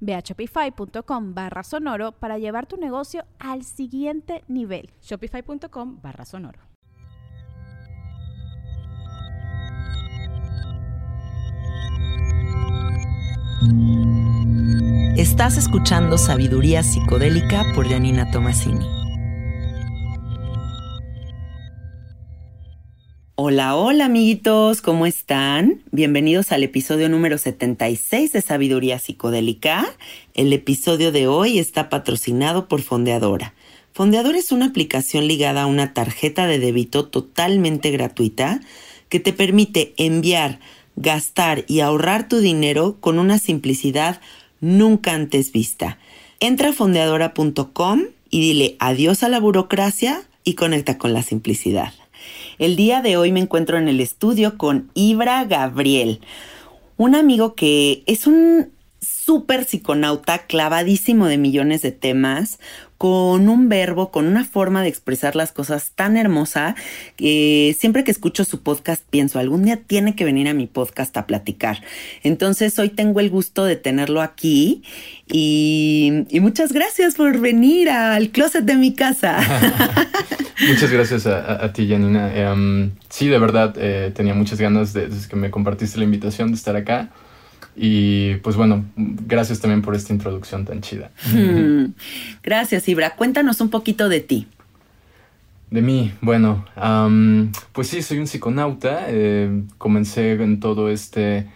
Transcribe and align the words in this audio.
Ve 0.00 0.14
a 0.14 0.20
shopify.com 0.20 1.34
barra 1.34 1.62
sonoro 1.62 2.12
para 2.12 2.38
llevar 2.38 2.66
tu 2.66 2.76
negocio 2.76 3.24
al 3.38 3.64
siguiente 3.64 4.44
nivel. 4.48 4.90
Shopify.com 5.02 6.00
barra 6.00 6.24
sonoro. 6.24 6.60
Estás 15.16 15.56
escuchando 15.56 16.16
Sabiduría 16.16 16.84
Psicodélica 16.84 17.64
por 17.74 17.88
Janina 17.88 18.30
Tomasini. 18.30 18.97
Hola, 23.40 23.76
hola 23.76 24.06
amiguitos, 24.06 24.82
¿cómo 24.82 25.06
están? 25.06 25.80
Bienvenidos 25.92 26.50
al 26.50 26.64
episodio 26.64 27.08
número 27.08 27.38
76 27.38 28.32
de 28.32 28.42
Sabiduría 28.42 28.98
Psicodélica. 28.98 29.94
El 30.34 30.52
episodio 30.52 31.12
de 31.12 31.28
hoy 31.28 31.60
está 31.60 31.88
patrocinado 31.88 32.66
por 32.66 32.82
Fondeadora. 32.82 33.54
Fondeadora 33.92 34.38
es 34.38 34.50
una 34.50 34.66
aplicación 34.66 35.28
ligada 35.28 35.62
a 35.62 35.66
una 35.66 35.94
tarjeta 35.94 36.48
de 36.48 36.58
débito 36.58 37.06
totalmente 37.06 37.92
gratuita 37.92 38.60
que 39.08 39.20
te 39.20 39.32
permite 39.32 39.94
enviar, 39.98 40.58
gastar 40.96 41.64
y 41.68 41.78
ahorrar 41.78 42.26
tu 42.28 42.38
dinero 42.38 42.96
con 42.98 43.20
una 43.20 43.38
simplicidad 43.38 44.20
nunca 44.60 45.12
antes 45.12 45.52
vista. 45.52 45.98
Entra 46.40 46.70
a 46.70 46.72
fondeadora.com 46.72 48.02
y 48.30 48.40
dile 48.40 48.76
adiós 48.80 49.22
a 49.22 49.28
la 49.28 49.38
burocracia 49.38 50.24
y 50.42 50.54
conecta 50.54 50.98
con 50.98 51.12
la 51.12 51.22
simplicidad. 51.22 51.92
El 52.58 52.74
día 52.74 53.02
de 53.02 53.16
hoy 53.16 53.30
me 53.30 53.38
encuentro 53.38 53.78
en 53.78 53.86
el 53.86 54.00
estudio 54.00 54.58
con 54.58 54.90
Ibra 54.94 55.44
Gabriel, 55.44 56.20
un 56.96 57.14
amigo 57.14 57.54
que 57.54 58.02
es 58.06 58.26
un 58.26 58.72
súper 59.00 59.64
psiconauta 59.64 60.46
clavadísimo 60.46 61.26
de 61.26 61.38
millones 61.38 61.82
de 61.82 61.92
temas, 61.92 62.58
con 62.98 63.48
un 63.48 63.68
verbo, 63.68 64.10
con 64.10 64.26
una 64.26 64.44
forma 64.44 64.82
de 64.82 64.88
expresar 64.88 65.36
las 65.36 65.52
cosas 65.52 65.92
tan 65.94 66.16
hermosa 66.16 66.74
que 67.16 67.76
siempre 67.78 68.02
que 68.02 68.10
escucho 68.10 68.44
su 68.44 68.60
podcast 68.60 69.04
pienso, 69.08 69.38
algún 69.38 69.62
día 69.64 69.76
tiene 69.76 70.16
que 70.16 70.24
venir 70.24 70.48
a 70.48 70.54
mi 70.54 70.66
podcast 70.66 71.16
a 71.16 71.26
platicar. 71.26 71.80
Entonces 72.24 72.76
hoy 72.80 72.88
tengo 72.88 73.20
el 73.20 73.30
gusto 73.30 73.64
de 73.64 73.76
tenerlo 73.76 74.20
aquí 74.20 74.82
y, 75.28 76.26
muchas 76.40 76.72
gracias 76.72 77.14
por 77.14 77.38
venir 77.38 77.88
al 77.88 78.30
closet 78.30 78.64
de 78.64 78.74
mi 78.74 78.94
casa. 78.94 79.38
muchas 80.68 80.90
gracias 80.90 81.26
a, 81.26 81.72
ti, 81.72 81.88
Janina. 81.88 82.34
Em, 82.34 82.90
sí, 83.08 83.28
de 83.28 83.38
verdad, 83.38 83.74
eh, 83.78 84.12
tenía 84.14 84.34
muchas 84.34 84.60
ganas 84.60 84.92
de, 84.92 85.08
desde 85.08 85.28
que 85.28 85.36
me 85.36 85.50
compartiste 85.50 85.98
la 85.98 86.04
invitación 86.04 86.48
de 86.48 86.56
estar 86.56 86.74
acá. 86.74 87.10
Y 87.80 88.34
pues 88.36 88.56
bueno, 88.56 88.84
gracias 88.96 89.60
también 89.60 89.82
por 89.82 89.94
esta 89.94 90.12
introducción 90.12 90.64
tan 90.64 90.80
chida. 90.80 91.12
Hmm. 91.32 91.92
Gracias, 92.42 92.88
Ibra. 92.88 93.14
Cuéntanos 93.14 93.60
un 93.60 93.70
poquito 93.70 94.08
de 94.08 94.20
ti. 94.20 94.48
De 95.70 95.80
mí, 95.80 96.12
bueno, 96.20 96.64
pues 97.72 97.88
sí, 97.88 98.02
soy 98.02 98.18
un 98.18 98.26
psiconauta. 98.26 99.04
Eh, 99.08 99.62
comencé 99.76 100.32
en 100.32 100.58
todo 100.58 100.90
este 100.90 101.46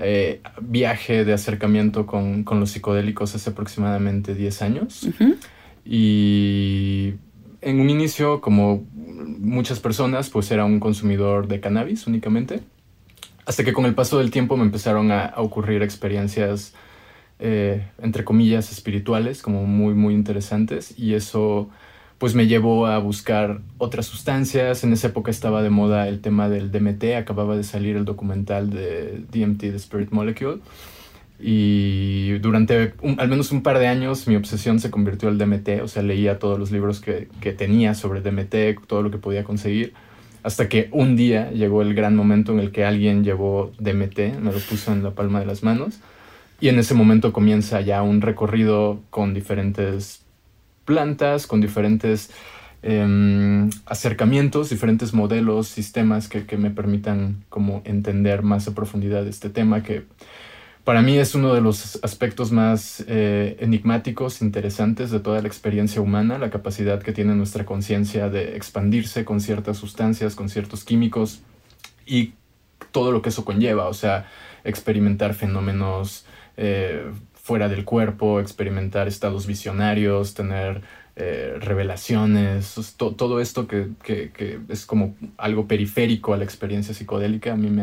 eh, 0.00 0.40
viaje 0.62 1.26
de 1.26 1.34
acercamiento 1.34 2.06
con, 2.06 2.46
los 2.48 2.70
psicodélicos 2.70 3.34
hace 3.34 3.50
aproximadamente 3.50 4.34
10 4.34 4.62
años. 4.62 5.08
Y 5.84 7.14
en 7.60 7.80
un 7.80 7.90
inicio, 7.90 8.40
como 8.40 8.86
muchas 8.94 9.80
personas, 9.80 10.30
pues 10.30 10.50
era 10.50 10.64
un 10.64 10.80
consumidor 10.80 11.46
de 11.46 11.60
cannabis 11.60 12.06
únicamente. 12.06 12.60
Hasta 13.48 13.64
que 13.64 13.72
con 13.72 13.86
el 13.86 13.94
paso 13.94 14.18
del 14.18 14.30
tiempo 14.30 14.58
me 14.58 14.64
empezaron 14.64 15.10
a, 15.10 15.32
ocurrir 15.38 15.82
experiencias, 15.82 16.74
eh, 17.38 17.88
entre 17.98 18.22
comillas, 18.22 18.70
espirituales, 18.70 19.40
como 19.40 19.64
muy, 19.64 19.94
muy 19.94 20.12
interesantes. 20.12 20.92
Y 20.98 21.14
eso 21.14 21.70
pues 22.18 22.34
me 22.34 22.46
llevó 22.46 22.86
a 22.86 22.98
buscar 22.98 23.62
otras 23.78 24.04
sustancias. 24.04 24.84
En 24.84 24.92
esa 24.92 25.06
época 25.06 25.30
estaba 25.30 25.62
de 25.62 25.70
moda 25.70 26.08
el 26.08 26.20
tema 26.20 26.50
del 26.50 26.70
DMT, 26.70 27.16
acababa 27.16 27.56
de 27.56 27.64
salir 27.64 27.96
el 27.96 28.04
documental 28.04 28.68
de 28.68 29.24
DMT, 29.32 29.60
The 29.60 29.76
Spirit 29.76 30.10
Molecule. 30.10 30.60
Y 31.40 32.32
durante 32.40 32.92
al 33.16 33.28
menos 33.28 33.50
un 33.50 33.62
par 33.62 33.78
de 33.78 33.86
años 33.86 34.28
mi 34.28 34.36
obsesión 34.36 34.78
se 34.78 34.90
convirtió 34.90 35.30
al 35.30 35.38
DMT, 35.38 35.80
o 35.82 35.88
sea, 35.88 36.02
leía 36.02 36.38
todos 36.38 36.58
los 36.58 36.70
libros 36.70 37.00
que, 37.00 37.28
que 37.40 37.54
tenía 37.54 37.94
sobre 37.94 38.20
DMT, 38.20 38.86
todo 38.86 39.00
lo 39.00 39.10
que 39.10 39.16
podía 39.16 39.42
conseguir. 39.42 39.94
Hasta 40.42 40.68
que 40.68 40.88
un 40.92 41.16
día 41.16 41.50
llegó 41.50 41.82
el 41.82 41.94
gran 41.94 42.14
momento 42.16 42.52
en 42.52 42.60
el 42.60 42.70
que 42.70 42.84
alguien 42.84 43.24
llevó 43.24 43.72
DMT, 43.78 44.40
me 44.40 44.52
lo 44.52 44.58
puso 44.58 44.92
en 44.92 45.02
la 45.02 45.10
palma 45.10 45.40
de 45.40 45.46
las 45.46 45.62
manos. 45.62 46.00
Y 46.60 46.68
en 46.68 46.78
ese 46.78 46.94
momento 46.94 47.32
comienza 47.32 47.80
ya 47.80 48.02
un 48.02 48.20
recorrido 48.20 49.00
con 49.10 49.34
diferentes 49.34 50.22
plantas, 50.84 51.46
con 51.46 51.60
diferentes 51.60 52.30
em, 52.82 53.70
acercamientos, 53.86 54.70
diferentes 54.70 55.12
modelos, 55.12 55.68
sistemas 55.68 56.28
que, 56.28 56.46
que, 56.46 56.56
me 56.56 56.70
permitan 56.70 57.44
como 57.48 57.82
entender 57.84 58.42
más 58.42 58.66
a 58.68 58.74
profundidad 58.74 59.26
este 59.26 59.50
tema 59.50 59.82
que 59.82 60.04
para 60.88 61.02
mí 61.02 61.18
es 61.18 61.34
uno 61.34 61.52
de 61.52 61.60
los 61.60 62.02
aspectos 62.02 62.50
más 62.50 63.04
eh, 63.08 63.58
enigmáticos, 63.60 64.40
interesantes 64.40 65.10
de 65.10 65.20
toda 65.20 65.42
la 65.42 65.46
experiencia 65.46 66.00
humana, 66.00 66.38
la 66.38 66.48
capacidad 66.48 67.02
que 67.02 67.12
tiene 67.12 67.34
nuestra 67.34 67.66
conciencia 67.66 68.30
de 68.30 68.56
expandirse 68.56 69.22
con 69.26 69.42
ciertas 69.42 69.76
sustancias, 69.76 70.34
con 70.34 70.48
ciertos 70.48 70.84
químicos 70.84 71.42
y 72.06 72.32
todo 72.90 73.12
lo 73.12 73.20
que 73.20 73.28
eso 73.28 73.44
conlleva, 73.44 73.86
o 73.88 73.92
sea, 73.92 74.30
experimentar 74.64 75.34
fenómenos 75.34 76.24
eh, 76.56 77.04
fuera 77.34 77.68
del 77.68 77.84
cuerpo, 77.84 78.40
experimentar 78.40 79.08
estados 79.08 79.46
visionarios, 79.46 80.32
tener 80.32 80.80
eh, 81.16 81.56
revelaciones, 81.60 82.94
todo 82.96 83.40
esto 83.42 83.68
que, 83.68 83.90
es 84.70 84.86
como 84.86 85.16
algo 85.36 85.68
periférico 85.68 86.32
a 86.32 86.38
la 86.38 86.44
experiencia 86.44 86.94
psicodélica, 86.94 87.52
a 87.52 87.56
mí 87.56 87.68
me 87.68 87.82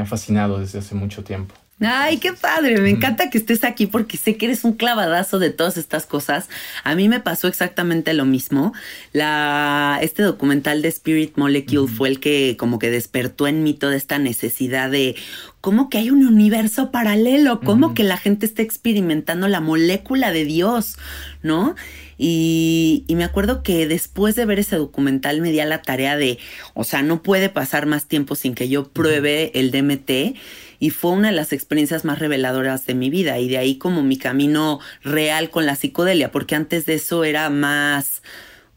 ha 0.00 0.06
fascinado 0.06 0.60
desde 0.60 0.78
hace 0.78 0.94
mucho 0.94 1.24
tiempo. 1.24 1.56
Ay, 1.82 2.18
qué 2.18 2.34
padre, 2.34 2.78
me 2.78 2.90
encanta 2.90 3.30
que 3.30 3.38
estés 3.38 3.64
aquí 3.64 3.86
porque 3.86 4.18
sé 4.18 4.36
que 4.36 4.44
eres 4.44 4.64
un 4.64 4.74
clavadazo 4.74 5.38
de 5.38 5.48
todas 5.48 5.78
estas 5.78 6.04
cosas. 6.04 6.50
A 6.84 6.94
mí 6.94 7.08
me 7.08 7.20
pasó 7.20 7.48
exactamente 7.48 8.12
lo 8.12 8.26
mismo. 8.26 8.74
La, 9.14 9.98
este 10.02 10.22
documental 10.22 10.82
de 10.82 10.88
Spirit 10.88 11.38
Molecule 11.38 11.90
fue 11.90 12.10
el 12.10 12.20
que 12.20 12.58
como 12.58 12.78
que 12.78 12.90
despertó 12.90 13.46
en 13.46 13.62
mí 13.62 13.72
toda 13.72 13.96
esta 13.96 14.18
necesidad 14.18 14.90
de 14.90 15.16
cómo 15.62 15.88
que 15.88 15.96
hay 15.96 16.10
un 16.10 16.26
universo 16.26 16.90
paralelo, 16.90 17.60
cómo 17.60 17.94
que 17.94 18.04
la 18.04 18.18
gente 18.18 18.44
está 18.44 18.60
experimentando 18.60 19.48
la 19.48 19.60
molécula 19.60 20.32
de 20.32 20.44
Dios, 20.44 20.98
¿no? 21.42 21.76
Y, 22.18 23.04
y, 23.08 23.14
me 23.14 23.24
acuerdo 23.24 23.62
que 23.62 23.86
después 23.86 24.34
de 24.34 24.44
ver 24.44 24.58
ese 24.58 24.76
documental 24.76 25.40
me 25.40 25.52
di 25.52 25.60
a 25.60 25.64
la 25.64 25.80
tarea 25.80 26.18
de, 26.18 26.38
o 26.74 26.84
sea, 26.84 27.02
no 27.02 27.22
puede 27.22 27.48
pasar 27.48 27.86
más 27.86 28.08
tiempo 28.08 28.34
sin 28.34 28.54
que 28.54 28.68
yo 28.68 28.88
pruebe 28.88 29.52
el 29.58 29.70
DMT 29.70 30.36
y 30.80 30.90
fue 30.90 31.12
una 31.12 31.28
de 31.28 31.36
las 31.36 31.52
experiencias 31.52 32.04
más 32.04 32.18
reveladoras 32.18 32.86
de 32.86 32.94
mi 32.94 33.10
vida 33.10 33.38
y 33.38 33.48
de 33.48 33.58
ahí 33.58 33.76
como 33.76 34.02
mi 34.02 34.16
camino 34.16 34.80
real 35.02 35.50
con 35.50 35.66
la 35.66 35.76
psicodelia, 35.76 36.32
porque 36.32 36.56
antes 36.56 36.86
de 36.86 36.94
eso 36.94 37.22
era 37.22 37.50
más, 37.50 38.22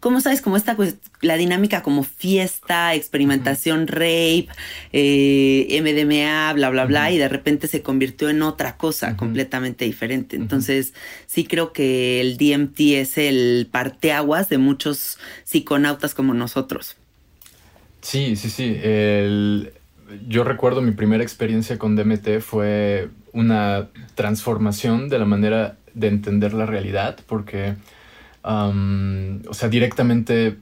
¿cómo 0.01 0.19
sabes? 0.19 0.41
Como 0.41 0.57
esta, 0.57 0.75
la 1.21 1.37
dinámica 1.37 1.81
como 1.81 2.03
fiesta, 2.03 2.93
experimentación, 2.93 3.87
rape, 3.87 4.49
eh, 4.91 5.81
MDMA, 5.81 6.51
bla, 6.53 6.69
bla, 6.69 6.85
bla, 6.85 7.09
y 7.09 7.17
de 7.17 7.29
repente 7.29 7.67
se 7.67 7.81
convirtió 7.81 8.29
en 8.29 8.41
otra 8.41 8.75
cosa 8.75 9.15
completamente 9.15 9.85
diferente. 9.85 10.35
Entonces, 10.35 10.93
sí 11.25 11.45
creo 11.45 11.71
que 11.71 12.19
el 12.19 12.35
DMT 12.35 12.79
es 12.99 13.17
el 13.17 13.69
parteaguas 13.71 14.49
de 14.49 14.57
muchos 14.57 15.17
psiconautas 15.45 16.13
como 16.13 16.33
nosotros. 16.33 16.97
Sí, 18.01 18.35
sí, 18.35 18.49
sí. 18.49 18.77
Yo 20.27 20.43
recuerdo 20.43 20.81
mi 20.81 20.91
primera 20.91 21.23
experiencia 21.23 21.77
con 21.77 21.95
DMT 21.95 22.39
fue 22.39 23.09
una 23.31 23.89
transformación 24.15 25.09
de 25.09 25.19
la 25.19 25.25
manera 25.25 25.77
de 25.93 26.07
entender 26.07 26.53
la 26.53 26.65
realidad, 26.65 27.17
porque, 27.27 27.75
o 28.43 29.53
sea, 29.53 29.69
directamente 29.69 30.57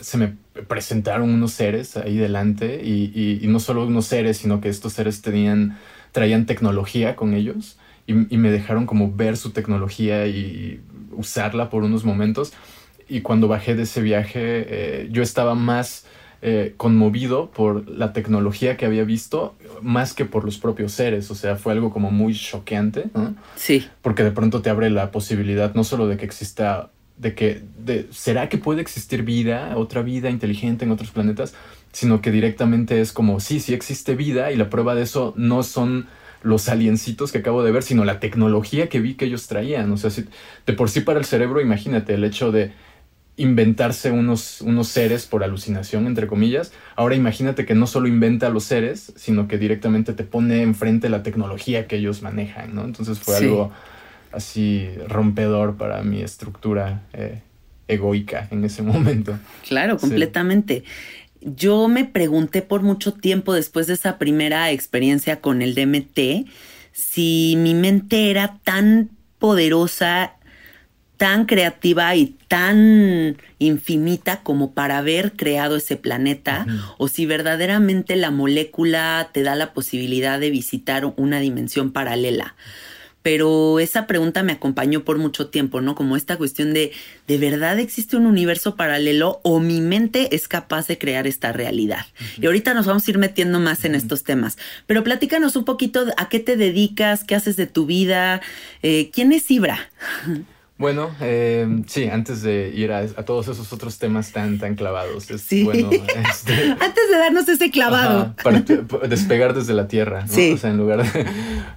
se 0.00 0.16
me 0.16 0.34
presentaron 0.68 1.30
unos 1.30 1.52
seres 1.52 1.96
ahí 1.96 2.16
delante 2.16 2.82
y, 2.84 3.40
no 3.44 3.60
solo 3.60 3.86
unos 3.86 4.06
seres, 4.06 4.38
sino 4.38 4.60
que 4.60 4.68
estos 4.68 4.92
seres 4.92 5.22
tenían, 5.22 5.78
traían 6.12 6.46
tecnología 6.46 7.16
con 7.16 7.34
ellos 7.34 7.78
y, 8.06 8.14
me 8.14 8.50
dejaron 8.50 8.86
como 8.86 9.12
ver 9.12 9.36
su 9.36 9.50
tecnología 9.50 10.26
y 10.26 10.80
usarla 11.12 11.70
por 11.70 11.84
unos 11.84 12.04
momentos. 12.04 12.52
Y 13.08 13.22
cuando 13.22 13.48
bajé 13.48 13.74
de 13.74 13.82
ese 13.82 14.02
viaje, 14.02 14.40
eh, 14.42 15.08
yo 15.10 15.22
estaba 15.22 15.54
más 15.54 16.06
eh, 16.40 16.74
conmovido 16.76 17.50
por 17.50 17.88
la 17.88 18.12
tecnología 18.12 18.76
que 18.76 18.86
había 18.86 19.04
visto, 19.04 19.56
más 19.82 20.14
que 20.14 20.24
por 20.24 20.44
los 20.44 20.58
propios 20.58 20.92
seres. 20.92 21.30
O 21.30 21.34
sea, 21.34 21.56
fue 21.56 21.72
algo 21.72 21.92
como 21.92 22.10
muy 22.10 22.34
choqueante, 22.34 23.06
Sí. 23.56 23.86
Porque 24.02 24.22
de 24.22 24.30
pronto 24.30 24.62
te 24.62 24.70
abre 24.70 24.90
la 24.90 25.10
posibilidad 25.10 25.74
no 25.74 25.84
solo 25.84 26.06
de 26.06 26.16
que 26.16 26.24
exista 26.24 26.90
de 27.16 27.34
que 27.34 27.62
de, 27.84 28.06
será 28.12 28.48
que 28.48 28.58
puede 28.58 28.80
existir 28.80 29.24
vida, 29.24 29.76
otra 29.76 30.02
vida 30.02 30.30
inteligente 30.30 30.84
en 30.84 30.92
otros 30.92 31.10
planetas, 31.10 31.54
sino 31.92 32.20
que 32.20 32.30
directamente 32.30 33.00
es 33.00 33.12
como 33.12 33.40
sí, 33.40 33.58
sí 33.58 33.74
existe 33.74 34.14
vida 34.14 34.52
y 34.52 34.56
la 34.56 34.70
prueba 34.70 34.94
de 34.94 35.02
eso 35.02 35.34
no 35.36 35.64
son 35.64 36.06
los 36.42 36.68
aliencitos 36.68 37.32
que 37.32 37.38
acabo 37.38 37.64
de 37.64 37.72
ver, 37.72 37.82
sino 37.82 38.04
la 38.04 38.20
tecnología 38.20 38.88
que 38.88 39.00
vi 39.00 39.14
que 39.14 39.24
ellos 39.24 39.48
traían. 39.48 39.90
O 39.90 39.96
sea, 39.96 40.10
si, 40.10 40.26
de 40.66 40.72
por 40.72 40.88
sí 40.88 41.00
para 41.00 41.18
el 41.18 41.24
cerebro, 41.24 41.60
imagínate 41.60 42.14
el 42.14 42.22
hecho 42.22 42.52
de 42.52 42.72
inventarse 43.38 44.10
unos, 44.10 44.60
unos 44.60 44.88
seres 44.88 45.26
por 45.26 45.42
alucinación, 45.42 46.06
entre 46.06 46.26
comillas. 46.26 46.72
Ahora 46.96 47.14
imagínate 47.14 47.64
que 47.64 47.74
no 47.74 47.86
solo 47.86 48.08
inventa 48.08 48.48
a 48.48 48.50
los 48.50 48.64
seres, 48.64 49.12
sino 49.16 49.48
que 49.48 49.56
directamente 49.56 50.12
te 50.12 50.24
pone 50.24 50.62
enfrente 50.62 51.08
la 51.08 51.22
tecnología 51.22 51.86
que 51.86 51.96
ellos 51.96 52.20
manejan, 52.20 52.74
¿no? 52.74 52.84
Entonces 52.84 53.18
fue 53.18 53.36
algo 53.36 53.72
así 54.32 54.90
rompedor 55.06 55.76
para 55.76 56.02
mi 56.02 56.20
estructura 56.20 57.02
eh, 57.14 57.40
egoica 57.86 58.48
en 58.50 58.64
ese 58.64 58.82
momento. 58.82 59.38
Claro, 59.66 59.96
completamente. 59.96 60.84
Yo 61.40 61.88
me 61.88 62.04
pregunté 62.04 62.60
por 62.60 62.82
mucho 62.82 63.14
tiempo 63.14 63.54
después 63.54 63.86
de 63.86 63.94
esa 63.94 64.18
primera 64.18 64.70
experiencia 64.72 65.40
con 65.40 65.62
el 65.62 65.74
DMT 65.74 66.48
si 66.98 67.54
mi 67.56 67.74
mente 67.74 68.28
era 68.28 68.58
tan 68.64 69.10
poderosa, 69.38 70.34
tan 71.16 71.46
creativa 71.46 72.14
y 72.16 72.37
tan 72.48 73.36
infinita 73.58 74.42
como 74.42 74.72
para 74.72 74.98
haber 74.98 75.32
creado 75.32 75.76
ese 75.76 75.96
planeta, 75.96 76.66
o 76.96 77.06
si 77.08 77.26
verdaderamente 77.26 78.16
la 78.16 78.30
molécula 78.30 79.30
te 79.32 79.42
da 79.42 79.54
la 79.54 79.74
posibilidad 79.74 80.40
de 80.40 80.50
visitar 80.50 81.12
una 81.16 81.40
dimensión 81.40 81.92
paralela. 81.92 82.56
Pero 83.20 83.78
esa 83.78 84.06
pregunta 84.06 84.42
me 84.42 84.52
acompañó 84.52 85.04
por 85.04 85.18
mucho 85.18 85.48
tiempo, 85.48 85.80
¿no? 85.82 85.94
Como 85.94 86.16
esta 86.16 86.38
cuestión 86.38 86.72
de, 86.72 86.92
¿de 87.26 87.36
verdad 87.36 87.78
existe 87.78 88.16
un 88.16 88.26
universo 88.26 88.76
paralelo 88.76 89.40
o 89.42 89.60
mi 89.60 89.80
mente 89.80 90.34
es 90.34 90.48
capaz 90.48 90.86
de 90.86 90.96
crear 90.96 91.26
esta 91.26 91.52
realidad? 91.52 92.06
Y 92.40 92.46
ahorita 92.46 92.72
nos 92.72 92.86
vamos 92.86 93.06
a 93.06 93.10
ir 93.10 93.18
metiendo 93.18 93.60
más 93.60 93.84
en 93.84 93.94
estos 93.94 94.22
temas, 94.22 94.56
pero 94.86 95.04
platícanos 95.04 95.56
un 95.56 95.64
poquito 95.64 96.06
a 96.16 96.28
qué 96.28 96.38
te 96.38 96.56
dedicas, 96.56 97.24
qué 97.24 97.34
haces 97.34 97.56
de 97.56 97.66
tu 97.66 97.84
vida, 97.84 98.40
eh, 98.82 99.10
¿quién 99.12 99.32
es 99.32 99.50
Ibra? 99.50 99.78
Bueno, 100.78 101.10
eh, 101.20 101.82
sí, 101.88 102.04
antes 102.04 102.40
de 102.42 102.72
ir 102.72 102.92
a, 102.92 103.04
todos 103.24 103.48
esos 103.48 103.72
otros 103.72 103.98
temas 103.98 104.30
tan, 104.30 104.60
tan 104.60 104.76
clavados. 104.76 105.28
Es, 105.28 105.40
sí. 105.40 105.64
Bueno, 105.64 105.90
este, 105.90 106.52
antes 106.80 107.10
de 107.10 107.18
darnos 107.18 107.48
ese 107.48 107.72
clavado. 107.72 108.32
para 108.44 108.60
despegar 109.08 109.54
desde 109.54 109.74
la 109.74 109.88
tierra, 109.88 110.22
¿no? 110.22 110.28
Sí. 110.28 110.52
O 110.52 110.56
sea, 110.56 110.70
en 110.70 110.76
lugar 110.76 111.02
de... 111.02 111.26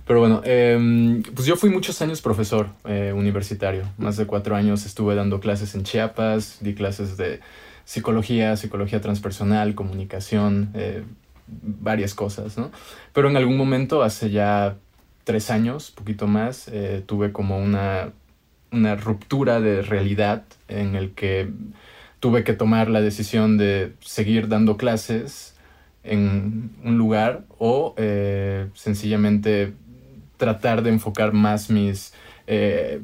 Pero 0.05 0.19
bueno, 0.19 0.41
em, 0.45 1.23
pues 1.23 1.47
yo 1.47 1.55
fui 1.55 1.71
muchos 1.71 1.99
años 2.03 2.21
profesor 2.21 2.67
eh, 2.85 3.11
universitario. 3.15 3.85
Más 3.97 4.17
de 4.17 4.27
cuatro 4.27 4.55
años 4.55 4.85
estuve 4.85 5.15
dando 5.15 5.39
clases 5.39 5.73
en 5.73 5.81
Chiapas, 5.83 6.59
di 6.61 6.75
clases 6.75 7.17
de 7.17 7.39
psicología, 7.85 8.55
psicología 8.55 9.01
transpersonal, 9.01 9.73
comunicación, 9.73 10.69
eh, 10.75 11.03
varias 11.47 12.13
cosas, 12.13 12.55
¿no? 12.55 12.71
Pero 13.13 13.29
en 13.29 13.35
algún 13.35 13.57
momento, 13.57 14.03
hace 14.03 14.29
ya 14.29 14.75
tres 15.23 15.49
años, 15.49 15.89
poquito 15.89 16.27
más, 16.27 16.69
tuve 17.07 17.31
como 17.31 17.57
una 17.57 18.11
una 18.71 18.95
ruptura 18.95 19.59
de 19.59 19.81
realidad 19.81 20.43
en 20.67 20.95
el 20.95 21.11
que 21.11 21.49
tuve 22.19 22.43
que 22.43 22.53
tomar 22.53 22.89
la 22.89 23.01
decisión 23.01 23.57
de 23.57 23.93
seguir 23.99 24.47
dando 24.47 24.77
clases 24.77 25.55
en 26.03 26.71
un 26.83 26.97
lugar 26.97 27.43
o 27.57 27.93
eh, 27.97 28.67
sencillamente 28.73 29.73
tratar 30.37 30.81
de 30.81 30.91
enfocar 30.91 31.33
más 31.33 31.69
mis 31.69 32.13
eh, 32.47 33.01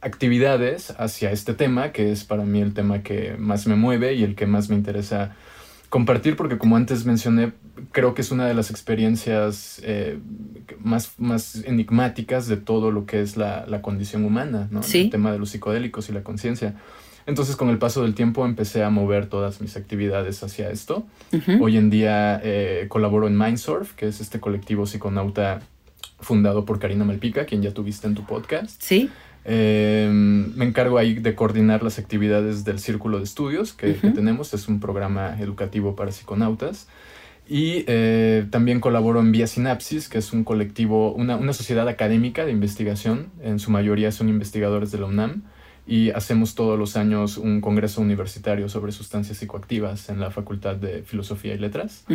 actividades 0.00 0.94
hacia 0.98 1.30
este 1.30 1.54
tema, 1.54 1.92
que 1.92 2.12
es 2.12 2.24
para 2.24 2.44
mí 2.44 2.60
el 2.60 2.74
tema 2.74 3.02
que 3.02 3.36
más 3.38 3.66
me 3.66 3.76
mueve 3.76 4.14
y 4.14 4.22
el 4.22 4.34
que 4.34 4.46
más 4.46 4.68
me 4.68 4.76
interesa 4.76 5.34
compartir 5.88 6.36
porque 6.36 6.58
como 6.58 6.76
antes 6.76 7.06
mencioné, 7.06 7.52
creo 7.92 8.14
que 8.14 8.22
es 8.22 8.30
una 8.30 8.46
de 8.46 8.54
las 8.54 8.70
experiencias 8.70 9.80
eh, 9.84 10.18
más, 10.80 11.12
más 11.18 11.56
enigmáticas 11.64 12.46
de 12.46 12.56
todo 12.56 12.90
lo 12.90 13.06
que 13.06 13.20
es 13.20 13.36
la, 13.36 13.66
condición 13.82 14.24
humana, 14.24 14.68
¿no? 14.70 14.80
El 14.92 15.10
tema 15.10 15.32
de 15.32 15.38
los 15.38 15.50
psicodélicos 15.50 16.08
y 16.08 16.12
la 16.12 16.22
conciencia. 16.22 16.74
Entonces, 17.26 17.56
con 17.56 17.70
el 17.70 17.78
paso 17.78 18.02
del 18.02 18.14
tiempo, 18.14 18.44
empecé 18.44 18.82
a 18.82 18.90
mover 18.90 19.26
todas 19.26 19.60
mis 19.60 19.76
actividades 19.76 20.42
hacia 20.42 20.70
esto. 20.70 21.06
Hoy 21.60 21.76
en 21.76 21.90
día 21.90 22.40
eh, 22.44 22.86
colaboro 22.88 23.26
en 23.26 23.38
Mindsurf, 23.38 23.94
que 23.94 24.08
es 24.08 24.20
este 24.20 24.40
colectivo 24.40 24.86
psiconauta 24.86 25.60
fundado 26.20 26.64
por 26.64 26.78
Karina 26.78 27.04
Malpica, 27.04 27.46
quien 27.46 27.62
ya 27.62 27.72
tuviste 27.72 28.06
en 28.06 28.14
tu 28.14 28.24
podcast. 28.24 28.80
Sí. 28.80 29.10
Em, 29.44 30.54
me 30.54 30.64
encargo 30.64 30.96
ahí 30.96 31.14
de 31.14 31.34
coordinar 31.34 31.82
las 31.82 31.98
actividades 31.98 32.64
del 32.64 32.78
Círculo 32.78 33.18
de 33.18 33.24
Estudios 33.24 33.72
que, 33.72 33.92
tenemos. 33.92 34.52
Es 34.54 34.68
un 34.68 34.80
programa 34.80 35.36
educativo 35.40 35.96
para 35.96 36.12
psiconautas. 36.12 36.88
Y 37.46 37.84
eh, 37.88 38.46
también 38.50 38.80
colaboro 38.80 39.20
en 39.20 39.30
Vía 39.30 39.46
Sinapsis, 39.46 40.08
que 40.08 40.18
es 40.18 40.32
un 40.32 40.44
colectivo, 40.44 41.12
una, 41.12 41.36
una, 41.36 41.52
sociedad 41.52 41.86
académica 41.88 42.46
de 42.46 42.52
investigación. 42.52 43.28
En 43.42 43.58
su 43.58 43.70
mayoría 43.70 44.12
son 44.12 44.28
investigadores 44.28 44.90
de 44.92 44.98
la 44.98 45.06
UNAM. 45.06 45.42
Y 45.86 46.10
hacemos 46.10 46.54
todos 46.54 46.78
los 46.78 46.96
años 46.96 47.36
un 47.36 47.60
congreso 47.60 48.00
universitario 48.00 48.70
sobre 48.70 48.92
sustancias 48.92 49.36
psicoactivas 49.36 50.08
en 50.08 50.18
la 50.18 50.30
Facultad 50.30 50.76
de 50.76 51.02
Filosofía 51.02 51.54
y 51.54 51.58
Letras. 51.58 52.06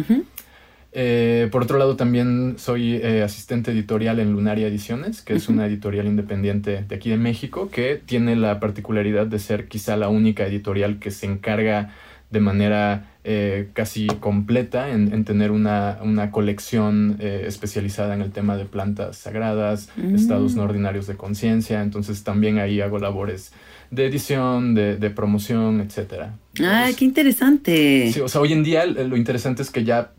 Eh, 0.92 1.50
por 1.52 1.62
otro 1.64 1.78
lado, 1.78 1.96
también 1.96 2.56
soy 2.58 2.96
eh, 2.96 3.22
asistente 3.22 3.72
editorial 3.72 4.20
en 4.20 4.32
Lunaria 4.32 4.68
Ediciones, 4.68 5.22
que 5.22 5.36
es 5.36 5.48
una 5.48 5.68
editorial 5.68 6.08
independiente 6.08 6.84
de 6.88 6.96
aquí 6.96 7.12
de 7.12 7.18
México, 7.18 7.70
que 7.72 8.02
tiene 8.04 8.36
la 8.36 8.60
particularidad 8.60 9.28
de 9.28 9.38
ser 9.38 9.68
quizá 9.68 9.98
la 9.98 10.10
única 10.10 10.48
editorial 10.48 10.98
que 10.98 11.12
se 11.12 11.28
encarga 11.28 11.94
de 12.32 12.40
manera 12.40 13.09
eh, 13.24 13.70
casi 13.74 14.08
completa 14.08 14.90
en, 14.90 15.24
tener 15.26 15.52
una, 15.52 15.98
colección 16.32 17.18
especializada 17.20 18.14
en 18.14 18.22
el 18.22 18.32
tema 18.32 18.58
de 18.58 18.66
plantas 18.66 19.18
sagradas, 19.18 19.90
estados 20.14 20.56
no 20.56 20.64
mm. 20.64 20.66
ordinarios 20.66 21.08
de 21.08 21.16
conciencia. 21.16 21.82
Entonces 21.82 22.24
también 22.24 22.60
ahí 22.60 22.82
hago 22.82 23.00
labores 23.00 23.52
de 23.92 24.06
edición, 24.06 24.76
de, 24.76 25.10
promoción, 25.10 25.82
etc. 25.82 26.30
¡Ah, 26.62 26.90
qué 26.98 27.06
interesante! 27.06 28.12
Sí, 28.14 28.20
o 28.20 28.28
sea, 28.28 28.42
hoy 28.42 28.54
en 28.54 28.64
día 28.64 28.86
lo 28.86 29.18
interesante 29.18 29.62
es 29.62 29.72
que 29.72 29.84
ya 29.84 30.12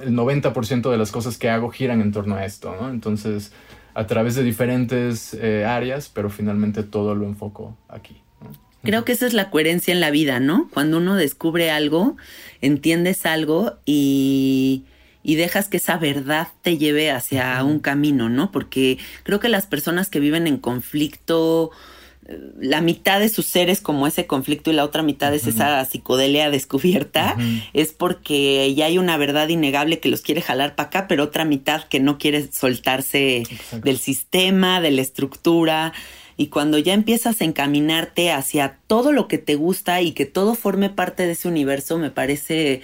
el 0.00 0.14
90% 0.14 0.90
de 0.90 0.98
las 0.98 1.10
cosas 1.10 1.36
que 1.38 1.50
hago 1.50 1.70
giran 1.70 2.00
en 2.00 2.12
torno 2.12 2.36
a 2.36 2.44
esto, 2.44 2.74
¿no? 2.80 2.88
Entonces, 2.88 3.52
a 3.94 4.06
través 4.06 4.34
de 4.34 4.44
diferentes 4.44 5.34
eh, 5.34 5.64
áreas, 5.64 6.10
pero 6.12 6.30
finalmente 6.30 6.82
todo 6.82 7.14
lo 7.14 7.26
enfoco 7.26 7.76
aquí. 7.88 8.22
Creo 8.88 9.04
que 9.04 9.12
esa 9.12 9.26
es 9.26 9.34
la 9.34 9.50
coherencia 9.50 9.92
en 9.92 10.00
la 10.00 10.10
vida, 10.10 10.40
¿no? 10.40 10.70
Cuando 10.72 10.96
uno 10.96 11.14
descubre 11.14 11.70
algo, 11.70 12.16
entiendes 12.62 13.26
algo 13.26 13.74
y, 13.84 14.84
y 15.22 15.34
dejas 15.34 15.68
que 15.68 15.76
esa 15.76 15.98
verdad 15.98 16.48
te 16.62 16.78
lleve 16.78 17.10
hacia 17.10 17.62
un 17.64 17.80
camino, 17.80 18.30
¿no? 18.30 18.50
Porque 18.50 18.96
creo 19.24 19.40
que 19.40 19.50
las 19.50 19.66
personas 19.66 20.08
que 20.08 20.20
viven 20.20 20.46
en 20.46 20.56
conflicto 20.56 21.70
la 22.58 22.80
mitad 22.80 23.20
de 23.20 23.28
sus 23.28 23.46
seres 23.46 23.80
como 23.80 24.06
ese 24.06 24.26
conflicto 24.26 24.70
y 24.70 24.74
la 24.74 24.84
otra 24.84 25.02
mitad 25.02 25.34
es 25.34 25.46
esa 25.46 25.82
psicodelia 25.84 26.50
descubierta, 26.50 27.36
es 27.72 27.92
porque 27.92 28.74
ya 28.74 28.86
hay 28.86 28.98
una 28.98 29.16
verdad 29.16 29.48
innegable 29.48 29.98
que 29.98 30.10
los 30.10 30.20
quiere 30.20 30.42
jalar 30.42 30.74
para 30.74 30.88
acá, 30.88 31.08
pero 31.08 31.24
otra 31.24 31.44
mitad 31.46 31.84
que 31.84 32.00
no 32.00 32.18
quiere 32.18 32.50
soltarse 32.52 33.44
del 33.82 33.98
sistema, 33.98 34.80
de 34.80 34.90
la 34.90 35.02
estructura. 35.02 35.94
Y 36.38 36.46
cuando 36.46 36.78
ya 36.78 36.94
empiezas 36.94 37.42
a 37.42 37.44
encaminarte 37.44 38.30
hacia 38.30 38.78
todo 38.86 39.12
lo 39.12 39.26
que 39.26 39.38
te 39.38 39.56
gusta 39.56 40.00
y 40.00 40.12
que 40.12 40.24
todo 40.24 40.54
forme 40.54 40.88
parte 40.88 41.26
de 41.26 41.32
ese 41.32 41.48
universo, 41.48 41.98
me 41.98 42.10
parece 42.10 42.80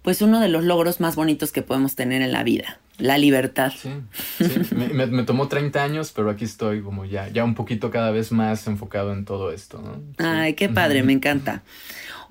pues 0.00 0.22
uno 0.22 0.40
de 0.40 0.48
los 0.48 0.64
logros 0.64 0.98
más 0.98 1.14
bonitos 1.14 1.52
que 1.52 1.62
podemos 1.62 1.94
tener 1.94 2.22
en 2.22 2.32
la 2.32 2.42
vida, 2.42 2.80
la 2.98 3.18
libertad. 3.18 3.72
Sí, 3.76 3.90
sí. 4.38 4.74
me, 4.74 5.06
me, 5.06 5.22
tomó 5.24 5.48
30 5.48 5.82
años, 5.82 6.12
pero 6.14 6.30
aquí 6.30 6.44
estoy 6.44 6.82
como 6.82 7.04
ya, 7.04 7.28
ya 7.28 7.44
un 7.44 7.54
poquito 7.54 7.90
cada 7.90 8.10
vez 8.10 8.32
más 8.32 8.66
enfocado 8.66 9.12
en 9.12 9.26
todo 9.26 9.52
esto, 9.52 9.82
¿no? 9.82 10.02
Ay, 10.18 10.54
qué 10.54 10.68
padre, 10.70 11.02
me 11.02 11.12
encanta. 11.12 11.62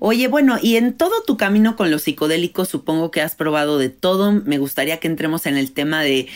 Oye, 0.00 0.26
bueno, 0.28 0.58
y 0.60 0.76
en 0.76 0.94
todo 0.94 1.22
tu 1.24 1.36
camino 1.36 1.76
con 1.76 1.90
los 1.92 2.02
psicodélicos, 2.02 2.68
supongo 2.68 3.10
que 3.10 3.22
has 3.22 3.36
probado 3.36 3.78
de 3.78 3.88
todo. 3.88 4.32
Me 4.32 4.58
gustaría 4.58 4.98
que 4.98 5.06
entremos 5.06 5.46
en 5.46 5.56
el 5.56 5.72
tema 5.72 6.02
de 6.02 6.28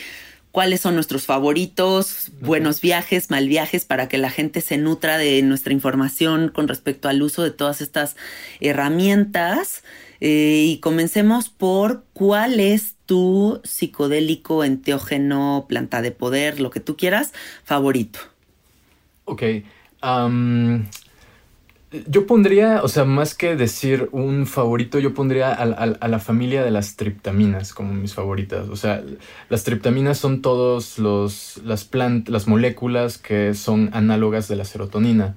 cuáles 0.53 0.81
son 0.81 0.95
nuestros 0.95 1.27
favoritos, 1.27 2.31
buenos 2.41 2.81
viajes, 2.81 3.31
mal 3.31 3.49
viajes, 3.49 3.85
para 3.85 4.09
que 4.09 4.19
la 4.19 4.31
gente 4.31 4.61
se 4.61 4.79
nutra 4.79 5.19
de 5.19 5.43
nuestra 5.43 5.73
información 5.73 6.51
con 6.55 6.69
respecto 6.69 7.09
al 7.09 7.23
uso 7.23 7.43
de 7.43 7.51
todas 7.51 7.81
estas 7.81 8.17
herramientas. 8.61 9.83
Eh, 10.21 10.65
y 10.67 10.79
comencemos 10.79 11.49
por 11.49 12.05
cuál 12.13 12.61
es 12.61 12.97
tu 13.07 13.61
psicodélico, 13.65 14.65
enteógeno, 14.65 15.67
planta 15.69 16.03
de 16.03 16.11
poder, 16.11 16.61
lo 16.61 16.71
que 16.71 16.81
tú 16.81 16.97
quieras, 16.97 17.33
favorito. 17.65 18.19
Ok. 19.25 19.43
Yo 22.07 22.27
pondría, 22.27 22.83
o 22.83 22.89
sea, 22.89 23.07
más 23.07 23.35
que 23.35 23.57
decir 23.57 24.11
un 24.13 24.47
favorito, 24.47 24.99
yo 24.99 25.15
pondría 25.15 25.55
a, 25.55 26.09
la 26.09 26.19
familia 26.19 26.63
de 26.63 26.71
las 26.71 26.97
triptaminas 26.97 27.73
como 27.73 27.95
mis 27.95 28.13
favoritas. 28.13 28.69
O 28.69 28.77
sea, 28.77 29.03
las 29.49 29.65
triptaminas 29.65 30.19
son 30.19 30.43
todos 30.43 30.99
los, 30.99 31.59
las, 31.65 31.89
las 32.27 32.47
moléculas 32.47 33.17
que 33.17 33.55
son 33.55 33.89
análogas 33.95 34.49
de 34.49 34.57
la 34.57 34.67
serotonina. 34.67 35.37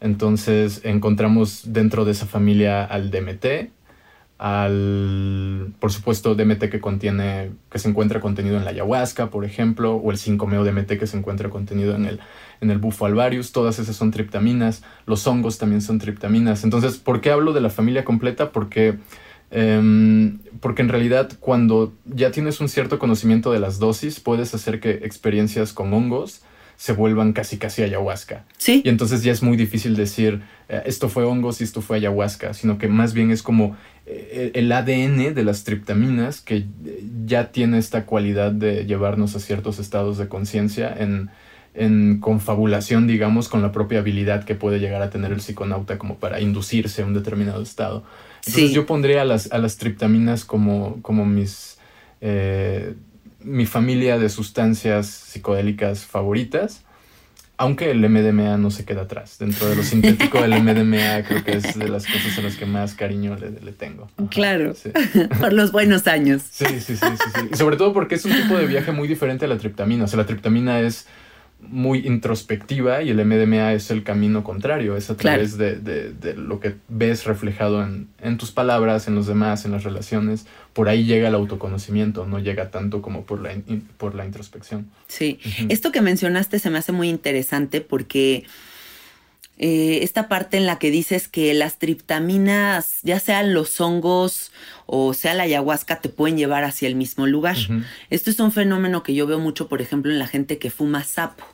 Entonces 0.00 0.80
encontramos 0.84 1.64
dentro 1.66 2.06
de 2.06 2.12
esa 2.12 2.24
familia 2.24 2.82
al 2.82 3.10
DMT, 3.10 3.70
al, 4.42 5.74
por 5.80 5.92
supuesto, 5.92 6.34
DMT 6.34 6.70
que 6.70 6.80
contiene, 6.80 7.50
que 7.70 7.78
se 7.78 7.90
encuentra 7.90 8.20
contenido 8.20 8.56
en 8.56 8.64
la 8.64 8.70
ayahuasca, 8.70 9.28
por 9.28 9.44
ejemplo, 9.44 9.96
o 9.96 10.10
el 10.10 10.16
5-meo-DMT 10.16 10.98
que 10.98 11.06
se 11.06 11.18
encuentra 11.18 11.50
contenido 11.50 11.94
en 11.94 12.06
el, 12.06 12.20
en 12.62 12.70
el 12.70 12.78
bufo 12.78 13.04
alvarius, 13.04 13.52
todas 13.52 13.78
esas 13.78 13.96
son 13.96 14.10
triptaminas, 14.10 14.82
los 15.04 15.26
hongos 15.26 15.58
también 15.58 15.82
son 15.82 15.98
triptaminas. 15.98 16.64
Entonces, 16.64 16.96
¿por 16.96 17.20
qué 17.20 17.32
hablo 17.32 17.52
de 17.52 17.60
la 17.60 17.68
familia 17.68 18.02
completa? 18.02 18.50
Porque, 18.50 18.96
em, 19.50 20.38
porque 20.60 20.80
en 20.80 20.88
realidad 20.88 21.30
cuando 21.38 21.92
ya 22.06 22.30
tienes 22.30 22.62
un 22.62 22.70
cierto 22.70 22.98
conocimiento 22.98 23.52
de 23.52 23.60
las 23.60 23.78
dosis, 23.78 24.20
puedes 24.20 24.54
hacer 24.54 24.80
que 24.80 24.90
experiencias 25.02 25.74
con 25.74 25.92
hongos 25.92 26.40
se 26.80 26.94
vuelvan 26.94 27.34
casi 27.34 27.58
casi 27.58 27.82
ayahuasca. 27.82 28.46
Sí. 28.56 28.80
Y 28.82 28.88
entonces 28.88 29.22
ya 29.22 29.32
es 29.32 29.42
muy 29.42 29.58
difícil 29.58 29.96
decir 29.96 30.40
eh, 30.70 30.80
esto 30.86 31.10
fue 31.10 31.24
hongos 31.24 31.60
y 31.60 31.64
esto 31.64 31.82
fue 31.82 31.98
ayahuasca, 31.98 32.54
sino 32.54 32.78
que 32.78 32.88
más 32.88 33.12
bien 33.12 33.30
es 33.30 33.42
como 33.42 33.76
el 34.54 34.70
ADN 34.72 35.34
de 35.34 35.44
las 35.44 35.64
triptaminas 35.64 36.40
que 36.40 36.66
ya 37.26 37.52
tiene 37.52 37.78
esta 37.78 38.06
cualidad 38.06 38.52
de 38.52 38.86
llevarnos 38.86 39.36
a 39.36 39.40
ciertos 39.40 39.78
estados 39.78 40.18
de 40.18 40.28
conciencia 40.28 40.94
en, 40.96 41.30
en 41.74 42.18
confabulación, 42.20 43.06
digamos, 43.06 43.48
con 43.48 43.62
la 43.62 43.72
propia 43.72 44.00
habilidad 44.00 44.44
que 44.44 44.54
puede 44.54 44.80
llegar 44.80 45.02
a 45.02 45.10
tener 45.10 45.32
el 45.32 45.40
psiconauta 45.40 45.98
como 45.98 46.16
para 46.16 46.40
inducirse 46.40 47.02
a 47.02 47.06
un 47.06 47.14
determinado 47.14 47.62
estado. 47.62 48.04
Entonces 48.46 48.72
yo 48.72 48.86
pondría 48.86 49.22
a 49.22 49.24
las, 49.24 49.52
a 49.52 49.58
las 49.58 49.76
triptaminas 49.76 50.44
como, 50.44 51.00
como 51.02 51.24
mis... 51.24 51.78
Eh, 52.20 52.94
mi 53.42 53.64
familia 53.64 54.18
de 54.18 54.28
sustancias 54.28 55.06
psicodélicas 55.06 56.04
favoritas, 56.04 56.84
aunque 57.60 57.90
el 57.90 58.00
MDMA 58.08 58.56
no 58.56 58.70
se 58.70 58.86
queda 58.86 59.02
atrás. 59.02 59.36
Dentro 59.38 59.68
de 59.68 59.76
lo 59.76 59.82
sintético 59.82 60.40
del 60.40 60.52
MDMA 60.62 61.22
creo 61.28 61.44
que 61.44 61.58
es 61.58 61.78
de 61.78 61.90
las 61.90 62.06
cosas 62.06 62.38
a 62.38 62.40
las 62.40 62.56
que 62.56 62.64
más 62.64 62.94
cariño 62.94 63.36
le, 63.36 63.72
tengo. 63.72 64.08
Claro, 64.30 64.74
por 65.40 65.52
los 65.52 65.70
buenos 65.70 66.06
años. 66.06 66.42
Sí, 66.50 66.64
sí, 66.64 66.80
sí, 66.80 66.96
sí, 66.96 67.30
sí. 67.34 67.48
Y 67.52 67.56
sobre 67.58 67.76
todo 67.76 67.92
porque 67.92 68.14
es 68.14 68.24
un 68.24 68.32
tipo 68.32 68.56
de 68.56 68.66
viaje 68.66 68.92
muy 68.92 69.06
diferente 69.06 69.44
a 69.44 69.48
la 69.48 69.58
triptamina. 69.58 70.04
O 70.04 70.08
sea, 70.08 70.16
la 70.16 70.24
triptamina 70.24 70.80
es 70.80 71.06
muy 71.70 72.06
introspectiva 72.06 73.02
y 73.02 73.10
el 73.10 73.24
MDMA 73.24 73.72
es 73.72 73.90
el 73.90 74.02
camino 74.02 74.42
contrario, 74.42 74.96
es 74.96 75.08
a 75.08 75.16
través 75.16 75.56
de, 75.56 76.34
lo 76.36 76.60
que 76.60 76.74
ves 76.88 77.24
reflejado 77.24 77.82
en, 77.84 78.38
tus 78.38 78.50
palabras, 78.50 79.06
en 79.08 79.14
los 79.14 79.26
demás, 79.26 79.64
en 79.64 79.72
las 79.72 79.84
relaciones. 79.84 80.46
Por 80.72 80.88
ahí 80.88 81.04
llega 81.04 81.28
el 81.28 81.34
autoconocimiento, 81.34 82.26
no 82.26 82.38
llega 82.38 82.70
tanto 82.70 83.02
como 83.02 83.24
por 83.24 83.40
la, 83.40 83.54
por 83.96 84.14
la 84.14 84.26
introspección. 84.26 84.90
Sí, 85.06 85.38
esto 85.68 85.92
que 85.92 86.00
mencionaste 86.00 86.58
se 86.58 86.70
me 86.70 86.78
hace 86.78 86.92
muy 86.92 87.08
interesante 87.08 87.80
porque 87.80 88.44
eh, 89.58 90.00
esta 90.02 90.28
parte 90.28 90.56
en 90.56 90.66
la 90.66 90.78
que 90.78 90.90
dices 90.90 91.28
que 91.28 91.54
las 91.54 91.78
triptaminas, 91.78 92.98
ya 93.02 93.20
sean 93.20 93.54
los 93.54 93.80
hongos 93.80 94.52
o 94.86 95.14
sea 95.14 95.34
la 95.34 95.44
ayahuasca, 95.44 96.00
te 96.00 96.08
pueden 96.08 96.36
llevar 96.36 96.64
hacia 96.64 96.88
el 96.88 96.96
mismo 96.96 97.26
lugar. 97.26 97.56
Esto 98.08 98.30
es 98.30 98.40
un 98.40 98.50
fenómeno 98.50 99.02
que 99.04 99.14
yo 99.14 99.26
veo 99.26 99.38
mucho, 99.38 99.68
por 99.68 99.80
ejemplo, 99.80 100.10
en 100.10 100.18
la 100.18 100.26
gente 100.26 100.58
que 100.58 100.70
fuma 100.70 101.04
sapo 101.04 101.44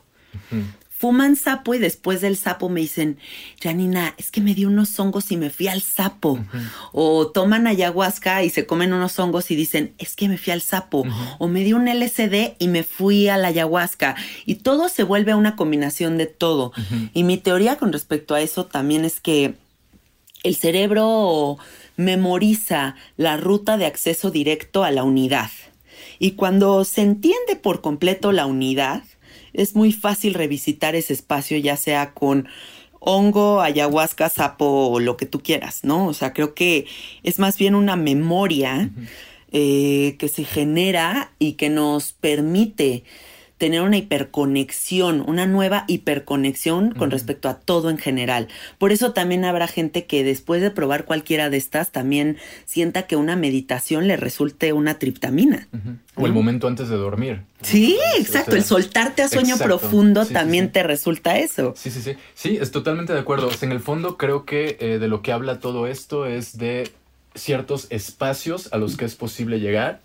fuman 0.97 1.35
sapo 1.35 1.75
y 1.75 1.77
después 1.77 2.21
del 2.21 2.35
sapo 2.37 2.69
me 2.69 2.81
dicen, 2.81 3.19
Janina, 3.61 4.15
es 4.17 4.31
que 4.31 4.41
me 4.41 4.55
dio 4.55 4.67
unos 4.67 4.99
hongos 4.99 5.31
y 5.31 5.37
me 5.37 5.51
fui 5.51 5.67
al 5.67 5.83
sapo. 5.83 6.39
O 6.91 7.27
toman 7.27 7.67
ayahuasca 7.67 8.43
y 8.43 8.49
se 8.49 8.65
comen 8.65 8.93
unos 8.93 9.19
hongos 9.19 9.51
y 9.51 9.55
dicen, 9.55 9.93
es 9.99 10.15
que 10.15 10.27
me 10.27 10.39
fui 10.39 10.53
al 10.53 10.61
sapo. 10.61 11.05
O 11.37 11.47
me 11.47 11.63
dio 11.63 11.75
un 11.75 11.87
LSD 11.87 12.55
y 12.57 12.67
me 12.67 12.81
fui 12.81 13.29
a 13.29 13.37
la 13.37 13.49
ayahuasca. 13.49 14.15
Y 14.47 14.55
todo 14.55 14.89
se 14.89 15.03
vuelve 15.03 15.35
una 15.35 15.55
combinación 15.55 16.17
de 16.17 16.25
todo. 16.25 16.71
Y 17.13 17.23
mi 17.23 17.37
teoría 17.37 17.75
con 17.75 17.93
respecto 17.93 18.33
a 18.33 18.41
eso 18.41 18.65
también 18.65 19.05
es 19.05 19.19
que 19.19 19.53
el 20.41 20.55
cerebro 20.55 21.59
memoriza 21.95 22.95
la 23.17 23.37
ruta 23.37 23.77
de 23.77 23.85
acceso 23.85 24.31
directo 24.31 24.83
a 24.83 24.89
la 24.89 25.03
unidad. 25.03 25.51
Y 26.17 26.31
cuando 26.31 26.83
se 26.85 27.01
entiende 27.01 27.55
por 27.55 27.81
completo 27.81 28.31
la 28.31 28.47
unidad, 28.47 29.03
es 29.57 29.75
muy 29.75 29.91
fácil 29.91 30.35
revisitar 30.35 30.95
ese 30.95 31.13
espacio, 31.13 31.57
ya 31.57 31.75
sea 31.75 32.13
con 32.13 32.47
hongo, 32.99 33.61
ayahuasca, 33.61 34.29
sapo 34.29 34.89
o 34.89 34.99
lo 34.99 35.17
que 35.17 35.25
tú 35.25 35.41
quieras, 35.41 35.83
¿no? 35.83 36.07
O 36.07 36.13
sea, 36.13 36.31
creo 36.31 36.53
que 36.53 36.85
es 37.23 37.39
más 37.39 37.57
bien 37.57 37.75
una 37.75 37.95
memoria 37.95 38.91
eh, 39.51 40.15
que 40.19 40.29
se 40.29 40.43
genera 40.45 41.31
y 41.39 41.53
que 41.53 41.69
nos 41.69 42.13
permite 42.13 43.03
tener 43.57 43.81
una 43.81 43.97
hiperconexión, 43.97 45.23
una 45.27 45.47
nueva 45.47 45.85
hiperconexión 45.87 46.91
con 46.91 47.09
respecto 47.09 47.49
a 47.49 47.55
todo 47.55 47.89
en 47.89 47.97
general. 47.97 48.47
Por 48.77 48.91
eso 48.91 49.13
también 49.13 49.45
habrá 49.45 49.67
gente 49.67 50.05
que 50.05 50.23
después 50.23 50.61
de 50.61 50.69
probar 50.69 51.05
cualquiera 51.05 51.49
de 51.49 51.57
estas 51.57 51.91
también 51.91 52.37
sienta 52.65 53.07
que 53.07 53.15
una 53.15 53.35
meditación 53.35 54.07
le 54.07 54.15
resulte 54.15 54.73
una 54.73 54.99
triptamina. 54.99 55.67
O 56.15 56.27
el 56.27 56.33
momento 56.33 56.67
antes 56.67 56.89
de 56.89 56.97
dormir. 56.97 57.41
Sí, 57.61 57.97
exacto. 58.17 58.55
el 58.55 58.63
soltarte 58.63 59.23
a 59.23 59.27
sueño 59.27 59.57
profundo 59.57 60.25
también 60.25 60.71
te 60.71 60.83
resulta 60.83 61.39
eso. 61.39 61.73
Sí, 61.75 61.89
sí, 61.89 62.01
sí. 62.01 62.13
Sí, 62.35 62.57
es 62.61 62.71
totalmente 62.71 63.13
de 63.13 63.19
acuerdo. 63.19 63.49
en 63.61 63.71
el 63.71 63.79
fondo 63.79 64.17
creo 64.17 64.45
que 64.45 64.77
eh, 64.79 64.99
de 64.99 65.07
lo 65.07 65.23
que 65.23 65.31
habla 65.31 65.59
todo 65.59 65.87
esto 65.87 66.27
es 66.27 66.57
de 66.57 66.91
ciertos 67.33 67.87
espacios 67.89 68.71
a 68.71 68.77
los 68.77 68.97
que 68.97 69.05
es 69.05 69.15
posible 69.15 69.59
llegar 69.59 70.01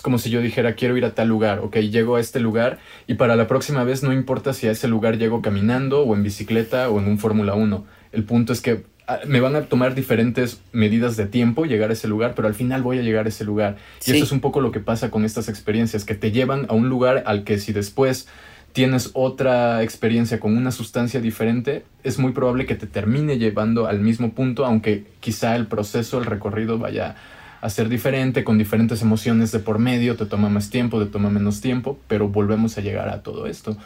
es 0.00 0.02
como 0.02 0.16
si 0.16 0.30
yo 0.30 0.40
dijera, 0.40 0.76
quiero 0.76 0.96
ir 0.96 1.04
a 1.04 1.14
tal 1.14 1.28
lugar, 1.28 1.58
ok, 1.58 1.76
llego 1.76 2.16
a 2.16 2.20
este 2.20 2.40
lugar 2.40 2.78
y 3.06 3.16
para 3.16 3.36
la 3.36 3.46
próxima 3.46 3.84
vez 3.84 4.02
no 4.02 4.14
importa 4.14 4.54
si 4.54 4.66
a 4.66 4.70
ese 4.70 4.88
lugar 4.88 5.18
llego 5.18 5.42
caminando 5.42 6.04
o 6.04 6.14
en 6.14 6.22
bicicleta 6.22 6.88
o 6.88 6.98
en 7.00 7.06
un 7.06 7.18
Fórmula 7.18 7.52
1. 7.52 7.84
El 8.12 8.24
punto 8.24 8.54
es 8.54 8.62
que 8.62 8.84
ah, 9.06 9.18
me 9.26 9.40
van 9.40 9.56
a 9.56 9.66
tomar 9.66 9.94
diferentes 9.94 10.62
medidas 10.72 11.18
de 11.18 11.26
tiempo 11.26 11.66
llegar 11.66 11.90
a 11.90 11.92
ese 11.92 12.08
lugar, 12.08 12.32
pero 12.34 12.48
al 12.48 12.54
final 12.54 12.80
voy 12.80 12.98
a 12.98 13.02
llegar 13.02 13.26
a 13.26 13.28
ese 13.28 13.44
lugar. 13.44 13.76
Y 14.06 14.12
eso 14.12 14.24
es 14.24 14.32
un 14.32 14.40
poco 14.40 14.62
lo 14.62 14.72
que 14.72 14.80
pasa 14.80 15.10
con 15.10 15.26
estas 15.26 15.50
experiencias, 15.50 16.06
que 16.06 16.14
te 16.14 16.32
llevan 16.32 16.64
a 16.70 16.72
un 16.72 16.88
lugar 16.88 17.22
al 17.26 17.44
que 17.44 17.58
si 17.58 17.74
después 17.74 18.26
tienes 18.72 19.10
otra 19.12 19.82
experiencia 19.82 20.40
con 20.40 20.56
una 20.56 20.72
sustancia 20.72 21.20
diferente, 21.20 21.84
es 22.04 22.18
muy 22.18 22.32
probable 22.32 22.64
que 22.64 22.74
te 22.74 22.86
termine 22.86 23.36
llevando 23.36 23.86
al 23.86 24.00
mismo 24.00 24.32
punto, 24.32 24.64
aunque 24.64 25.04
quizá 25.20 25.56
el 25.56 25.66
proceso, 25.66 26.18
el 26.18 26.24
recorrido 26.24 26.78
vaya 26.78 27.16
a 27.60 27.70
ser 27.70 27.88
diferente, 27.88 28.44
con 28.44 28.58
diferentes 28.58 29.02
emociones 29.02 29.52
de 29.52 29.58
por 29.58 29.78
medio, 29.78 30.16
te 30.16 30.26
toma 30.26 30.48
más 30.48 30.70
tiempo, 30.70 30.98
te 30.98 31.10
toma 31.10 31.30
menos 31.30 31.60
tiempo, 31.60 31.98
pero 32.08 32.28
volvemos 32.28 32.78
a 32.78 32.80
llegar 32.80 33.08
a 33.08 33.22
todo 33.22 33.46
esto. 33.46 33.76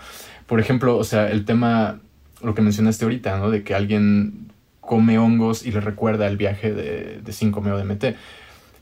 Por 0.47 0.61
ejemplo, 0.61 0.97
o 0.97 1.04
sea, 1.04 1.31
el 1.31 1.45
tema, 1.45 2.00
lo 2.43 2.54
que 2.54 2.62
mencionaste 2.62 3.04
ahorita, 3.04 3.38
¿no? 3.38 3.50
De 3.50 3.64
que 3.64 3.75
alguien 3.75 4.52
come 4.81 5.19
hongos 5.19 5.66
y 5.66 5.73
le 5.73 5.81
recuerda 5.81 6.26
el 6.26 6.37
viaje 6.37 6.73
de, 6.73 7.21
de 7.23 7.33
5-meo 7.33 7.78
DMT. 7.78 8.16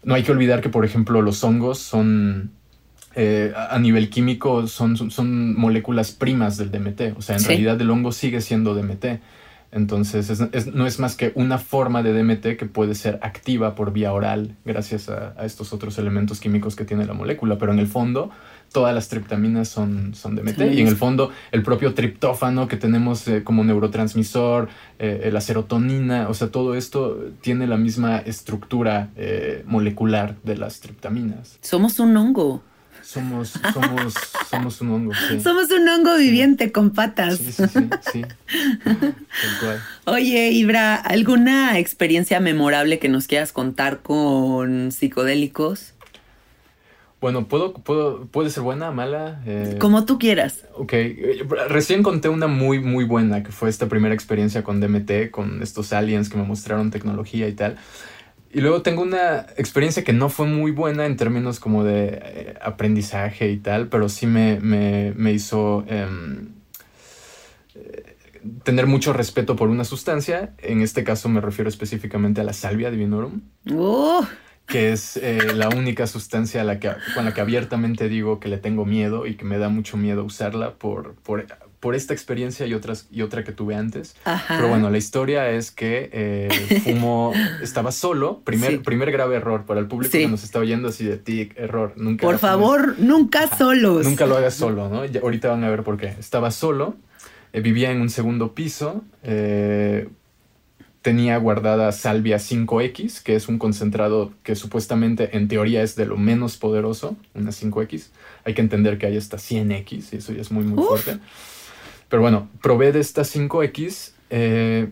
No 0.04 0.14
hay 0.14 0.24
que 0.24 0.32
olvidar 0.32 0.60
que, 0.60 0.68
por 0.68 0.84
ejemplo, 0.84 1.22
los 1.22 1.42
hongos 1.44 1.78
son, 1.78 2.50
eh, 3.14 3.52
a 3.56 3.78
nivel 3.78 4.10
químico, 4.10 4.66
son, 4.66 4.96
son, 5.10 5.54
moléculas 5.58 6.10
primas 6.10 6.56
del 6.56 6.70
DMT. 6.70 7.16
O 7.16 7.22
sea, 7.22 7.36
en 7.36 7.44
realidad 7.44 7.80
el 7.80 7.88
hongo 7.90 8.12
sigue 8.12 8.40
siendo 8.40 8.74
DMT. 8.74 9.20
Entonces 9.72 10.30
no 10.74 10.86
es 10.86 10.98
más 10.98 11.16
que 11.16 11.32
una 11.34 11.56
forma 11.56 12.02
de 12.02 12.12
DMT 12.12 12.58
que 12.58 12.66
puede 12.66 12.94
ser 12.94 13.18
activa 13.22 13.74
por 13.74 13.90
vía 13.92 14.12
oral 14.12 14.54
gracias 14.66 15.08
a, 15.08 15.34
estos 15.46 15.72
otros 15.72 15.96
elementos 15.96 16.40
químicos 16.40 16.76
que 16.76 16.84
tiene 16.84 17.06
la 17.06 17.14
molécula, 17.14 17.56
pero 17.56 17.72
en 17.72 17.78
el 17.78 17.86
fondo 17.86 18.30
todas 18.70 18.94
las 18.94 19.08
triptaminas 19.08 19.68
son, 19.68 20.14
son 20.14 20.36
DMT 20.36 20.60
y 20.74 20.82
en 20.82 20.88
el 20.88 20.96
fondo 20.96 21.30
el 21.52 21.62
propio 21.62 21.94
triptófano 21.94 22.68
que 22.68 22.76
tenemos 22.76 23.26
eh, 23.28 23.42
como 23.42 23.64
neurotransmisor, 23.64 24.68
eh, 24.98 25.30
la 25.32 25.40
serotonina, 25.40 26.28
o 26.28 26.34
sea, 26.34 26.48
todo 26.48 26.74
esto 26.74 27.18
tiene 27.40 27.66
la 27.66 27.78
misma 27.78 28.18
estructura 28.18 29.08
eh, 29.16 29.62
molecular 29.66 30.36
de 30.42 30.58
las 30.58 30.80
triptaminas. 30.80 31.58
Somos 31.62 31.98
un 31.98 32.14
hongo. 32.14 32.62
Somos, 33.02 33.52
somos, 33.72 34.14
somos 34.48 34.80
un 34.80 34.90
hongo. 34.90 35.12
Somos 35.42 35.70
un 35.70 35.88
hongo 35.88 36.16
viviente 36.16 36.72
con 36.72 36.90
patas. 36.90 37.38
Sí, 37.38 37.52
sí, 37.52 37.90
sí. 38.12 38.22
Oye, 40.06 40.50
Ibra, 40.50 40.94
¿alguna 40.96 41.78
experiencia 41.78 42.40
memorable 42.40 42.98
que 42.98 43.08
nos 43.08 43.26
quieras 43.26 43.52
contar 43.52 44.00
con 44.00 44.92
psicodélicos? 44.92 45.94
Bueno, 47.20 47.46
¿puedo, 47.46 47.72
puedo, 47.72 48.26
puede 48.26 48.50
ser 48.50 48.64
buena, 48.64 48.90
mala. 48.90 49.40
Eh, 49.46 49.76
Como 49.78 50.04
tú 50.06 50.18
quieras. 50.18 50.64
Ok, 50.74 50.92
recién 51.68 52.02
conté 52.02 52.28
una 52.28 52.48
muy, 52.48 52.80
muy 52.80 53.04
buena, 53.04 53.44
que 53.44 53.52
fue 53.52 53.68
esta 53.68 53.88
primera 53.88 54.12
experiencia 54.12 54.64
con 54.64 54.80
DMT, 54.80 55.30
con 55.30 55.62
estos 55.62 55.92
aliens 55.92 56.28
que 56.28 56.36
me 56.36 56.42
mostraron 56.42 56.90
tecnología 56.90 57.46
y 57.46 57.52
tal. 57.52 57.76
Y 58.54 58.60
luego 58.60 58.82
tengo 58.82 59.02
una 59.02 59.46
experiencia 59.56 60.04
que 60.04 60.12
no 60.12 60.28
fue 60.28 60.46
muy 60.46 60.72
buena 60.72 61.06
en 61.06 61.16
términos 61.16 61.58
como 61.58 61.84
de 61.84 62.20
eh, 62.22 62.54
aprendizaje 62.60 63.50
y 63.50 63.56
tal, 63.56 63.88
pero 63.88 64.10
sí 64.10 64.26
me, 64.26 64.60
me, 64.60 65.32
hizo 65.32 65.84
em, 65.88 66.50
eh, 67.74 68.16
tener 68.62 68.86
mucho 68.86 69.14
respeto 69.14 69.56
por 69.56 69.70
una 69.70 69.84
sustancia. 69.84 70.52
En 70.58 70.82
este 70.82 71.02
caso 71.02 71.30
me 71.30 71.40
refiero 71.40 71.70
específicamente 71.70 72.42
a 72.42 72.44
la 72.44 72.52
salvia 72.52 72.90
divinorum. 72.90 73.40
¡Oh! 73.74 74.26
que 74.66 74.92
es 74.92 75.16
eh, 75.16 75.52
la 75.54 75.68
única 75.68 76.06
sustancia 76.06 76.64
la 76.64 76.78
que, 76.78 76.92
con 77.14 77.24
la 77.24 77.34
que 77.34 77.40
abiertamente 77.40 78.08
digo 78.08 78.40
que 78.40 78.48
le 78.48 78.58
tengo 78.58 78.86
miedo 78.86 79.26
y 79.26 79.34
que 79.34 79.44
me 79.44 79.58
da 79.58 79.68
mucho 79.68 79.96
miedo 79.96 80.24
usarla 80.24 80.74
por, 80.74 81.14
por 81.16 81.44
por 81.82 81.96
esta 81.96 82.14
experiencia 82.14 82.64
y, 82.64 82.74
otras, 82.74 83.08
y 83.10 83.22
otra 83.22 83.42
que 83.42 83.50
tuve 83.50 83.74
antes. 83.74 84.14
Pero 84.46 84.68
bueno, 84.68 84.88
la 84.88 84.98
historia 84.98 85.50
es 85.50 85.72
que 85.72 86.08
eh, 86.12 86.80
fumo, 86.84 87.32
estaba 87.60 87.90
solo, 87.90 88.38
primer, 88.44 88.82
primer 88.82 89.10
grave 89.10 89.34
error 89.34 89.64
para 89.66 89.80
el 89.80 89.88
público 89.88 90.12
que 90.12 90.28
nos 90.28 90.44
está 90.44 90.60
oyendo 90.60 90.90
así 90.90 91.04
de 91.04 91.16
ti, 91.16 91.50
error, 91.56 91.92
nunca. 91.96 92.24
Por 92.24 92.38
favor, 92.38 92.94
nunca 93.00 93.48
solos. 93.48 94.06
Nunca 94.06 94.26
lo 94.26 94.36
hagas 94.36 94.54
solo, 94.54 94.88
¿no? 94.88 95.02
ahorita 95.20 95.48
van 95.48 95.64
a 95.64 95.70
ver 95.70 95.82
por 95.82 95.96
qué. 95.96 96.14
Estaba 96.20 96.52
solo, 96.52 96.94
eh, 97.52 97.60
vivía 97.60 97.90
en 97.90 98.00
un 98.00 98.10
segundo 98.10 98.54
piso, 98.54 99.02
eh, 99.24 100.08
tenía 101.02 101.36
guardada 101.38 101.90
salvia 101.90 102.38
5X, 102.38 103.24
que 103.24 103.34
es 103.34 103.48
un 103.48 103.58
concentrado 103.58 104.32
que 104.44 104.54
supuestamente 104.54 105.36
en 105.36 105.48
teoría 105.48 105.82
es 105.82 105.96
de 105.96 106.06
lo 106.06 106.16
menos 106.16 106.58
poderoso, 106.58 107.16
una 107.34 107.50
5X. 107.50 108.10
Hay 108.44 108.54
que 108.54 108.60
entender 108.60 108.98
que 108.98 109.06
hay 109.06 109.16
hasta 109.16 109.36
100X 109.36 110.12
y 110.12 110.16
eso 110.18 110.32
ya 110.32 110.42
es 110.42 110.52
muy, 110.52 110.62
muy 110.62 110.84
fuerte. 110.84 111.18
Pero 112.12 112.20
bueno, 112.20 112.50
probé 112.60 112.92
de 112.92 113.00
esta 113.00 113.22
5X. 113.22 114.12
Eh, 114.28 114.90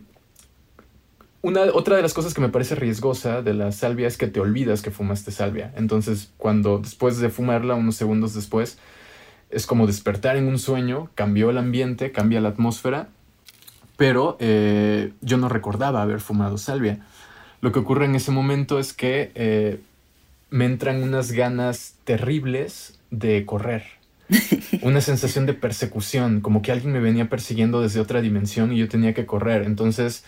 una, 1.42 1.64
otra 1.74 1.96
de 1.96 2.00
las 2.00 2.14
cosas 2.14 2.32
que 2.32 2.40
me 2.40 2.48
parece 2.48 2.76
riesgosa 2.76 3.42
de 3.42 3.52
la 3.52 3.72
salvia 3.72 4.08
es 4.08 4.16
que 4.16 4.26
te 4.26 4.40
olvidas 4.40 4.80
que 4.80 4.90
fumaste 4.90 5.30
salvia. 5.30 5.70
Entonces, 5.76 6.32
cuando 6.38 6.78
después 6.78 7.18
de 7.18 7.28
fumarla, 7.28 7.74
unos 7.74 7.96
segundos 7.96 8.32
después, 8.32 8.78
es 9.50 9.66
como 9.66 9.86
despertar 9.86 10.38
en 10.38 10.48
un 10.48 10.58
sueño, 10.58 11.10
cambió 11.14 11.50
el 11.50 11.58
ambiente, 11.58 12.10
cambia 12.10 12.40
la 12.40 12.48
atmósfera, 12.48 13.08
pero 13.98 14.38
eh, 14.40 15.12
yo 15.20 15.36
no 15.36 15.50
recordaba 15.50 16.00
haber 16.00 16.20
fumado 16.20 16.56
salvia. 16.56 17.00
Lo 17.60 17.70
que 17.70 17.80
ocurre 17.80 18.06
en 18.06 18.14
ese 18.14 18.30
momento 18.30 18.78
es 18.78 18.94
que 18.94 19.30
eh, 19.34 19.78
me 20.48 20.64
entran 20.64 21.02
unas 21.02 21.32
ganas 21.32 21.96
terribles 22.04 22.98
de 23.10 23.44
correr 23.44 23.99
una 24.82 25.00
sensación 25.00 25.46
de 25.46 25.54
persecución, 25.54 26.40
como 26.40 26.62
que 26.62 26.72
alguien 26.72 26.92
me 26.92 27.00
venía 27.00 27.28
persiguiendo 27.28 27.80
desde 27.82 28.00
otra 28.00 28.20
dimensión 28.20 28.72
y 28.72 28.78
yo 28.78 28.88
tenía 28.88 29.14
que 29.14 29.26
correr. 29.26 29.62
Entonces, 29.62 30.24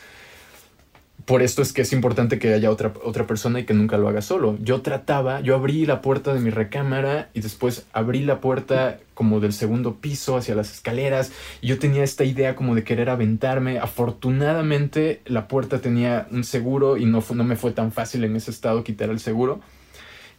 por 1.24 1.42
esto 1.42 1.62
es 1.62 1.72
que 1.72 1.82
es 1.82 1.92
importante 1.92 2.38
que 2.38 2.52
haya 2.52 2.70
otra, 2.70 2.92
otra 3.04 3.26
persona 3.26 3.60
y 3.60 3.64
que 3.64 3.74
nunca 3.74 3.96
lo 3.96 4.08
haga 4.08 4.22
solo. 4.22 4.58
Yo 4.60 4.82
trataba, 4.82 5.40
yo 5.40 5.54
abrí 5.54 5.86
la 5.86 6.00
puerta 6.00 6.34
de 6.34 6.40
mi 6.40 6.50
recámara 6.50 7.30
y 7.32 7.40
después 7.40 7.86
abrí 7.92 8.24
la 8.24 8.40
puerta 8.40 8.98
como 9.14 9.38
del 9.38 9.52
segundo 9.52 9.96
piso 9.96 10.36
hacia 10.36 10.54
las 10.54 10.72
escaleras 10.72 11.32
yo 11.60 11.78
tenía 11.78 12.02
esta 12.02 12.24
idea 12.24 12.56
como 12.56 12.74
de 12.74 12.82
querer 12.82 13.08
aventarme. 13.08 13.78
Afortunadamente 13.78 15.20
la 15.24 15.46
puerta 15.46 15.78
tenía 15.80 16.26
un 16.30 16.42
seguro 16.42 16.96
y 16.96 17.04
no, 17.04 17.22
no 17.34 17.44
me 17.44 17.56
fue 17.56 17.70
tan 17.70 17.92
fácil 17.92 18.24
en 18.24 18.34
ese 18.34 18.50
estado 18.50 18.82
quitar 18.82 19.10
el 19.10 19.20
seguro 19.20 19.60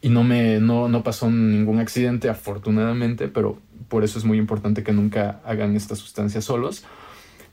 y 0.03 0.09
no 0.09 0.25
me 0.25 0.59
no, 0.59 0.89
no 0.89 1.01
pasó 1.01 1.31
ningún 1.31 1.79
accidente 1.79 2.29
afortunadamente, 2.29 3.29
pero 3.29 3.57
por 3.87 4.03
eso 4.03 4.19
es 4.19 4.25
muy 4.25 4.37
importante 4.37 4.83
que 4.83 4.91
nunca 4.91 5.39
hagan 5.45 5.77
esta 5.77 5.95
sustancia 5.95 6.41
solos. 6.41 6.83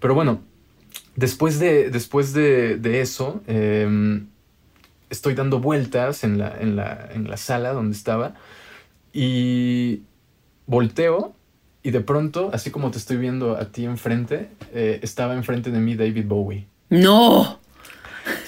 Pero 0.00 0.16
bueno, 0.16 0.40
después 1.14 1.60
de, 1.60 1.90
después 1.90 2.32
de, 2.32 2.76
de 2.76 3.02
eso, 3.02 3.40
em, 3.46 4.26
estoy 5.10 5.34
dando 5.34 5.60
vueltas 5.60 6.24
en 6.24 6.38
la, 6.38 6.60
en, 6.60 6.74
la, 6.74 7.08
en 7.14 7.30
la 7.30 7.36
sala 7.36 7.72
donde 7.72 7.96
estaba 7.96 8.34
y 9.12 10.02
volteo 10.66 11.36
y 11.84 11.92
de 11.92 12.00
pronto, 12.00 12.50
así 12.52 12.72
como 12.72 12.90
te 12.90 12.98
estoy 12.98 13.18
viendo 13.18 13.56
a 13.56 13.66
ti 13.66 13.84
enfrente, 13.84 14.50
eh, 14.74 14.98
estaba 15.04 15.34
enfrente 15.34 15.70
de 15.70 15.78
mí 15.78 15.94
David 15.94 16.26
Bowie. 16.26 16.66
No. 16.88 17.59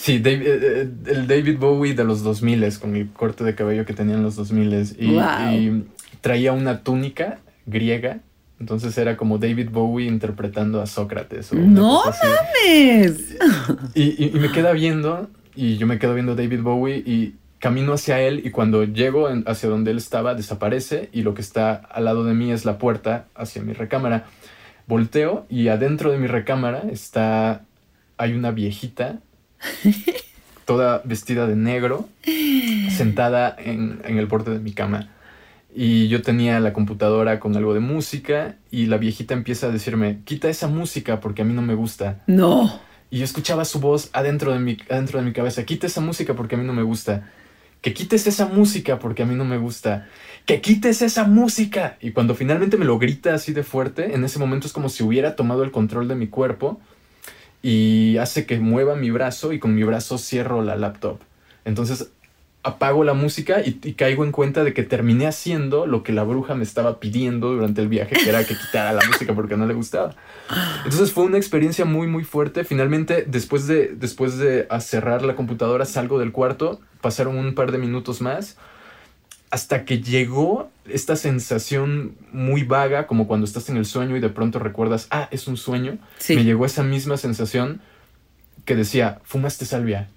Sí, 0.03 0.21
eh, 0.25 0.43
eh, 0.45 0.89
el 1.07 1.29
David 1.29 1.59
Bowie 1.61 1.95
de 1.95 2.03
los 2.03 2.25
2000 2.25 2.77
con 2.81 2.97
el 2.97 3.13
corte 3.13 3.45
de 3.45 3.55
cabello 3.55 3.85
que 3.85 3.93
tenían 3.93 4.25
los 4.25 4.35
2000 4.35 4.97
y, 4.99 5.17
y 5.17 5.85
traía 6.21 6.51
una 6.51 6.83
túnica 6.83 7.39
griega. 7.67 8.19
Entonces 8.59 8.99
era 8.99 9.17
como 9.17 9.39
David 9.39 9.69
Bowie 9.71 10.09
interpretando 10.09 10.83
a 10.83 10.87
Sócrates. 10.87 11.53
¡No 11.53 12.03
mames! 12.05 13.37
Y, 13.95 14.27
y, 14.27 14.31
me 14.41 14.51
queda 14.51 14.73
viendo, 14.73 15.31
y 15.55 15.77
yo 15.77 15.87
me 15.87 16.01
quedo 16.01 16.15
viendo 16.15 16.33
a 16.33 16.35
David 16.35 16.63
Bowie 16.63 16.97
y 16.97 17.37
camino 17.61 17.93
hacia 17.93 18.21
él 18.21 18.43
y 18.45 18.51
cuando 18.51 18.83
llego 18.83 19.29
hacia 19.47 19.69
donde 19.69 19.93
él 19.93 19.99
estaba 19.99 20.35
desaparece 20.35 21.11
y 21.13 21.23
lo 21.23 21.35
que 21.35 21.43
está 21.43 21.75
al 21.75 22.07
lado 22.07 22.25
de 22.25 22.35
mí 22.35 22.51
es 22.51 22.65
la 22.65 22.77
puerta 22.77 23.27
hacia 23.37 23.63
mi 23.63 23.73
recámara. 23.73 24.27
Volteo 24.89 25.47
y 25.49 25.69
adentro 25.69 26.11
de 26.11 26.19
mi 26.19 26.27
recámara 26.27 26.83
está, 26.91 27.63
hay 28.17 28.33
una 28.33 28.51
viejita 28.51 29.21
toda 30.65 31.03
vestida 31.05 31.47
de 31.47 31.57
negro, 31.57 32.09
sentada 32.97 33.55
en, 33.59 34.01
el 34.05 34.27
borde 34.27 34.53
de 34.53 34.59
mi 34.59 34.73
cama. 34.73 35.11
Y 35.75 36.09
yo 36.09 36.23
tenía 36.23 36.61
la 36.61 36.73
computadora 36.73 37.41
con 37.41 37.57
algo 37.57 37.73
de 37.73 37.81
música 37.81 38.57
y 38.71 38.87
la 38.87 38.99
viejita 38.99 39.35
empieza 39.35 39.69
a 39.69 39.71
decirme, 39.71 40.21
quita 40.25 40.49
esa 40.49 40.69
música 40.69 41.21
porque 41.21 41.43
a 41.43 41.45
mí 41.45 41.55
no 41.55 41.63
me 41.63 41.75
gusta. 41.75 42.23
No. 42.27 42.81
Y 43.11 43.19
yo 43.19 43.25
escuchaba 43.25 43.65
su 43.65 43.81
voz 43.81 44.11
adentro 44.13 44.53
de 44.53 44.59
mi, 44.59 44.77
adentro 44.91 45.19
de 45.19 45.25
mi 45.25 45.33
cabeza, 45.33 45.65
quita 45.65 45.87
esa 45.87 46.01
música 46.01 46.35
porque 46.35 46.57
a 46.57 46.59
mí 46.59 46.65
no 46.65 46.75
me 46.75 46.83
gusta. 46.83 47.31
Que 47.81 47.93
quites 47.93 48.27
esa 48.27 48.47
música 48.47 48.99
porque 48.99 49.25
a 49.25 49.27
mí 49.27 49.35
no 49.35 49.45
me 49.45 49.59
gusta. 49.59 50.07
Que 50.47 50.61
quites 50.61 51.03
esa 51.03 51.25
música. 51.25 51.97
Y 52.01 52.13
cuando 52.13 52.35
finalmente 52.35 52.77
me 52.77 52.85
lo 52.85 52.99
grita 52.99 53.35
así 53.35 53.53
de 53.53 53.65
fuerte, 53.65 54.15
en 54.15 54.25
ese 54.25 54.39
momento 54.39 54.69
es 54.69 54.73
como 54.73 54.89
si 54.89 55.03
hubiera 55.03 55.35
tomado 55.35 55.65
el 55.65 55.73
control 55.73 56.07
de 56.07 56.15
mi 56.15 56.29
cuerpo 56.29 56.81
y 57.63 58.17
hace 58.19 58.45
que 58.45 58.59
mueva 58.59 58.97
mi 58.97 59.11
brazo 59.11 59.53
y 59.53 59.59
con 59.59 59.75
mi 59.75 59.85
brazo 59.85 60.19
cierro 60.19 60.63
la 60.63 60.77
laptop. 60.77 61.19
Entonces 61.65 62.11
apago 62.65 63.03
la 63.03 63.15
música 63.15 63.61
y, 63.65 63.73
caigo 63.95 64.25
en 64.25 64.31
cuenta 64.31 64.63
de 64.63 64.73
que 64.73 64.85
terminé 64.85 65.27
haciendo 65.27 65.87
lo 65.87 66.03
que 66.03 66.13
la 66.13 66.23
bruja 66.23 66.55
me 66.55 66.63
estaba 66.63 67.01
pidiendo 67.01 67.53
durante 67.53 67.81
el 67.81 67.89
viaje, 67.89 68.15
que 68.15 68.29
era 68.29 68.45
que 68.45 68.57
quitara 68.57 68.93
la 68.93 69.05
música 69.07 69.35
porque 69.35 69.57
no 69.57 69.67
le 69.67 69.75
gustaba. 69.75 70.15
Entonces 70.85 71.13
fue 71.13 71.25
una 71.25 71.39
experiencia 71.39 71.85
muy, 71.85 72.07
muy 72.07 72.25
fuerte. 72.25 72.65
Finalmente, 72.65 73.25
después 73.27 73.67
de, 73.67 73.89
después 73.89 74.39
de 74.39 74.69
cerrar 74.81 75.23
la 75.23 75.35
computadora, 75.35 75.85
salgo 75.85 76.21
del 76.21 76.31
cuarto, 76.31 76.81
pasaron 77.01 77.37
un 77.37 77.55
par 77.55 77.73
de 77.73 77.79
minutos 77.79 78.21
más 78.21 78.57
hasta 79.53 79.85
que 79.85 80.01
llegó 80.01 80.71
esta 80.89 81.15
sensación 81.15 82.17
muy 82.33 82.63
vaga, 82.63 83.07
como 83.07 83.29
cuando 83.29 83.45
estás 83.45 83.69
en 83.69 83.77
el 83.77 83.85
sueño 83.85 84.17
y 84.17 84.21
de 84.21 84.31
pronto 84.31 84.59
recuerdas, 84.59 85.09
ah, 85.11 85.29
es 85.31 85.47
un 85.47 85.59
sueño. 85.59 85.99
Me 86.31 86.43
llegó 86.43 86.65
esa 86.65 86.83
misma 86.83 87.19
sensación 87.19 87.83
que 88.65 88.75
decía, 88.77 89.21
fumaste 89.25 89.67
salvia, 89.67 90.09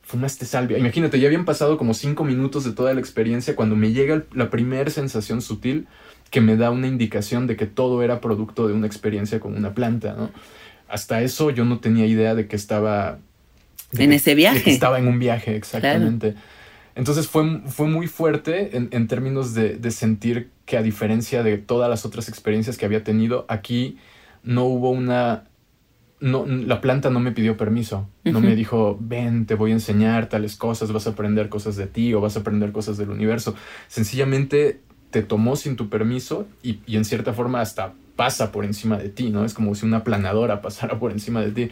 fumaste 0.00 0.46
salvia. 0.46 0.78
Imagínate, 0.78 1.20
ya 1.20 1.26
habían 1.26 1.44
pasado 1.44 1.76
como 1.76 1.92
cinco 1.92 2.24
minutos 2.24 2.64
de 2.64 2.72
toda 2.72 2.94
la 2.94 3.00
experiencia 3.00 3.54
cuando 3.54 3.76
me 3.76 3.92
llega 3.92 4.24
la 4.32 4.48
primera 4.48 4.88
sensación 4.88 5.42
sutil 5.42 5.86
que 6.30 6.40
me 6.40 6.56
da 6.56 6.70
una 6.70 6.86
indicación 6.86 7.46
de 7.46 7.56
que 7.56 7.66
todo 7.66 8.02
era 8.02 8.22
producto 8.22 8.66
de 8.66 8.72
una 8.72 8.86
experiencia 8.86 9.40
con 9.40 9.58
una 9.58 9.74
planta, 9.74 10.14
¿no? 10.14 10.30
Hasta 10.88 11.20
eso 11.20 11.50
yo 11.50 11.66
no 11.66 11.80
tenía 11.80 12.06
idea 12.06 12.34
de 12.34 12.48
que 12.48 12.56
estaba... 12.56 13.18
en 13.92 14.14
ese 14.14 14.34
viaje. 14.34 14.70
estaba 14.70 14.98
en 14.98 15.06
un 15.06 15.18
viaje, 15.18 15.54
exactamente. 15.54 16.34
Entonces 16.94 17.28
fue, 17.28 17.60
fue 17.66 17.86
muy 17.86 18.06
fuerte 18.06 18.76
en, 18.76 19.06
términos 19.06 19.54
de, 19.54 19.90
sentir 19.90 20.50
que 20.66 20.76
a 20.76 20.82
diferencia 20.82 21.42
de 21.42 21.58
todas 21.58 21.88
las 21.88 22.04
otras 22.04 22.28
experiencias 22.28 22.76
que 22.76 22.86
había 22.86 23.04
tenido, 23.04 23.46
aquí 23.48 23.98
no 24.42 24.64
hubo 24.64 24.90
una 24.90 25.46
no, 26.20 26.44
la 26.44 26.82
planta 26.82 27.08
no 27.08 27.18
me 27.18 27.32
pidió 27.32 27.56
permiso, 27.56 28.06
no 28.24 28.40
me 28.40 28.54
dijo, 28.54 28.98
ven, 29.00 29.46
te 29.46 29.54
voy 29.54 29.70
a 29.70 29.74
enseñar 29.74 30.28
tales 30.28 30.54
cosas, 30.56 30.92
vas 30.92 31.06
a 31.06 31.10
aprender 31.10 31.48
cosas 31.48 31.76
de 31.76 31.86
ti 31.86 32.12
o 32.12 32.20
vas 32.20 32.36
a 32.36 32.40
aprender 32.40 32.72
cosas 32.72 32.98
del 32.98 33.08
universo. 33.08 33.54
Sencillamente 33.88 34.80
te 35.10 35.22
tomó 35.22 35.56
sin 35.56 35.76
tu 35.76 35.88
permiso 35.88 36.46
y, 36.62 36.80
y 36.86 36.96
en 36.96 37.06
cierta 37.06 37.32
forma 37.32 37.62
hasta 37.62 37.94
pasa 38.20 38.52
por 38.52 38.66
encima 38.66 38.98
de 38.98 39.08
ti, 39.08 39.30
¿no? 39.30 39.46
Es 39.46 39.54
como 39.54 39.74
si 39.74 39.86
una 39.86 40.04
planadora 40.04 40.60
pasara 40.60 40.98
por 40.98 41.10
encima 41.10 41.40
de 41.40 41.52
ti. 41.52 41.70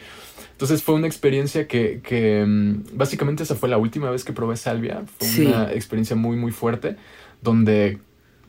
Entonces 0.59 0.83
fue 0.83 0.95
una 0.95 1.07
experiencia 1.07 1.69
que, 1.69 2.01
que 2.03 2.43
mm, 2.45 2.97
básicamente 2.97 3.43
esa 3.43 3.55
fue 3.55 3.69
la 3.69 3.77
última 3.77 4.09
vez 4.09 4.25
que 4.25 4.33
probé 4.33 4.57
salvia. 4.57 5.05
Fue 5.17 5.45
una 5.45 5.71
experiencia 5.71 6.17
muy, 6.17 6.35
muy 6.35 6.51
fuerte, 6.51 6.97
donde, 7.41 7.99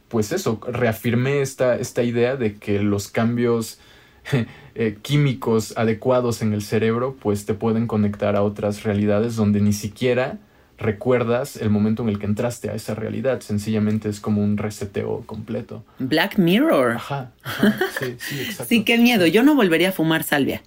pues 0.09 0.33
eso, 0.33 0.61
reafirmé 0.67 1.41
esta, 1.41 1.77
esta 1.77 2.03
idea 2.03 2.35
de 2.35 2.57
que 2.57 2.81
los 2.81 3.07
cambios 3.07 3.79
eh, 4.75 4.99
químicos 5.03 5.73
adecuados 5.77 6.43
en 6.43 6.53
el 6.53 6.63
cerebro, 6.63 7.15
pues 7.23 7.47
te 7.47 7.55
pueden 7.55 7.87
conectar 7.87 8.35
a 8.35 8.43
otras 8.43 8.83
realidades 8.83 9.37
donde 9.37 9.61
ni 9.61 9.73
siquiera 9.73 10.41
recuerdas 10.81 11.57
el 11.57 11.71
momento 11.71 12.03
en 12.03 12.09
el 12.09 12.19
que 12.19 12.27
entraste 12.27 12.71
a 12.71 12.75
esa 12.75 12.97
realidad. 12.97 13.41
Sencillamente 13.41 14.09
es 14.09 14.19
como 14.19 14.43
un 14.43 14.57
reseteo 14.57 15.23
completo. 15.27 15.85
Black 16.01 16.39
Mirror. 16.39 16.97
Ajá. 16.97 17.31
Sí, 18.01 18.17
sí, 18.19 18.41
exacto. 18.41 18.65
sí, 18.65 18.83
qué 18.83 18.99
miedo. 18.99 19.27
Yo 19.27 19.45
no 19.45 19.55
volvería 19.55 19.91
a 19.91 19.93
fumar 19.93 20.25
salvia. 20.25 20.63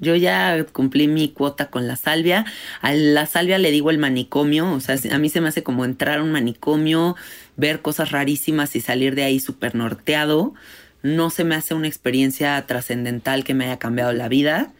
Yo 0.00 0.16
ya 0.16 0.64
cumplí 0.72 1.08
mi 1.08 1.28
cuota 1.28 1.70
con 1.70 1.86
la 1.86 1.96
salvia. 1.96 2.44
A 2.80 2.92
la 2.92 3.26
salvia 3.26 3.58
le 3.58 3.70
digo 3.70 3.90
el 3.90 3.98
manicomio. 3.98 4.72
O 4.72 4.80
sea, 4.80 4.96
a 5.12 5.18
mí 5.18 5.28
se 5.28 5.40
me 5.40 5.48
hace 5.48 5.62
como 5.62 5.84
entrar 5.84 6.18
a 6.18 6.22
un 6.22 6.32
manicomio, 6.32 7.16
ver 7.56 7.80
cosas 7.80 8.10
rarísimas 8.10 8.74
y 8.76 8.80
salir 8.80 9.14
de 9.14 9.24
ahí 9.24 9.40
súper 9.40 9.74
norteado. 9.74 10.54
No 11.02 11.30
se 11.30 11.44
me 11.44 11.54
hace 11.54 11.74
una 11.74 11.86
experiencia 11.86 12.60
trascendental 12.66 13.44
que 13.44 13.54
me 13.54 13.66
haya 13.66 13.78
cambiado 13.78 14.12
la 14.12 14.28
vida. 14.28 14.72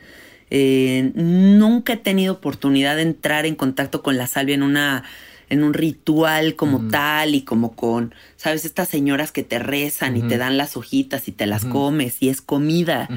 Eh, 0.50 1.12
nunca 1.14 1.94
he 1.94 1.96
tenido 1.96 2.34
oportunidad 2.34 2.96
de 2.96 3.02
entrar 3.02 3.46
en 3.46 3.54
contacto 3.54 4.02
con 4.02 4.16
la 4.16 4.26
salvia 4.26 4.54
en 4.54 4.62
una 4.62 5.04
en 5.50 5.62
un 5.62 5.74
ritual 5.74 6.56
como 6.56 6.88
tal 6.88 7.34
y 7.34 7.42
como 7.42 7.76
con, 7.76 8.14
sabes, 8.36 8.64
estas 8.64 8.88
señoras 8.88 9.30
que 9.30 9.42
te 9.42 9.58
rezan 9.58 10.16
y 10.16 10.22
te 10.22 10.38
dan 10.38 10.56
las 10.56 10.76
hojitas 10.76 11.28
y 11.28 11.32
te 11.32 11.46
las 11.46 11.64
comes 11.64 12.16
y 12.20 12.28
es 12.28 12.40
comida. 12.40 13.08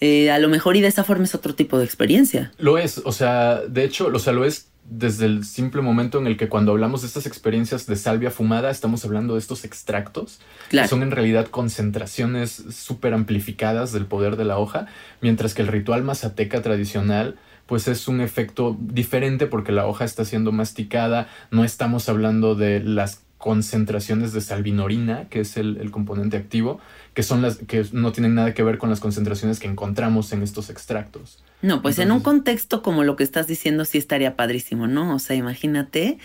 Eh, 0.00 0.30
a 0.30 0.38
lo 0.38 0.48
mejor 0.48 0.76
y 0.76 0.80
de 0.80 0.88
esa 0.88 1.04
forma 1.04 1.24
es 1.24 1.34
otro 1.34 1.54
tipo 1.54 1.78
de 1.78 1.84
experiencia. 1.84 2.52
Lo 2.58 2.78
es, 2.78 3.02
o 3.04 3.12
sea, 3.12 3.60
de 3.62 3.84
hecho, 3.84 4.10
o 4.12 4.18
sea, 4.18 4.32
lo 4.32 4.44
es 4.44 4.68
desde 4.90 5.26
el 5.26 5.44
simple 5.44 5.82
momento 5.82 6.18
en 6.18 6.26
el 6.26 6.36
que 6.36 6.48
cuando 6.48 6.72
hablamos 6.72 7.02
de 7.02 7.08
estas 7.08 7.26
experiencias 7.26 7.86
de 7.86 7.96
salvia 7.96 8.30
fumada, 8.30 8.70
estamos 8.70 9.04
hablando 9.04 9.34
de 9.34 9.40
estos 9.40 9.64
extractos, 9.64 10.40
que 10.70 10.86
son 10.88 11.02
en 11.02 11.10
realidad 11.10 11.48
concentraciones 11.48 12.64
súper 12.70 13.12
amplificadas 13.12 13.92
del 13.92 14.06
poder 14.06 14.36
de 14.36 14.44
la 14.44 14.58
hoja, 14.58 14.86
mientras 15.20 15.54
que 15.54 15.62
el 15.62 15.68
ritual 15.68 16.04
mazateca 16.04 16.62
tradicional 16.62 17.36
pues 17.66 17.86
es 17.86 18.08
un 18.08 18.22
efecto 18.22 18.78
diferente 18.80 19.46
porque 19.46 19.72
la 19.72 19.86
hoja 19.86 20.06
está 20.06 20.24
siendo 20.24 20.52
masticada, 20.52 21.28
no 21.50 21.64
estamos 21.64 22.08
hablando 22.08 22.54
de 22.54 22.80
las 22.80 23.20
concentraciones 23.36 24.32
de 24.32 24.40
salvinorina, 24.40 25.28
que 25.28 25.40
es 25.40 25.56
el, 25.58 25.90
componente 25.90 26.36
activo, 26.36 26.80
que 27.18 27.24
son 27.24 27.42
las 27.42 27.56
que 27.56 27.84
no 27.90 28.12
tienen 28.12 28.36
nada 28.36 28.54
que 28.54 28.62
ver 28.62 28.78
con 28.78 28.90
las 28.90 29.00
concentraciones 29.00 29.58
que 29.58 29.66
encontramos 29.66 30.30
en 30.30 30.44
estos 30.44 30.70
extractos. 30.70 31.42
No, 31.62 31.82
pues 31.82 31.98
en 31.98 32.12
un 32.12 32.20
contexto 32.20 32.80
como 32.80 33.02
lo 33.02 33.16
que 33.16 33.24
estás 33.24 33.48
diciendo 33.48 33.84
sí 33.84 33.98
estaría 33.98 34.36
padrísimo, 34.36 34.86
¿no? 34.86 35.16
O 35.16 35.18
sea, 35.18 35.34
imagínate 35.34 36.18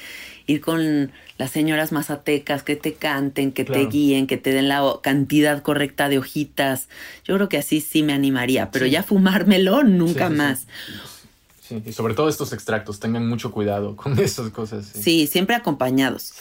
ir 0.45 0.61
con 0.61 1.11
las 1.39 1.49
señoras 1.49 1.91
mazatecas 1.91 2.61
que 2.61 2.75
te 2.75 2.93
canten, 2.93 3.53
que 3.53 3.65
te 3.65 3.87
guíen, 3.87 4.27
que 4.27 4.37
te 4.37 4.53
den 4.53 4.67
la 4.67 4.83
cantidad 5.01 5.63
correcta 5.63 6.09
de 6.09 6.19
hojitas. 6.19 6.89
Yo 7.25 7.33
creo 7.37 7.49
que 7.49 7.57
así 7.57 7.81
sí 7.81 8.03
me 8.03 8.13
animaría, 8.13 8.69
pero 8.69 8.85
ya 8.85 9.01
fumármelo 9.01 9.81
nunca 9.81 10.29
más. 10.29 10.67
Sí, 11.59 11.81
y 11.83 11.93
sobre 11.93 12.13
todo 12.13 12.29
estos 12.29 12.53
extractos, 12.53 12.99
tengan 12.99 13.27
mucho 13.27 13.51
cuidado 13.51 13.95
con 13.95 14.19
esas 14.19 14.51
cosas. 14.51 14.85
Sí, 14.85 15.25
siempre 15.25 15.55
acompañados. 15.55 16.35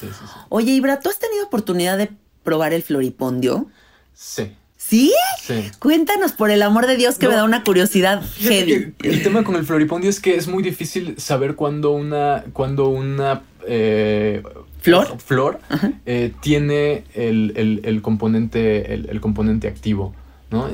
Oye, 0.50 0.72
Ibra, 0.72 1.00
¿tú 1.00 1.08
has 1.08 1.18
tenido 1.18 1.42
oportunidad 1.46 1.96
de 1.96 2.10
probar 2.44 2.74
el 2.74 2.82
floripondio? 2.82 3.70
Sí. 4.14 4.53
¿Sí? 4.77 5.12
Sí. 5.40 5.70
Cuéntanos, 5.79 6.33
por 6.33 6.51
el 6.51 6.61
amor 6.62 6.87
de 6.87 6.96
Dios, 6.96 7.16
que 7.16 7.29
me 7.29 7.35
da 7.35 7.44
una 7.44 7.62
curiosidad 7.62 8.22
heavy. 8.38 8.94
El 9.03 9.22
tema 9.22 9.44
con 9.44 9.55
el 9.57 9.64
floripondio 9.64 10.11
es 10.11 10.20
que 10.20 10.35
es 10.35 10.48
muy 10.48 10.62
difícil 10.62 11.14
saber 11.18 11.55
cuándo 11.55 11.92
una, 11.92 12.44
cuando 12.53 12.88
una 12.88 13.42
eh, 13.66 14.42
flor, 14.81 15.18
flor 15.18 15.61
eh, 16.05 16.33
tiene 16.40 17.05
el, 17.14 18.01
componente, 18.03 18.92
el, 18.92 19.20
componente 19.20 19.68
activo. 19.68 20.14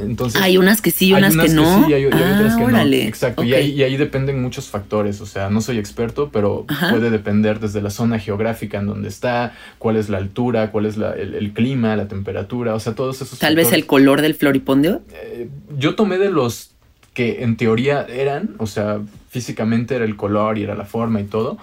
Entonces, 0.02 0.40
hay 0.40 0.58
unas 0.58 0.82
que 0.82 0.90
sí 0.90 1.08
y 1.08 1.12
unas, 1.12 1.36
que 1.36 1.48
no. 1.48 1.86
sí, 1.86 1.92
hay, 1.92 2.06
otras 2.06 2.56
que 2.56 2.66
no. 2.66 2.78
Exacto. 2.78 3.44
Y, 3.44 3.54
ahí, 3.54 3.96
dependen 3.96 4.42
muchos 4.42 4.68
factores. 4.68 5.20
O 5.20 5.26
sea, 5.26 5.50
no 5.50 5.60
soy 5.60 5.78
experto, 5.78 6.30
pero 6.32 6.66
puede 6.90 7.10
depender 7.10 7.60
desde 7.60 7.80
la 7.80 7.90
zona 7.90 8.18
geográfica 8.18 8.78
en 8.78 8.86
donde 8.86 9.08
está, 9.08 9.54
cuál 9.78 9.96
es 9.96 10.08
la 10.08 10.18
altura, 10.18 10.70
cuál 10.70 10.86
es 10.86 10.96
el, 10.96 11.52
clima, 11.52 11.96
la 11.96 12.08
temperatura. 12.08 12.74
O 12.74 12.80
sea, 12.80 12.94
todos 12.94 13.20
esos. 13.20 13.38
Tal 13.38 13.56
vez 13.56 13.72
el 13.72 13.86
color 13.86 14.22
del 14.22 14.34
floripondio. 14.34 15.02
Eh, 15.12 15.48
yo 15.76 15.94
tomé 15.94 16.18
de 16.18 16.30
los 16.30 16.72
que 17.18 17.42
en 17.42 17.56
teoría 17.56 18.06
eran, 18.08 18.54
o 18.58 18.68
sea, 18.68 19.00
físicamente 19.28 19.96
era 19.96 20.04
el 20.04 20.14
color 20.14 20.56
y 20.56 20.62
era 20.62 20.76
la 20.76 20.84
forma 20.84 21.20
y 21.20 21.24
todo. 21.24 21.58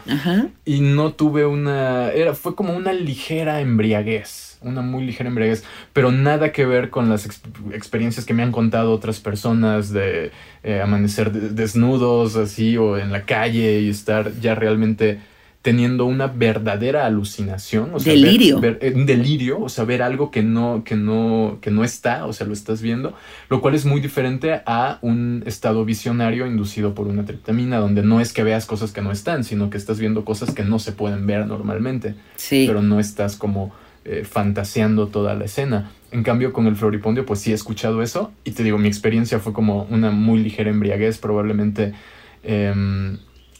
Y 0.65 0.81
no 0.81 1.13
tuve 1.13 1.45
una. 1.45 2.11
Era, 2.11 2.33
fue 2.33 2.55
como 2.55 2.75
una 2.75 2.91
ligera 2.91 3.61
embriaguez 3.61 4.59
una 4.61 4.81
muy 4.81 5.05
ligera 5.05 5.29
embriaguez, 5.29 5.63
pero 5.93 6.11
nada 6.11 6.51
que 6.51 6.65
ver 6.65 6.89
con 6.89 7.07
las 7.07 7.27
experiencias 7.71 8.25
que 8.25 8.33
me 8.33 8.41
han 8.41 8.51
contado 8.51 8.91
otras 8.91 9.19
personas 9.19 9.91
de 9.91 10.31
eh, 10.63 10.81
amanecer 10.81 11.31
desnudos 11.31 12.35
así 12.35 12.75
o 12.75 12.97
en 12.97 13.11
la 13.11 13.25
calle 13.25 13.81
y 13.81 13.89
estar 13.89 14.33
ya 14.41 14.55
realmente 14.55 15.19
teniendo 15.65 16.05
una 16.05 16.27
verdadera 16.27 17.07
alucinación, 17.07 17.89
o 17.95 17.99
sea, 17.99 18.13
delirio, 18.13 18.61
eh, 18.63 18.93
un 18.95 19.07
delirio, 19.07 19.59
o 19.61 19.67
sea, 19.67 19.83
ver 19.83 20.03
algo 20.03 20.29
que 20.29 20.43
no, 20.43 20.83
que 20.85 20.95
no, 20.95 21.57
que 21.59 21.71
no 21.71 21.83
está, 21.83 22.27
o 22.27 22.33
sea, 22.33 22.45
lo 22.45 22.53
estás 22.53 22.83
viendo, 22.83 23.15
lo 23.49 23.61
cual 23.61 23.73
es 23.73 23.83
muy 23.83 23.99
diferente 23.99 24.61
a 24.67 24.99
un 25.01 25.41
estado 25.47 25.83
visionario 25.83 26.45
inducido 26.45 26.93
por 26.93 27.07
una 27.07 27.25
triptamina, 27.25 27.79
donde 27.79 28.03
no 28.03 28.21
es 28.21 28.31
que 28.31 28.43
veas 28.43 28.67
cosas 28.67 28.91
que 28.91 29.01
no 29.01 29.11
están, 29.11 29.43
sino 29.43 29.71
que 29.71 29.77
estás 29.77 29.99
viendo 29.99 30.23
cosas 30.23 30.53
que 30.53 30.63
no 30.63 30.77
se 30.77 30.91
pueden 30.91 31.25
ver 31.25 31.47
normalmente, 31.47 32.13
sí. 32.35 32.65
pero 32.67 32.83
no 32.83 32.99
estás 32.99 33.35
como 33.35 33.73
eh, 34.03 34.23
fantaseando 34.23 35.07
toda 35.07 35.33
la 35.33 35.45
escena. 35.45 35.89
En 36.11 36.21
cambio, 36.21 36.53
con 36.53 36.67
el 36.67 36.75
floripondio, 36.75 37.25
pues 37.25 37.39
sí 37.39 37.49
he 37.49 37.55
escuchado 37.55 38.03
eso. 38.03 38.31
Y 38.43 38.51
te 38.51 38.61
digo, 38.61 38.77
mi 38.77 38.87
experiencia 38.87 39.39
fue 39.39 39.51
como 39.51 39.87
una 39.89 40.11
muy 40.11 40.43
ligera 40.43 40.69
embriaguez. 40.69 41.17
Probablemente 41.17 41.93
em, 42.43 43.17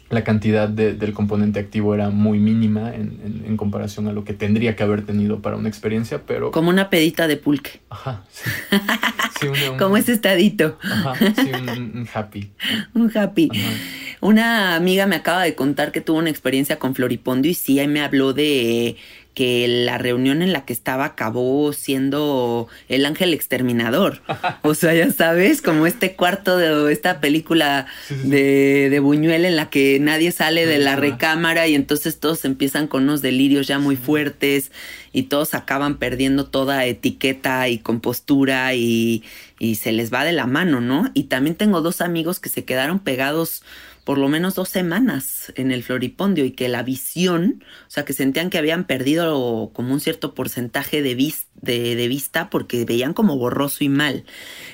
la 0.10 0.24
cantidad 0.24 0.70
del 0.70 1.14
componente 1.14 1.60
activo 1.60 1.96
era 1.96 2.10
muy 2.10 2.38
mínima 2.38 2.94
en, 2.94 3.58
comparación 3.58 4.08
a 4.08 4.12
lo 4.12 4.24
que 4.24 4.34
tendría 4.34 4.76
que 4.76 4.84
haber 4.84 5.06
tenido 5.06 5.42
para 5.42 5.56
una 5.56 5.70
experiencia, 5.70 6.22
pero... 6.28 6.52
Como 6.52 6.70
una 6.70 6.90
pedita 6.90 7.28
de 7.28 7.38
pulque. 7.38 7.80
Ajá, 7.90 8.24
sí. 8.30 8.50
Como 9.80 9.98
ese 9.98 10.14
estadito. 10.14 10.78
Ajá, 10.82 11.16
sí, 11.16 11.52
un, 11.52 12.08
happy. 12.14 12.52
un 12.94 13.12
happy. 13.16 13.50
Una 14.22 14.76
amiga 14.76 15.06
me 15.06 15.18
acaba 15.18 15.44
de 15.44 15.56
contar 15.56 15.92
que 15.92 16.02
tuvo 16.02 16.18
una 16.18 16.30
experiencia 16.30 16.80
con 16.80 16.96
floripondio 16.96 17.52
y 17.52 17.54
sí, 17.54 17.80
ahí 17.80 17.88
me 17.88 18.02
habló 18.02 18.34
de 18.34 18.96
que 19.36 19.68
la 19.68 20.00
reunión 20.00 20.42
en 20.42 20.54
la 20.54 20.66
que 20.66 20.74
estaba 20.74 21.06
acabó 21.06 21.74
siendo 21.74 22.68
el 22.88 23.06
ángel 23.06 23.34
exterminador. 23.34 24.22
O 24.62 24.74
sea, 24.74 24.94
ya 24.94 25.12
sabes, 25.12 25.62
como 25.62 25.86
este 25.86 26.16
cuarto 26.16 26.58
de 26.58 26.92
esta 26.92 27.20
película 27.20 27.86
De, 28.24 28.90
de, 28.90 29.00
Buñuel 29.00 29.46
en 29.46 29.56
la 29.56 29.70
que 29.70 30.00
nadie 30.00 30.32
sale 30.32 30.66
de 30.66 30.80
la 30.80 30.96
recámara 30.96 31.68
y 31.68 31.76
entonces 31.76 32.20
todos 32.20 32.46
empiezan 32.46 32.88
con 32.88 33.04
unos 33.04 33.22
delirios 33.22 33.68
ya 33.68 33.80
muy 33.80 33.96
fuertes 33.96 34.72
y 35.14 35.24
todos 35.24 35.54
acaban 35.54 35.98
perdiendo 35.98 36.46
toda 36.46 36.86
etiqueta 36.86 37.68
y 37.70 37.78
compostura 37.80 38.74
y, 38.74 39.24
y 39.60 39.76
se 39.76 39.92
les 39.92 40.14
va 40.14 40.24
de 40.24 40.34
la 40.34 40.48
mano, 40.48 40.82
¿no? 40.82 41.12
Y 41.14 41.24
también 41.24 41.56
tengo 41.56 41.82
dos 41.82 42.02
amigos 42.02 42.40
que 42.40 42.50
se 42.50 42.66
quedaron 42.66 43.00
pegados 43.00 43.64
por 44.06 44.20
lo 44.20 44.30
menos 44.30 44.54
dos 44.54 44.70
semanas 44.70 45.52
en 45.56 45.72
el 45.72 45.84
floripondio 45.84 46.46
y 46.46 46.52
que 46.52 46.70
la 46.70 46.84
visión, 46.84 47.64
o 47.88 47.90
sea, 47.90 48.06
que 48.06 48.14
sentían 48.14 48.52
que 48.52 48.60
habían 48.60 48.86
perdido 48.86 49.72
como 49.74 49.94
un 49.94 50.00
cierto 50.00 50.36
porcentaje 50.36 51.02
de, 51.02 51.16
de, 51.16 52.08
vista 52.08 52.52
porque 52.52 52.86
veían 52.86 53.14
como 53.14 53.38
borroso 53.38 53.84
y 53.84 53.90
mal. 53.90 54.24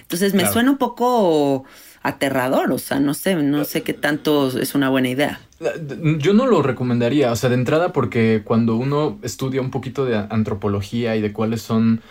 Entonces 0.01 0.33
me 0.33 0.45
suena 0.51 0.69
un 0.69 0.77
poco 0.77 1.63
aterrador, 2.03 2.71
o 2.73 2.77
sea, 2.77 2.99
no 2.99 3.13
sé, 3.13 3.35
no 3.35 3.63
sé 3.63 3.83
qué 3.83 3.93
tanto 3.93 4.59
es 4.59 4.75
una 4.75 4.89
buena 4.89 5.07
idea. 5.07 5.39
Yo 6.17 6.33
no 6.33 6.45
lo 6.45 6.61
recomendaría, 6.61 7.31
o 7.31 7.35
sea, 7.35 7.49
de 7.49 7.55
entrada 7.55 7.93
porque 7.93 8.41
cuando 8.43 8.75
uno 8.75 9.17
estudia 9.21 9.61
un 9.61 9.71
poquito 9.71 10.03
de 10.03 10.17
antropología 10.17 11.15
y 11.15 11.21
de 11.21 11.31
cuáles 11.31 11.61
son 11.61 12.01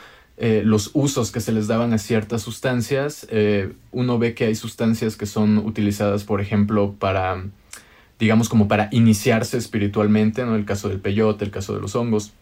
eh, 0.42 0.62
los 0.64 0.92
usos 0.94 1.32
que 1.32 1.40
se 1.40 1.52
les 1.52 1.66
daban 1.66 1.92
a 1.92 1.98
ciertas 1.98 2.40
sustancias, 2.40 3.26
eh, 3.30 3.74
uno 3.92 4.18
ve 4.18 4.32
que 4.32 4.46
hay 4.46 4.54
sustancias 4.54 5.14
que 5.14 5.26
son 5.26 5.58
utilizadas, 5.58 6.24
por 6.24 6.40
ejemplo, 6.40 6.94
para, 6.98 7.44
digamos, 8.18 8.48
como 8.48 8.66
para 8.66 8.88
iniciarse 8.90 9.58
espiritualmente, 9.58 10.46
¿no? 10.46 10.56
El 10.56 10.64
caso 10.64 10.88
del 10.88 10.98
peyote, 10.98 11.44
el 11.44 11.50
caso 11.50 11.74
de 11.74 11.82
los 11.82 11.94
hongos. 11.94 12.32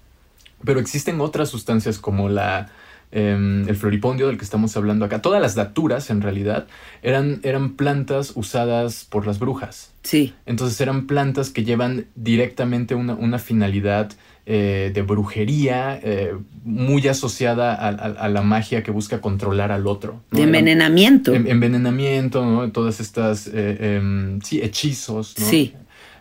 Pero 0.64 0.78
existen 0.78 1.20
otras 1.20 1.48
sustancias 1.48 1.98
como 1.98 2.28
la 2.28 2.70
em, 3.10 3.68
el 3.68 3.74
floripondio 3.74 4.28
del 4.28 4.38
que 4.38 4.44
estamos 4.44 4.76
hablando 4.76 5.04
acá, 5.04 5.20
todas 5.20 5.42
las 5.42 5.56
daturas 5.56 6.10
en 6.10 6.22
realidad 6.22 6.68
eran, 7.02 7.40
eran 7.42 7.74
plantas 7.74 8.32
usadas 8.36 9.06
por 9.10 9.26
las 9.26 9.40
brujas. 9.40 9.92
Sí. 10.04 10.34
Entonces 10.46 10.80
eran 10.80 11.08
plantas 11.08 11.50
que 11.50 11.64
llevan 11.64 12.06
directamente 12.14 12.94
una, 12.94 13.14
una 13.14 13.40
finalidad 13.40 14.12
eh, 14.50 14.92
de 14.94 15.02
brujería 15.02 16.00
eh, 16.02 16.32
muy 16.64 17.06
asociada 17.06 17.74
a, 17.74 18.28
la 18.30 18.40
magia 18.40 18.82
que 18.82 18.90
busca 18.90 19.20
controlar 19.20 19.72
al 19.72 19.86
otro. 19.86 20.22
De 20.30 20.44
envenenamiento. 20.44 21.34
envenenamiento, 21.34 22.42
¿no? 22.46 22.72
Todas 22.72 22.98
estas, 22.98 23.46
eh, 23.46 23.96
em, 23.96 24.40
sí, 24.40 24.62
hechizos, 24.62 25.38
¿no? 25.38 25.44
Sí. 25.44 25.74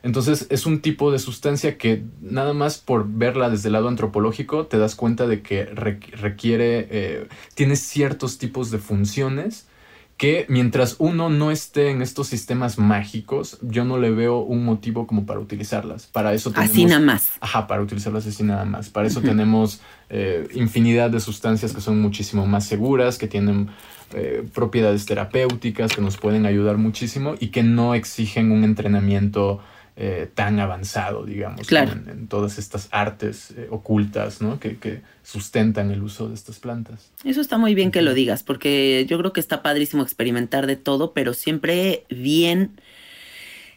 Entonces 0.04 0.46
es 0.50 0.66
un 0.66 0.82
tipo 0.82 1.10
de 1.10 1.20
sustancia 1.20 1.78
que 1.78 2.04
nada 2.20 2.52
más 2.52 2.80
por 2.80 3.08
verla 3.10 3.50
desde 3.50 3.70
el 3.70 3.74
lado 3.74 3.88
antropológico 3.88 4.66
te 4.66 4.78
das 4.78 4.96
cuenta 4.96 5.26
de 5.26 5.42
que 5.42 5.64
requiere, 5.64 7.30
tiene 7.56 7.78
ciertos 7.78 8.38
tipos 8.40 8.72
de 8.72 8.80
funciones 8.80 9.68
que 10.18 10.48
mientras 10.50 10.96
uno 10.98 11.30
no 11.30 11.52
esté 11.52 11.92
en 11.92 12.02
estos 12.02 12.28
sistemas 12.28 12.80
mágicos, 12.80 13.60
yo 13.62 13.86
no 13.86 14.00
le 14.00 14.10
veo 14.10 14.40
un 14.40 14.66
motivo 14.66 15.06
como 15.06 15.28
para 15.28 15.40
utilizarlas. 15.40 16.08
Para 16.08 16.34
eso 16.34 16.52
tenemos... 16.52 16.72
Así 16.72 16.86
nada 16.86 17.00
más. 17.00 17.34
Ajá, 17.40 17.68
para 17.68 17.84
utilizarlas 17.84 18.26
así 18.26 18.44
nada 18.44 18.66
más. 18.66 18.90
Para 18.90 19.08
eso 19.08 19.22
tenemos 19.22 19.80
eh, 20.10 20.48
infinidad 20.56 21.12
de 21.12 21.20
sustancias 21.20 21.72
que 21.72 21.82
son 21.82 22.02
muchísimo 22.02 22.48
más 22.48 22.66
seguras, 22.66 23.20
que 23.20 23.28
tienen 23.28 23.70
eh, 24.14 24.44
propiedades 24.56 25.06
terapéuticas, 25.06 25.94
que 25.94 26.02
nos 26.02 26.18
pueden 26.18 26.48
ayudar 26.48 26.78
muchísimo 26.78 27.36
y 27.40 27.50
que 27.50 27.62
no 27.62 27.94
exigen 27.94 28.52
un 28.52 28.64
entrenamiento 28.64 29.60
eh, 30.00 30.30
tan 30.32 30.60
avanzado, 30.60 31.26
digamos, 31.26 31.72
en, 31.72 32.28
todas 32.28 32.60
estas 32.60 32.88
artes 32.92 33.50
eh, 33.58 33.68
ocultas 33.72 34.44
¿no? 34.44 34.60
que, 34.60 35.02
sustentan 35.24 35.90
el 35.90 36.04
uso 36.04 36.30
de 36.30 36.36
estas 36.36 36.60
plantas. 36.60 37.10
Eso 37.24 37.42
está 37.42 37.58
muy 37.58 37.74
bien 37.74 37.90
que 37.90 38.04
lo 38.04 38.14
digas, 38.14 38.44
porque 38.44 39.08
yo 39.10 39.18
creo 39.18 39.34
que 39.34 39.40
está 39.40 39.64
padrísimo 39.64 40.04
experimentar 40.04 40.68
de 40.68 40.76
todo, 40.76 41.14
pero 41.14 41.34
siempre 41.34 42.06
bien 42.12 42.80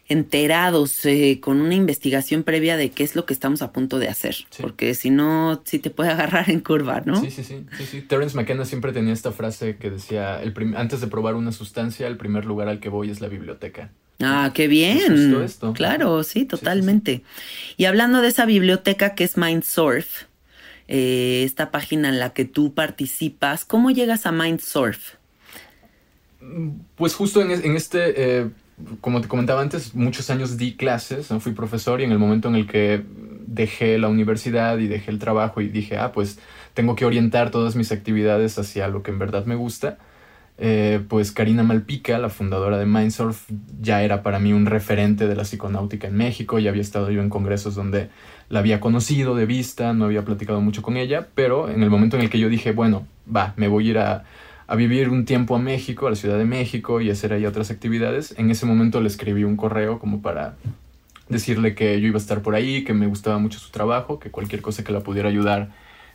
enterados, 0.09 1.03
eh, 1.07 1.39
con 1.41 1.59
una 1.59 1.73
investigación 1.73 2.43
previa 2.43 2.77
de 2.77 2.91
qué 2.91 3.03
es 3.03 3.15
lo 3.15 3.25
que 3.25 3.33
estamos 3.33 3.63
a 3.63 3.71
punto 3.71 3.97
de 3.97 4.07
hacer, 4.07 4.35
porque 4.59 4.93
si 4.93 5.09
no, 5.09 5.63
sí 5.65 5.79
te 5.79 5.89
puede 5.89 6.09
agarrar 6.11 6.51
en 6.51 6.59
curva, 6.59 7.01
¿no? 7.03 7.19
Sí, 7.19 7.31
sí, 7.31 7.43
sí, 7.43 7.65
sí, 7.79 7.85
sí. 7.85 8.01
Terence 8.01 8.37
McKenna 8.37 8.65
siempre 8.65 8.93
tenía 8.93 9.13
esta 9.13 9.31
frase 9.31 9.77
que 9.77 9.89
decía, 9.89 10.39
el 10.43 10.53
antes 10.75 11.01
de 11.01 11.07
probar 11.07 11.33
una 11.33 11.51
sustancia, 11.51 12.05
el 12.05 12.17
primer 12.17 12.45
lugar 12.45 12.67
al 12.67 12.79
que 12.79 12.89
voy 12.89 13.09
es 13.09 13.21
la 13.21 13.27
biblioteca. 13.27 13.89
Ah, 14.21 14.51
qué 14.53 14.67
bien. 14.67 15.47
Claro, 15.73 16.23
sí, 16.23 16.45
totalmente. 16.45 17.23
Y 17.77 17.85
hablando 17.85 18.21
de 18.21 18.27
esa 18.27 18.45
biblioteca 18.45 19.15
que 19.15 19.23
es 19.23 19.37
Mindsurf, 19.37 20.23
eh, 20.87 21.43
esta 21.45 21.71
página 21.71 22.09
en 22.09 22.19
la 22.19 22.33
que 22.33 22.45
tú 22.45 22.73
participas, 22.73 23.65
¿cómo 23.65 23.91
llegas 23.91 24.25
a 24.25 24.31
Mindsurf? 24.31 25.15
Pues 26.95 27.13
justo 27.13 27.41
en, 27.41 27.75
este, 27.75 28.41
eh, 28.41 28.49
como 28.99 29.21
te 29.21 29.27
comentaba 29.27 29.61
antes, 29.61 29.93
muchos 29.93 30.29
años 30.29 30.57
di 30.57 30.75
clases, 30.75 31.27
fui 31.39 31.53
profesor 31.53 32.01
y 32.01 32.03
en 32.03 32.11
el 32.11 32.19
momento 32.19 32.49
en 32.49 32.55
el 32.55 32.67
que 32.67 33.03
dejé 33.45 33.97
la 33.97 34.07
universidad 34.07 34.77
y 34.79 34.87
dejé 34.87 35.11
el 35.11 35.19
trabajo 35.19 35.61
y 35.61 35.67
dije, 35.67 35.97
ah, 35.97 36.11
pues 36.11 36.39
tengo 36.73 36.95
que 36.95 37.05
orientar 37.05 37.51
todas 37.51 37.75
mis 37.75 37.91
actividades 37.91 38.57
hacia 38.57 38.87
lo 38.87 39.03
que 39.03 39.11
en 39.11 39.19
verdad 39.19 39.45
me 39.45 39.55
gusta 39.55 39.97
eh, 40.63 41.01
pues 41.09 41.31
Karina 41.31 41.63
Malpica, 41.63 42.19
la 42.19 42.29
fundadora 42.29 42.77
de 42.77 42.85
Mindsurf, 42.85 43.49
ya 43.81 44.03
era 44.03 44.21
para 44.21 44.37
mí 44.37 44.53
un 44.53 44.67
referente 44.67 45.25
de 45.25 45.35
la 45.35 45.41
psiconáutica 45.41 46.07
en 46.07 46.15
México, 46.15 46.59
ya 46.59 46.69
había 46.69 46.83
estado 46.83 47.09
yo 47.09 47.23
en 47.23 47.29
congresos 47.29 47.73
donde 47.73 48.09
la 48.47 48.59
había 48.59 48.79
conocido 48.79 49.33
de 49.33 49.47
vista, 49.47 49.93
no 49.93 50.05
había 50.05 50.23
platicado 50.23 50.61
mucho 50.61 50.83
con 50.83 50.97
ella, 50.97 51.29
pero 51.33 51.67
en 51.67 51.81
el 51.81 51.89
momento 51.89 52.15
en 52.15 52.21
el 52.21 52.29
que 52.29 52.37
yo 52.37 52.47
dije, 52.47 52.73
bueno, 52.73 53.07
va, 53.35 53.55
me 53.57 53.67
voy 53.67 53.87
a 53.87 53.89
ir 53.89 53.97
a, 53.97 54.23
vivir 54.77 55.09
un 55.09 55.25
tiempo 55.25 55.55
a 55.55 55.59
México, 55.59 56.05
a 56.05 56.11
la 56.11 56.15
Ciudad 56.15 56.37
de 56.37 56.45
México 56.45 57.01
y 57.01 57.09
hacer 57.09 57.33
ahí 57.33 57.47
otras 57.47 57.71
actividades, 57.71 58.35
en 58.37 58.51
ese 58.51 58.67
momento 58.67 59.01
le 59.01 59.07
escribí 59.07 59.43
un 59.43 59.57
correo 59.57 59.97
como 59.97 60.21
para 60.21 60.57
decirle 61.27 61.73
que 61.73 61.99
yo 61.99 62.07
iba 62.07 62.17
a 62.17 62.21
estar 62.21 62.43
por 62.43 62.53
ahí, 62.53 62.83
que 62.83 62.93
me 62.93 63.07
gustaba 63.07 63.39
mucho 63.39 63.57
su 63.57 63.71
trabajo, 63.71 64.19
que 64.19 64.29
cualquier 64.29 64.61
cosa 64.61 64.83
que 64.83 64.91
la 64.91 64.99
pudiera 64.99 65.27
ayudar 65.27 65.71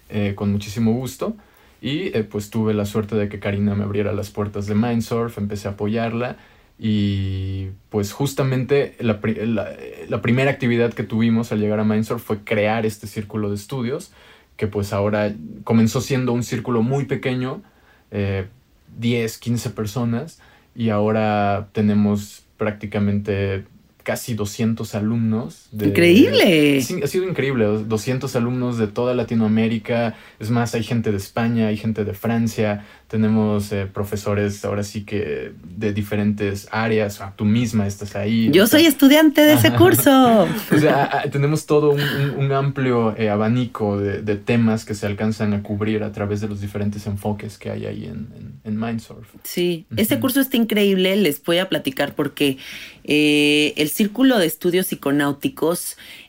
eh, 0.09 0.35
con 0.37 0.53
muchísimo 0.53 0.93
gusto. 0.93 1.37
Y 1.81 2.17
eh, 2.17 2.25
pues 2.25 2.51
tuve 2.51 2.75
la 2.75 2.87
suerte 2.87 3.17
de 3.17 3.29
que 3.29 3.39
Karina 3.39 3.75
me 3.75 3.85
abriera 3.85 4.13
las 4.13 4.31
puertas 4.31 4.67
de 4.67 4.75
Mindsurf, 4.75 5.39
empecé 5.39 5.69
a 5.69 5.73
apoyarla 5.73 6.37
y 6.79 7.69
pues 7.89 8.13
justamente 8.13 8.97
la, 9.01 9.21
primera 9.21 10.51
actividad 10.51 10.93
que 10.93 11.05
tuvimos 11.05 11.53
al 11.53 11.61
llegar 11.61 11.81
a 11.81 11.85
Mindsurf 11.85 12.23
fue 12.23 12.41
crear 12.41 12.85
este 12.85 13.07
círculo 13.07 13.49
de 13.49 13.55
estudios, 13.55 14.13
que 14.57 14.67
pues 14.67 14.93
ahora 14.93 15.35
comenzó 15.65 16.01
siendo 16.01 16.33
un 16.33 16.43
círculo 16.43 16.83
muy 16.83 17.07
pequeño, 17.07 17.63
10, 18.11 19.37
eh, 19.37 19.39
15 19.41 19.71
personas, 19.71 20.41
y 20.75 20.91
ahora 20.91 21.69
tenemos 21.73 22.45
prácticamente 22.59 23.65
casi 24.03 24.35
200 24.35 24.95
alumnos. 24.95 25.66
¡Increíble! 25.85 26.81
Sí, 26.81 27.01
ha 27.03 27.07
sido 27.07 27.29
increíble. 27.29 27.67
200 27.67 28.35
alumnos 28.37 28.79
de 28.79 28.87
toda 28.87 29.15
Latinoamérica. 29.15 30.15
Es 30.39 30.51
más, 30.51 30.75
hay 30.75 30.83
gente 30.83 31.11
de 31.11 31.17
España, 31.17 31.69
hay 31.69 31.77
gente 31.77 32.05
de 32.05 32.15
Francia. 32.15 32.85
Tenemos 33.09 33.71
eh, 33.73 33.87
profesores 33.87 34.65
ahora 34.65 34.83
sí 34.83 35.05
que 35.05 35.53
de 35.63 35.93
diferentes 35.93 36.69
áreas. 36.71 37.21
tú 37.37 37.45
misma 37.45 37.87
estás 37.87 38.17
ahí. 38.17 38.51
Yo 38.51 38.67
soy 38.67 38.87
estudiante 38.87 39.43
de 39.43 39.55
ese 39.55 39.73
curso. 39.73 40.49
o 40.73 40.79
sea, 40.79 41.25
tenemos 41.31 41.67
todo 41.67 41.91
un, 41.91 42.53
amplio 42.53 43.17
eh, 43.17 43.29
abanico 43.29 43.99
de, 43.99 44.37
temas 44.37 44.85
que 44.85 44.95
se 44.95 45.07
alcanzan 45.07 45.53
a 45.55 45.63
cubrir 45.63 46.03
a 46.03 46.13
través 46.13 46.41
de 46.41 46.49
los 46.49 46.61
diferentes 46.61 47.07
enfoques 47.07 47.59
que 47.59 47.71
hay 47.71 47.87
ahí 47.87 48.05
en, 48.05 48.61
en, 48.65 48.79
Mindsurf. 48.79 49.29
Sí, 49.43 49.87
este 49.97 50.21
curso 50.21 50.41
está 50.41 50.57
increíble. 50.57 51.17
Les 51.17 51.43
voy 51.43 51.59
a 51.59 51.69
platicar 51.69 52.15
porque 52.15 52.59
eh, 53.05 53.73
el 53.77 53.89
Círculo 53.89 54.39
de 54.39 54.47
Estudios 54.47 54.87
Psiconáuticos 54.87 55.66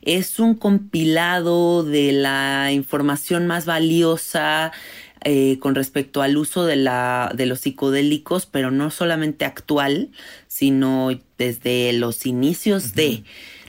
es 0.02 0.39
un 0.39 0.56
compilado 0.56 1.84
de 1.84 2.12
la 2.12 2.71
información 2.71 3.47
más 3.47 3.65
valiosa 3.65 4.71
eh, 5.23 5.58
con 5.60 5.76
respecto 5.76 6.21
al 6.21 6.38
uso 6.38 6.65
de, 6.65 6.76
la, 6.76 7.32
de 7.36 7.45
los 7.45 7.62
psicodélicos, 7.62 8.45
pero 8.45 8.71
no 8.71 8.91
solamente 8.91 9.45
actual, 9.45 10.12
sino 10.47 11.10
desde 11.38 11.93
los 11.93 12.26
inicios 12.26 12.93
de... 12.93 13.23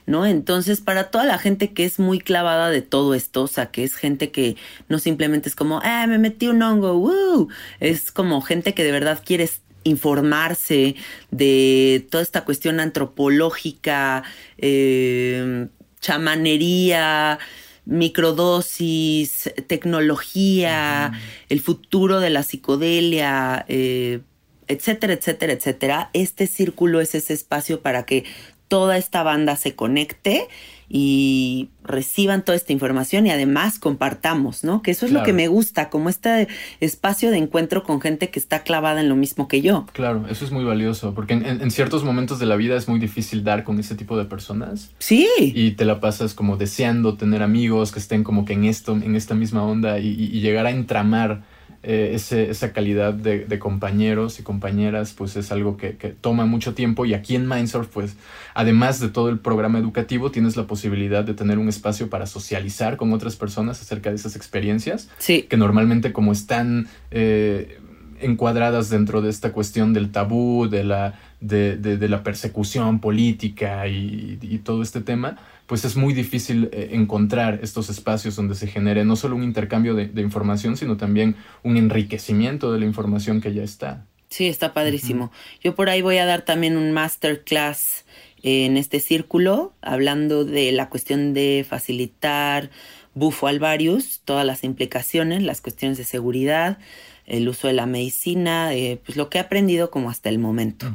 ¿no? 0.07 0.25
Entonces, 0.25 0.81
para 0.81 1.11
toda 1.11 1.27
la 1.27 1.37
gente 1.37 1.75
que 1.75 1.85
es 1.85 1.99
muy 1.99 2.19
clavada 2.19 2.71
de 2.71 2.81
todo 2.81 3.15
esto, 3.15 3.43
o 3.43 3.47
sea, 3.47 3.71
que 3.71 3.85
es 3.85 3.95
gente 3.95 4.31
que 4.31 4.57
no 4.89 4.99
simplemente 4.99 5.51
es 5.51 5.55
como, 5.55 5.81
ah, 5.85 6.07
me 6.07 6.19
metí 6.19 6.49
un 6.49 6.63
hongo, 6.63 6.95
¡woo! 6.97 7.49
Es 7.79 8.11
como 8.11 8.41
gente 8.41 8.73
que 8.73 8.85
de 8.85 8.93
verdad 8.93 9.21
quiere 9.23 9.51
informarse 9.85 10.97
de 11.31 12.07
toda 12.11 12.23
esta 12.23 12.45
cuestión 12.45 12.81
antropológica, 12.81 14.25
eh, 14.59 15.69
chamanería, 16.01 17.39
microdosis, 17.85 19.51
tecnología, 19.67 21.13
el 21.49 21.61
futuro 21.61 22.21
de 22.21 22.31
la 22.31 22.43
psicodelia, 22.43 23.65
eh, 23.69 24.21
etcétera, 24.67 25.15
etcétera, 25.15 25.55
etcétera. 25.55 26.11
Este 26.13 26.47
círculo 26.47 27.01
es 27.01 27.15
ese 27.15 27.33
espacio 27.33 27.81
para 27.81 28.05
que 28.05 28.25
toda 28.69 28.97
esta 28.97 29.23
banda 29.23 29.57
se 29.57 29.75
conecte 29.75 30.47
y 30.91 31.69
reciban 31.85 32.45
toda 32.45 32.57
esta 32.57 32.73
información 32.73 33.27
y 33.27 33.31
además 33.31 33.79
compartamos, 33.79 34.65
¿no? 34.65 34.81
Que 34.83 34.91
eso 34.93 35.05
es 35.05 35.13
lo 35.13 35.23
que 35.23 35.35
me 35.35 35.47
gusta, 35.49 35.91
como 35.91 36.09
este 36.09 36.49
espacio 36.81 37.31
de 37.31 37.37
encuentro 37.37 37.83
con 37.83 38.01
gente 38.01 38.31
que 38.31 38.39
está 38.39 38.63
clavada 38.63 39.01
en 39.01 39.09
lo 39.09 39.17
mismo 39.17 39.49
que 39.49 39.61
yo. 39.61 39.85
Claro, 39.93 40.25
eso 40.31 40.47
es 40.47 40.51
muy 40.51 40.65
valioso, 40.65 41.15
porque 41.15 41.35
en, 41.35 41.71
ciertos 41.71 42.05
momentos 42.05 42.39
de 42.39 42.47
la 42.47 42.57
vida 42.57 42.77
es 42.77 42.89
muy 42.89 42.99
difícil 42.99 43.45
dar 43.45 43.65
con 43.65 43.79
ese 43.79 43.97
tipo 43.97 44.17
de 44.17 44.25
personas. 44.25 44.91
Sí. 44.99 45.29
Y 45.39 45.73
te 45.73 45.85
la 45.85 46.01
pasas 46.01 46.33
como 46.33 46.57
deseando 46.57 47.17
tener 47.17 47.43
amigos 47.43 47.93
que 47.93 47.99
estén 47.99 48.25
como 48.25 48.47
que 48.47 48.55
en 48.55 48.65
esto, 48.65 48.93
en 48.93 49.15
esta 49.15 49.35
misma 49.35 49.63
onda 49.65 49.99
y 49.99 50.41
llegar 50.41 50.65
a 50.67 50.71
entramar 50.71 51.43
eh, 51.85 52.13
esa 52.15 52.73
calidad 52.73 53.15
de, 53.15 53.59
compañeros 53.59 54.41
y 54.41 54.43
compañeras, 54.43 55.15
pues 55.17 55.37
es 55.37 55.53
algo 55.53 55.77
que, 55.77 55.93
toma 56.21 56.45
mucho 56.45 56.75
tiempo. 56.75 57.07
Y 57.07 57.15
aquí 57.15 57.37
en 57.37 57.49
Mindsurf, 57.49 57.89
pues 57.89 58.17
además 58.55 58.99
de 59.01 59.09
todo 59.09 59.29
el 59.29 59.39
programa 59.39 59.79
educativo, 59.79 60.31
tienes 60.31 60.57
la 60.57 60.67
posibilidad 60.67 61.25
de 61.25 61.35
tener 61.35 61.59
un 61.59 61.69
espacio 61.69 62.11
para 62.11 62.27
socializar 62.27 62.97
con 62.97 63.13
otras 63.13 63.37
personas 63.37 63.81
acerca 63.81 64.11
de 64.11 64.17
esas 64.17 64.35
experiencias, 64.35 65.09
que 65.25 65.57
normalmente 65.57 66.13
como 66.13 66.33
están 66.33 66.89
eh, 67.11 67.79
encuadradas 68.21 68.91
dentro 68.91 69.23
de 69.23 69.31
esta 69.31 69.53
cuestión 69.53 69.93
del 69.93 70.11
tabú, 70.11 70.69
de 70.69 70.83
la, 70.83 71.21
de, 71.41 72.09
la 72.09 72.25
persecución 72.25 72.99
política 73.01 73.87
y 73.87 74.61
todo 74.65 74.83
este 74.83 75.01
tema, 75.01 75.37
pues 75.69 75.85
es 75.85 75.97
muy 75.97 76.15
difícil 76.15 76.71
eh, 76.73 76.89
encontrar 76.93 77.61
estos 77.63 77.91
espacios 77.91 78.35
donde 78.35 78.55
se 78.55 78.67
genere 78.67 79.05
no 79.05 79.17
solo 79.17 79.37
un 79.37 79.45
intercambio 79.45 79.95
de, 79.95 80.11
información, 80.23 80.79
sino 80.79 80.97
también 80.97 81.37
un 81.63 81.77
enriquecimiento 81.77 82.73
de 82.73 82.81
la 82.81 82.87
información 82.87 83.43
que 83.43 83.53
ya 83.53 83.63
está. 83.63 84.07
Sí, 84.31 84.47
está 84.47 84.73
padrísimo. 84.73 85.31
Yo 85.63 85.75
por 85.75 85.91
ahí 85.91 86.01
voy 86.01 86.17
a 86.17 86.25
dar 86.25 86.43
también 86.43 86.79
un 86.79 86.93
masterclass 86.93 88.07
en 88.43 88.79
este 88.79 88.99
círculo, 88.99 89.75
hablando 89.83 90.47
de 90.47 90.73
la 90.73 90.89
cuestión 90.89 91.35
de 91.35 91.67
facilitar 91.69 92.71
bufo 93.15 93.47
alvarius, 93.47 94.23
todas 94.25 94.47
las 94.47 94.65
implicaciones, 94.65 95.43
las 95.43 95.61
cuestiones 95.61 95.99
de 95.99 96.05
seguridad, 96.05 96.79
el 97.27 97.47
uso 97.47 97.69
de 97.69 97.75
la 97.75 97.85
medicina, 97.85 98.73
eh, 98.75 98.99
pues 99.05 99.19
lo 99.19 99.29
que 99.29 99.37
he 99.37 99.41
aprendido 99.43 99.91
como 99.91 100.09
hasta 100.09 100.31
el 100.31 100.39
momento. 100.39 100.91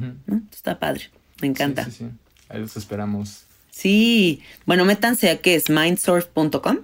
Está 0.52 0.80
padre, 0.80 1.12
me 1.42 1.48
encanta. 1.48 1.86
Sí, 1.86 1.92
sí, 1.92 1.98
sí. 2.06 2.06
Ahí 2.50 2.60
los 2.60 2.76
esperamos. 2.76 3.46
Sí, 3.74 4.44
bueno, 4.68 4.86
métanse 4.86 5.32
a 5.32 5.42
que 5.42 5.56
es 5.56 5.70
mindsurf.com. 5.70 6.78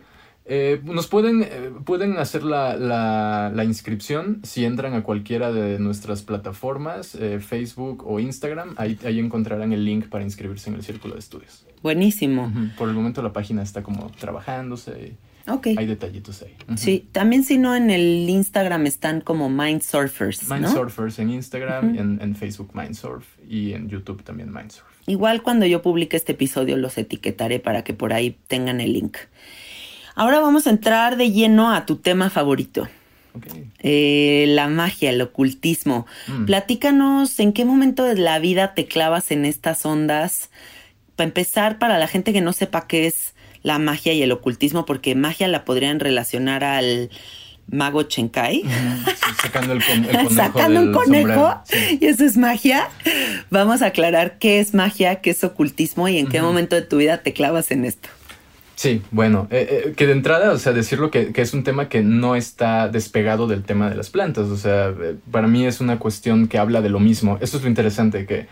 Eh, 0.46 0.82
nos 0.84 1.06
pueden, 1.06 1.44
eh, 1.44 1.72
pueden 1.86 2.18
hacer 2.18 2.42
la, 2.42 2.76
la, 2.76 3.64
inscripción 3.64 4.42
si 4.44 4.66
entran 4.66 4.96
a 4.96 5.04
cualquiera 5.04 5.52
de 5.52 5.78
nuestras 5.78 6.24
plataformas, 6.24 7.14
eh, 7.14 7.40
Facebook 7.40 8.04
o 8.08 8.20
Instagram. 8.20 8.74
Ahí, 8.78 8.98
ahí 9.06 9.20
encontrarán 9.20 9.72
el 9.72 9.86
link 9.86 10.08
para 10.08 10.24
inscribirse 10.24 10.72
en 10.72 10.78
el 10.78 10.84
Círculo 10.84 11.14
de 11.14 11.20
Estudios. 11.20 11.68
Buenísimo. 11.84 12.52
Por 12.76 12.90
el 12.90 12.96
momento 12.96 13.22
la 13.22 13.32
página 13.32 13.62
está 13.62 13.84
como 13.84 14.10
trabajándose. 14.20 15.14
Okay. 15.50 15.76
Hay 15.78 15.86
detallitos 15.86 16.42
ahí. 16.44 16.56
Sí, 16.78 17.08
también 17.12 17.44
si 17.44 17.58
no 17.58 17.76
en 17.76 17.90
el 17.90 18.30
Instagram 18.30 18.86
están 18.86 19.22
como 19.22 19.50
Mindsurfers. 19.50 20.50
Mindsurfers 20.50 21.20
en 21.20 21.32
Instagram, 21.32 21.98
en, 21.98 22.20
en, 22.22 22.36
Facebook 22.36 22.72
Mindsurf 22.74 23.26
y 23.48 23.74
en 23.74 23.90
YouTube 23.90 24.24
también 24.24 24.54
Mindsurf. 24.54 24.86
Igual 25.08 25.42
cuando 25.42 25.66
yo 25.66 25.82
publique 25.82 26.16
este 26.16 26.34
episodio 26.34 26.78
los 26.78 26.98
etiquetaré 26.98 27.60
para 27.60 27.84
que 27.84 27.94
por 27.94 28.14
ahí 28.14 28.38
tengan 28.48 28.80
el 28.80 28.94
link. 28.94 29.18
Ahora 30.16 30.40
vamos 30.40 30.68
a 30.68 30.70
entrar 30.70 31.18
de 31.18 31.32
lleno 31.32 31.74
a 31.74 31.86
tu 31.86 31.96
tema 31.96 32.30
favorito. 32.30 32.88
Eh, 33.80 34.46
la 34.50 34.68
magia, 34.68 35.12
el 35.12 35.22
ocultismo. 35.22 36.06
Mm. 36.28 36.46
Platícanos 36.46 37.40
en 37.40 37.54
qué 37.54 37.66
momento 37.66 38.04
de 38.04 38.16
la 38.16 38.40
vida 38.40 38.74
te 38.74 38.86
clavas 38.86 39.32
en 39.32 39.46
estas 39.46 39.86
ondas. 39.86 40.50
Para 41.16 41.28
empezar, 41.28 41.80
para 41.80 41.98
la 41.98 42.08
gente 42.08 42.34
que 42.34 42.42
no 42.42 42.54
sepa 42.54 42.88
qué 42.88 43.08
es 43.08 43.34
la 43.64 43.80
magia 43.80 44.14
y 44.14 44.22
el 44.22 44.32
ocultismo, 44.32 44.86
porque 44.86 45.16
magia 45.16 45.48
la 45.48 45.66
podrían 45.66 46.00
relacionar 46.00 46.64
al 46.64 47.10
mago 47.72 48.04
Chenkai. 48.04 48.64
sacando 49.42 49.74
el, 49.74 49.84
conejo. 49.86 50.30
Sacando 50.30 50.82
un 50.82 50.92
conejo. 50.92 51.62
Y 52.00 52.06
eso 52.06 52.26
es 52.26 52.38
magia. 52.38 52.90
Vamos 53.50 53.82
a 53.82 53.88
aclarar 53.88 54.38
qué 54.40 54.60
es 54.60 54.74
magia, 54.74 55.18
qué 55.18 55.32
es 55.32 55.44
ocultismo 55.44 56.08
y 56.08 56.18
en 56.18 56.28
qué 56.28 56.42
momento 56.42 56.76
de 56.76 56.82
tu 56.82 56.98
vida 56.98 57.20
te 57.20 57.34
clavas 57.34 57.72
en 57.72 57.86
esto. 57.86 58.10
Sí, 58.76 59.02
bueno, 59.12 59.50
eh, 59.52 59.84
eh, 59.88 59.94
que 59.94 60.08
de 60.08 60.14
entrada, 60.14 60.52
o 60.52 60.58
sea, 60.58 60.72
decirlo 60.72 61.12
que, 61.12 61.34
que, 61.34 61.42
es 61.42 61.54
un 61.54 61.66
tema 61.66 61.90
que 61.90 62.02
no 62.02 62.38
está 62.38 62.88
despegado 62.88 63.46
del 63.46 63.64
tema 63.64 63.90
de 63.90 63.98
las 63.98 64.10
plantas, 64.10 64.48
o 64.48 64.56
sea, 64.56 64.88
eh, 64.88 65.18
para 65.32 65.48
mí 65.50 65.66
es 65.66 65.82
una 65.82 66.00
cuestión 66.00 66.48
que 66.48 66.58
habla 66.58 66.80
de 66.80 66.88
lo 66.88 67.02
mismo. 67.02 67.38
Eso 67.42 67.58
es 67.58 67.64
lo 67.64 67.68
interesante, 67.68 68.26
que, 68.26 68.48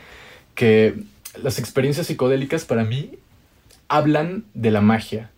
que 0.53 0.95
las 1.41 1.59
experiencias 1.59 2.07
psicodélicas 2.07 2.65
para 2.65 2.83
mí 2.83 3.11
hablan 3.87 4.45
de 4.53 4.71
la 4.71 4.81
magia, 4.81 5.31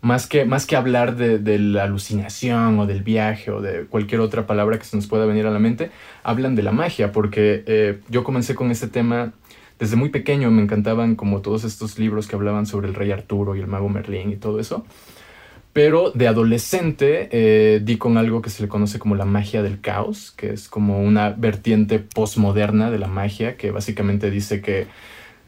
más 0.00 0.26
que, 0.26 0.44
más 0.44 0.66
que 0.66 0.76
hablar 0.76 1.16
de, 1.16 1.58
la 1.58 1.84
alucinación 1.84 2.78
o 2.78 2.86
del 2.86 3.02
viaje 3.02 3.50
o 3.50 3.60
de 3.60 3.84
cualquier 3.84 4.20
otra 4.20 4.46
palabra 4.46 4.78
que 4.78 4.84
se 4.84 4.96
nos 4.96 5.06
pueda 5.06 5.26
venir 5.26 5.46
a 5.46 5.50
la 5.50 5.58
mente, 5.58 5.90
hablan 6.22 6.54
de 6.54 6.62
la 6.62 6.72
magia, 6.72 7.12
porque 7.12 8.00
yo 8.08 8.24
comencé 8.24 8.54
con 8.54 8.70
este 8.70 8.88
tema 8.88 9.32
desde 9.80 9.96
muy 9.96 10.10
pequeño 10.10 10.50
me 10.50 10.62
encantaban 10.62 11.16
como 11.16 11.40
todos 11.40 11.64
estos 11.64 11.98
libros 11.98 12.28
que 12.28 12.36
hablaban 12.36 12.66
sobre 12.66 12.86
el 12.86 12.94
rey 12.94 13.10
Arturo 13.12 13.56
y 13.56 13.60
el 13.60 13.66
mago 13.66 13.88
Merlín 13.88 14.30
y 14.30 14.36
todo 14.36 14.60
eso. 14.60 14.84
Pero 15.72 16.10
de 16.10 16.28
adolescente 16.28 17.30
eh, 17.32 17.80
di 17.82 17.96
con 17.96 18.18
algo 18.18 18.42
que 18.42 18.50
se 18.50 18.62
le 18.62 18.68
conoce 18.68 18.98
como 18.98 19.14
la 19.14 19.24
magia 19.24 19.62
del 19.62 19.80
caos, 19.80 20.32
que 20.32 20.50
es 20.50 20.68
como 20.68 21.00
una 21.00 21.30
vertiente 21.30 21.98
postmoderna 21.98 22.90
de 22.90 22.98
la 22.98 23.06
magia, 23.06 23.56
que 23.56 23.70
básicamente 23.70 24.30
dice 24.30 24.60
que 24.60 24.86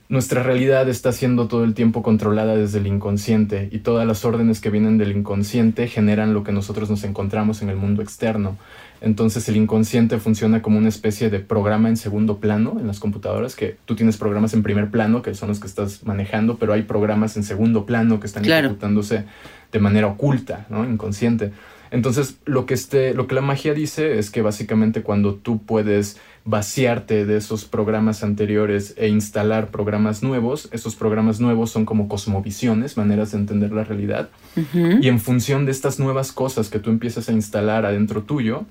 nuestra 0.09 0.43
realidad 0.43 0.89
está 0.89 1.13
siendo 1.13 1.49
todo 1.49 1.65
el 1.65 1.75
tiempo 1.75 2.03
controlada 2.03 2.55
desde 2.55 2.79
el 2.79 2.87
inconsciente 2.87 3.69
y 3.73 3.79
todas 3.79 4.07
las 4.07 4.25
órdenes 4.25 4.61
que 4.61 4.71
vienen 4.71 4.99
del 4.99 5.17
inconsciente 5.17 5.89
generan 5.89 6.35
lo 6.35 6.45
que 6.45 6.53
nosotros 6.53 6.91
nos 6.91 7.05
encontramos 7.05 7.63
en 7.63 7.71
el 7.71 7.77
mundo 7.77 8.03
externo. 8.03 8.59
Entonces 9.01 9.49
el 9.49 9.57
inconsciente 9.57 10.19
funciona 10.19 10.63
como 10.63 10.79
una 10.79 10.89
especie 10.89 11.29
de 11.29 11.41
programa 11.41 11.89
en 11.89 11.97
segundo 11.97 12.39
plano 12.39 12.77
en 12.79 12.87
las 12.87 13.01
computadoras, 13.01 13.57
que 13.57 13.77
tú 13.85 13.97
tienes 13.97 14.17
programas 14.17 14.55
en 14.55 14.63
primer 14.63 14.91
plano, 14.91 15.23
que 15.23 15.35
son 15.35 15.49
los 15.49 15.59
que 15.59 15.67
estás 15.67 16.05
manejando, 16.05 16.57
pero 16.57 16.73
hay 16.73 16.83
programas 16.83 17.37
en 17.37 17.43
segundo 17.43 17.85
plano 17.85 18.21
que 18.21 18.27
están 18.27 18.45
ejecutándose 18.45 19.25
de 19.73 19.79
manera 19.81 20.07
oculta, 20.07 20.67
¿no? 20.69 20.85
inconsciente. 20.85 21.53
Entonces 21.91 22.39
lo 22.47 22.65
que, 22.65 22.75
este, 22.75 23.13
lo 23.13 23.27
que 23.27 23.35
la 23.35 23.41
magia 23.43 23.75
dice 23.75 24.19
es 24.19 24.31
que 24.31 24.41
básicamente 24.41 25.03
cuando 25.03 25.35
tú 25.35 25.63
puedes 25.63 26.19
vaciarte 26.45 27.25
de 27.25 27.37
esos 27.37 27.65
programas 27.65 28.25
anteriores 28.25 28.95
e 28.97 29.09
instalar 29.09 29.71
programas 29.71 30.23
nuevos, 30.23 30.69
esos 30.73 30.97
programas 30.97 31.41
nuevos 31.41 31.71
son 31.71 31.85
como 31.85 32.09
cosmovisiones, 32.09 32.97
maneras 32.97 33.33
de 33.33 33.39
entender 33.39 33.73
la 33.73 33.85
realidad, 33.85 34.31
y 34.75 35.09
en 35.09 35.21
función 35.21 35.67
de 35.67 35.73
estas 35.73 35.99
nuevas 35.99 36.33
cosas 36.33 36.69
que 36.69 36.81
tú 36.81 36.91
empiezas 36.91 37.29
a 37.29 37.33
instalar 37.33 37.87
adentro 37.87 38.23
tuyo, 38.23 38.65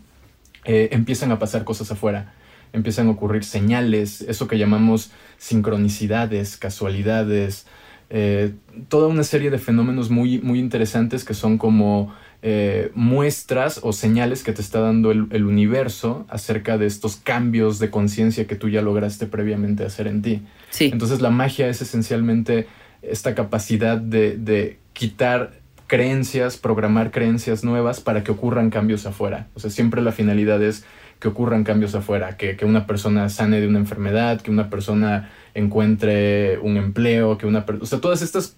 eh, 0.66 0.90
empiezan 0.92 1.32
a 1.32 1.40
pasar 1.40 1.64
cosas 1.64 1.92
afuera, 1.92 2.34
empiezan 2.74 3.08
a 3.08 3.12
ocurrir 3.12 3.44
señales, 3.44 4.22
eso 4.22 4.48
que 4.48 4.58
llamamos 4.58 5.12
sincronicidades, 5.38 6.58
casualidades, 6.58 7.68
eh, 8.10 8.54
toda 8.90 9.08
una 9.08 9.24
serie 9.24 9.50
de 9.50 9.58
fenómenos 9.58 10.10
muy, 10.10 10.40
muy 10.40 10.60
interesantes 10.60 11.24
que 11.24 11.34
son 11.34 11.58
como 11.58 12.14
eh, 12.42 12.92
muestras 12.96 13.80
o 13.84 13.94
señales 13.94 14.44
que 14.44 14.54
te 14.54 14.62
está 14.62 14.80
dando 14.80 15.12
el, 15.12 15.46
universo 15.46 16.26
acerca 16.30 16.78
de 16.78 16.88
estos 16.88 17.16
cambios 17.16 17.80
de 17.80 17.90
conciencia 17.90 18.48
que 18.48 18.56
tú 18.56 18.70
ya 18.70 18.82
lograste 18.82 19.28
previamente 19.28 19.86
hacer 19.86 20.08
en 20.08 20.22
ti. 20.22 20.42
Entonces 20.80 21.22
la 21.22 21.30
magia 21.30 21.68
es 21.68 21.82
esencialmente 21.82 22.68
esta 23.02 23.36
capacidad 23.36 23.98
de, 23.98 24.38
de 24.38 24.80
quitar 24.94 25.54
creencias, 25.88 26.58
programar 26.58 27.12
creencias 27.12 27.64
nuevas 27.64 28.00
para 28.00 28.24
que 28.24 28.32
ocurran 28.32 28.70
cambios 28.70 29.06
afuera. 29.06 29.48
O 29.56 29.60
sea, 29.60 29.70
siempre 29.70 30.02
la 30.02 30.12
finalidad 30.12 30.64
es 30.64 30.86
que 31.22 31.28
ocurran 31.28 31.64
cambios 31.64 31.94
afuera, 31.94 32.36
que, 32.36 32.58
una 32.64 32.88
persona 32.88 33.30
sane 33.30 33.62
de 33.62 33.68
una 33.68 33.78
enfermedad, 33.78 34.42
que 34.42 34.50
una 34.50 34.72
persona 34.72 35.30
encuentre 35.54 36.58
un 36.58 36.78
empleo, 36.78 37.38
que 37.38 37.46
una 37.46 37.64
persona... 37.64 37.84
O 37.84 37.86
sea, 37.86 38.02
todas 38.02 38.24
estas 38.24 38.58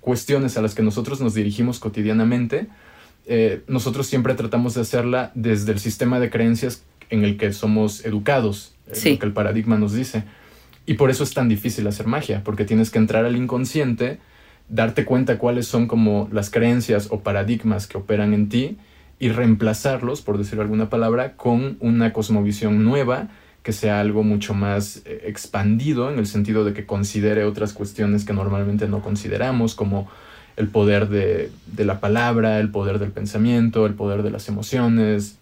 cuestiones 0.00 0.56
a 0.56 0.62
las 0.62 0.76
que 0.76 0.82
nosotros 0.82 1.20
nos 1.20 1.34
dirigimos 1.34 1.80
cotidianamente, 1.80 2.68
eh, 3.26 3.62
nosotros 3.66 4.06
siempre 4.06 4.34
tratamos 4.34 4.74
de 4.74 4.82
hacerla 4.82 5.32
desde 5.34 5.72
el 5.72 5.80
sistema 5.80 6.20
de 6.20 6.30
creencias 6.30 6.84
en 7.10 7.24
el 7.24 7.36
que 7.36 7.52
somos 7.52 8.04
educados, 8.04 8.74
lo 8.86 9.18
que 9.18 9.26
el 9.26 9.32
paradigma 9.32 9.76
nos 9.76 9.92
dice. 9.92 10.24
Y 10.86 10.94
por 10.94 11.10
eso 11.10 11.24
es 11.24 11.34
tan 11.34 11.48
difícil 11.48 11.86
hacer 11.88 12.06
magia, 12.06 12.42
porque 12.44 12.64
tienes 12.64 12.90
que 12.90 12.98
entrar 12.98 13.24
al 13.24 13.36
inconsciente, 13.36 14.18
darte 14.68 15.04
cuenta 15.04 15.38
cuáles 15.38 15.66
son 15.66 15.88
como 15.88 16.28
las 16.32 16.50
creencias 16.50 17.08
o 17.10 17.20
paradigmas 17.20 17.88
que 17.88 17.98
operan 17.98 18.32
en 18.32 18.48
ti 18.48 18.76
y 19.18 19.30
reemplazarlos, 19.30 20.22
por 20.22 20.38
decir 20.38 20.60
alguna 20.60 20.88
palabra, 20.88 21.36
con 21.36 21.76
una 21.80 22.12
cosmovisión 22.12 22.84
nueva 22.84 23.28
que 23.64 23.72
sea 23.72 23.98
algo 23.98 24.22
mucho 24.22 24.54
más 24.54 25.02
eh, 25.04 25.22
expandido 25.24 26.08
en 26.12 26.20
el 26.20 26.28
sentido 26.28 26.64
de 26.64 26.72
que 26.72 26.86
considere 26.86 27.44
otras 27.44 27.72
cuestiones 27.72 28.24
que 28.24 28.32
normalmente 28.32 28.86
no 28.86 29.02
consideramos, 29.02 29.74
como 29.74 30.08
el 30.56 30.68
poder 30.68 31.08
de, 31.08 31.50
la 31.76 32.00
palabra, 32.00 32.58
el 32.58 32.70
poder 32.70 32.98
del 32.98 33.12
pensamiento, 33.12 33.86
el 33.86 33.94
poder 33.94 34.22
de 34.22 34.30
las 34.30 34.48
emociones, 34.48 35.36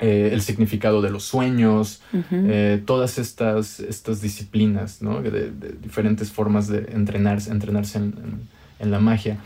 eh, 0.00 0.30
el 0.32 0.42
significado 0.42 1.00
de 1.00 1.10
los 1.10 1.24
sueños, 1.24 2.02
eh, 2.32 2.82
todas 2.84 3.18
estas, 3.18 3.80
estas 3.80 4.20
disciplinas, 4.20 5.00
¿no? 5.00 5.22
de, 5.22 5.52
diferentes 5.82 6.32
formas 6.32 6.68
de 6.68 6.90
entrenarse, 6.92 7.50
entrenarse 7.50 7.98
en 7.98 8.58
en 8.80 8.92
la 8.92 9.00
magia. 9.00 9.38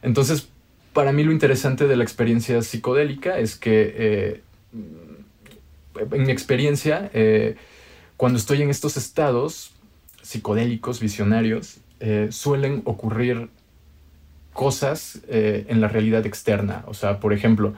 Entonces, 0.00 0.48
para 0.94 1.12
mí 1.12 1.22
lo 1.22 1.32
interesante 1.32 1.86
de 1.86 1.96
la 1.96 2.02
experiencia 2.02 2.62
psicodélica 2.62 3.38
es 3.38 3.56
que, 3.56 3.94
eh, 3.94 4.42
en 6.12 6.22
mi 6.22 6.32
experiencia, 6.32 7.10
cuando 8.16 8.38
estoy 8.38 8.62
en 8.62 8.70
estos 8.70 8.96
estados 8.96 9.72
psicodélicos, 10.22 10.98
visionarios, 10.98 11.76
suelen 12.30 12.80
ocurrir 12.86 13.50
cosas 14.60 15.20
en 15.28 15.80
la 15.80 15.88
realidad 15.88 16.26
externa. 16.26 16.84
O 16.86 16.92
sea, 16.92 17.18
por 17.18 17.32
ejemplo, 17.32 17.72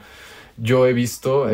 yo 0.57 0.85
he 0.85 0.91
visto, 0.93 1.47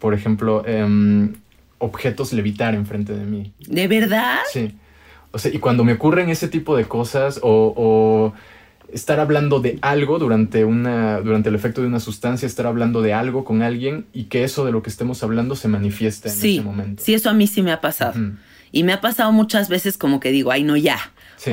por 0.00 0.12
ejemplo, 0.12 0.66
em, 0.66 1.34
objetos 1.78 2.32
levitar 2.32 2.74
enfrente 2.74 3.12
de 3.12 3.24
mí. 3.24 3.52
¿De 3.60 3.86
verdad? 3.86 4.38
Sí. 4.52 4.74
O 5.30 5.38
sea, 5.38 5.52
y 5.54 5.58
cuando 5.58 5.84
me 5.84 5.92
ocurren 5.92 6.30
ese 6.30 6.48
tipo 6.48 6.76
de 6.76 6.84
cosas 6.84 7.38
o 7.42 8.32
estar 8.92 9.20
hablando 9.20 9.60
de 9.60 9.78
algo 9.82 10.18
durante, 10.18 10.64
una, 10.64 11.20
durante 11.20 11.48
el 11.48 11.54
efecto 11.54 11.80
de 11.80 11.86
una 11.86 12.00
sustancia, 12.00 12.46
estar 12.46 12.66
hablando 12.66 13.02
de 13.02 13.12
algo 13.12 13.44
con 13.44 13.62
alguien 13.62 14.06
y 14.12 14.24
que 14.24 14.44
eso 14.44 14.64
de 14.64 14.72
lo 14.72 14.82
que 14.82 14.90
estemos 14.90 15.22
hablando 15.22 15.56
se 15.56 15.68
manifieste 15.68 16.28
en 16.28 16.34
ese 16.34 16.60
momento. 16.62 17.02
Sí, 17.04 17.14
eso 17.14 17.30
a 17.30 17.34
mí 17.34 17.46
sí 17.46 17.62
me 17.62 17.72
ha 17.72 17.80
pasado. 17.80 18.14
Y 18.72 18.84
me 18.84 18.92
ha 18.92 19.00
pasado 19.00 19.32
muchas 19.32 19.68
veces 19.68 19.98
como 19.98 20.20
que 20.20 20.30
digo, 20.30 20.50
ay, 20.50 20.62
no, 20.62 20.76
ya. 20.76 20.98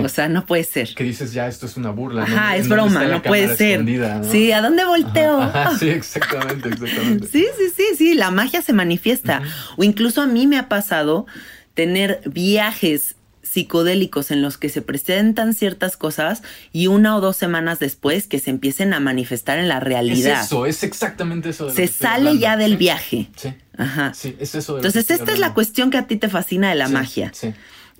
O 0.03 0.09
sea, 0.09 0.29
no 0.29 0.45
puede 0.45 0.63
ser. 0.63 0.93
Que 0.95 1.03
dices, 1.03 1.33
ya, 1.33 1.47
esto 1.47 1.65
es 1.65 1.77
una 1.77 1.91
burla. 1.91 2.23
Ajá, 2.23 2.55
es 2.55 2.67
broma, 2.69 3.05
no 3.05 3.21
puede 3.21 3.55
ser. 3.55 3.85
Sí, 4.29 4.51
¿a 4.51 4.61
dónde 4.61 4.85
volteo? 4.85 5.51
sí, 5.79 5.89
exactamente, 5.89 6.69
exactamente. 6.69 7.27
sí, 7.31 7.45
sí, 7.57 7.73
sí, 7.75 7.83
sí, 7.97 8.13
la 8.15 8.31
magia 8.31 8.61
se 8.61 8.73
manifiesta. 8.73 9.41
O 9.77 9.83
incluso 9.83 10.21
a 10.21 10.27
mí 10.27 10.47
me 10.47 10.57
ha 10.57 10.69
pasado 10.69 11.25
tener 11.73 12.21
viajes 12.25 13.15
psicodélicos 13.41 14.31
en 14.31 14.41
los 14.41 14.57
que 14.57 14.69
se 14.69 14.81
presentan 14.81 15.53
ciertas 15.53 15.95
cosas 15.95 16.41
y 16.71 16.87
una 16.87 17.15
o 17.15 17.21
dos 17.21 17.37
semanas 17.37 17.77
después 17.77 18.25
que 18.25 18.39
se 18.39 18.49
empiecen 18.49 18.93
a 18.93 18.99
manifestar 18.99 19.59
en 19.59 19.67
la 19.67 19.79
realidad. 19.79 20.39
Es 20.39 20.47
eso, 20.47 20.65
es 20.65 20.81
exactamente 20.81 21.49
eso. 21.49 21.69
se 21.69 21.87
sale 21.87 22.39
ya 22.39 22.57
del 22.57 22.77
viaje. 22.77 23.29
Sí. 23.35 23.53
Ajá. 23.77 24.13
Sí, 24.15 24.35
es 24.39 24.55
eso. 24.55 24.77
Entonces, 24.77 25.11
esta 25.11 25.31
es 25.31 25.39
la 25.39 25.53
cuestión 25.53 25.91
que 25.91 25.97
a 25.97 26.07
ti 26.07 26.15
te 26.15 26.29
fascina 26.29 26.69
de 26.69 26.75
la 26.75 26.87
magia. 26.87 27.31
Sí. 27.33 27.53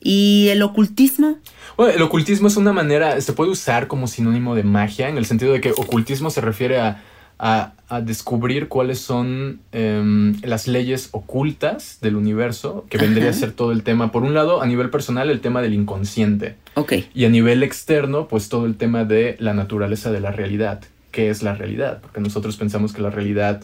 ¿Y 0.04 0.50
el 0.50 0.62
ocultismo? 0.62 1.38
Bueno, 1.78 1.94
el 1.94 2.02
ocultismo 2.02 2.48
es 2.48 2.58
una 2.58 2.74
manera, 2.74 3.20
se 3.22 3.34
puede 3.34 3.50
usar 3.50 3.88
como 3.88 4.08
sinónimo 4.08 4.54
de 4.54 4.64
magia, 4.64 5.10
en 5.10 5.18
el 5.18 5.26
sentido 5.26 5.54
de 5.54 5.62
que 5.62 5.72
ocultismo 5.72 6.30
se 6.30 6.42
refiere 6.42 6.80
a, 6.80 7.02
descubrir 8.06 8.70
cuáles 8.70 9.00
son 9.00 9.60
em, 9.72 10.34
las 10.44 10.68
leyes 10.68 11.10
ocultas 11.12 12.00
del 12.02 12.16
universo, 12.16 12.86
que 12.90 12.98
vendría 12.98 13.30
a 13.30 13.34
ser 13.34 13.52
todo 13.52 13.72
el 13.72 13.84
tema, 13.84 14.12
por 14.14 14.24
un 14.24 14.34
lado, 14.34 14.62
a 14.62 14.66
nivel 14.66 14.90
personal, 14.90 15.30
el 15.30 15.42
tema 15.42 15.62
del 15.62 15.74
inconsciente. 15.74 16.56
Ok. 16.76 16.94
Y 17.14 17.26
a 17.26 17.30
nivel 17.30 17.62
externo, 17.62 18.28
pues 18.30 18.48
todo 18.50 18.66
el 18.66 18.78
tema 18.78 19.04
de 19.04 19.36
la 19.40 19.54
naturaleza 19.54 20.12
de 20.12 20.22
la 20.22 20.32
realidad. 20.32 20.82
¿Qué 21.12 21.30
es 21.30 21.44
la 21.44 21.54
realidad? 21.54 22.00
Porque 22.02 22.22
nosotros 22.22 22.56
pensamos 22.56 22.94
que 22.94 23.02
la 23.02 23.10
realidad 23.10 23.62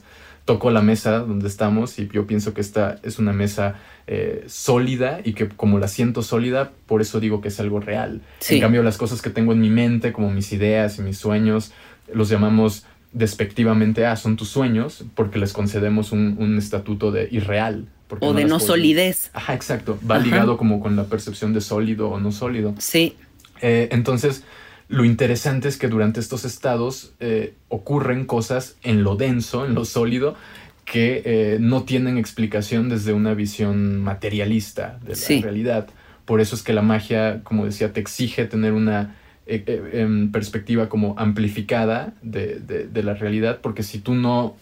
tocó 0.49 0.71
la 0.71 0.81
mesa 0.81 1.19
donde 1.19 1.47
estamos 1.47 1.99
y 1.99 2.09
yo 2.11 2.25
pienso 2.25 2.55
que 2.55 2.61
esta 2.61 2.97
es 3.03 3.19
una 3.19 3.33
mesa 3.33 3.75
eh, 4.07 4.45
sólida 4.47 5.19
y 5.23 5.33
que 5.33 5.47
como 5.47 5.77
la 5.77 5.87
siento 5.87 6.23
sólida, 6.23 6.71
por 6.87 7.03
eso 7.03 7.19
digo 7.19 7.39
que 7.39 7.49
es 7.49 7.59
algo 7.59 7.79
real. 7.79 8.23
En 8.49 8.59
cambio, 8.59 8.81
las 8.81 8.97
cosas 8.97 9.21
que 9.21 9.29
tengo 9.29 9.53
en 9.53 9.61
mi 9.61 9.69
mente, 9.69 10.11
como 10.11 10.31
mis 10.31 10.51
ideas 10.51 10.97
y 10.97 11.03
mis 11.03 11.19
sueños, 11.19 11.71
los 12.11 12.29
llamamos 12.29 12.87
despectivamente, 13.11 14.07
ah, 14.07 14.15
son 14.15 14.37
tus 14.37 14.49
sueños, 14.49 15.05
porque 15.13 15.37
les 15.37 15.53
concedemos 15.53 16.11
un, 16.11 16.57
estatuto 16.57 17.11
de 17.11 17.27
irreal. 17.29 17.87
o 18.19 18.33
de 18.33 18.45
no 18.45 18.59
solidez. 18.59 19.29
Ajá, 19.33 19.53
exacto. 19.53 19.99
Va 20.09 20.17
ligado 20.17 20.57
como 20.57 20.79
con 20.79 20.95
la 20.95 21.03
percepción 21.03 21.53
de 21.53 21.61
sólido 21.61 22.09
o 22.09 22.19
no 22.19 22.31
sólido. 22.31 22.73
Sí. 22.79 23.15
Eh, 23.61 23.89
entonces, 23.91 24.43
lo 24.89 25.05
interesante 25.05 25.69
es 25.69 25.77
que 25.77 25.87
durante 25.87 26.19
estos 26.19 26.43
estados 26.45 27.13
eh, 27.19 27.53
ocurren 27.69 28.25
cosas 28.25 28.75
en 28.83 29.03
lo 29.03 29.15
denso, 29.15 29.65
en 29.65 29.75
lo 29.75 29.85
sólido, 29.85 30.35
que 30.83 31.21
eh, 31.23 31.57
no 31.59 31.83
tienen 31.83 32.17
explicación 32.17 32.89
desde 32.89 33.13
una 33.13 33.35
visión 33.35 33.99
materialista 33.99 34.99
de 35.05 35.15
la 35.15 35.41
realidad. 35.43 35.87
Por 36.25 36.41
eso 36.41 36.55
es 36.55 36.63
que 36.63 36.73
la 36.73 36.81
magia, 36.81 37.41
como 37.43 37.65
decía, 37.65 37.93
te 37.93 37.99
exige 37.99 38.45
tener 38.45 38.73
una 38.73 39.15
eh, 39.45 39.63
eh, 39.67 39.89
em, 39.93 40.31
perspectiva 40.31 40.89
como 40.89 41.13
amplificada 41.17 42.13
de, 42.23 42.59
de, 42.59 43.03
la 43.03 43.13
realidad, 43.13 43.59
porque 43.61 43.83
si 43.83 43.99
tú 43.99 44.15
no 44.15 44.55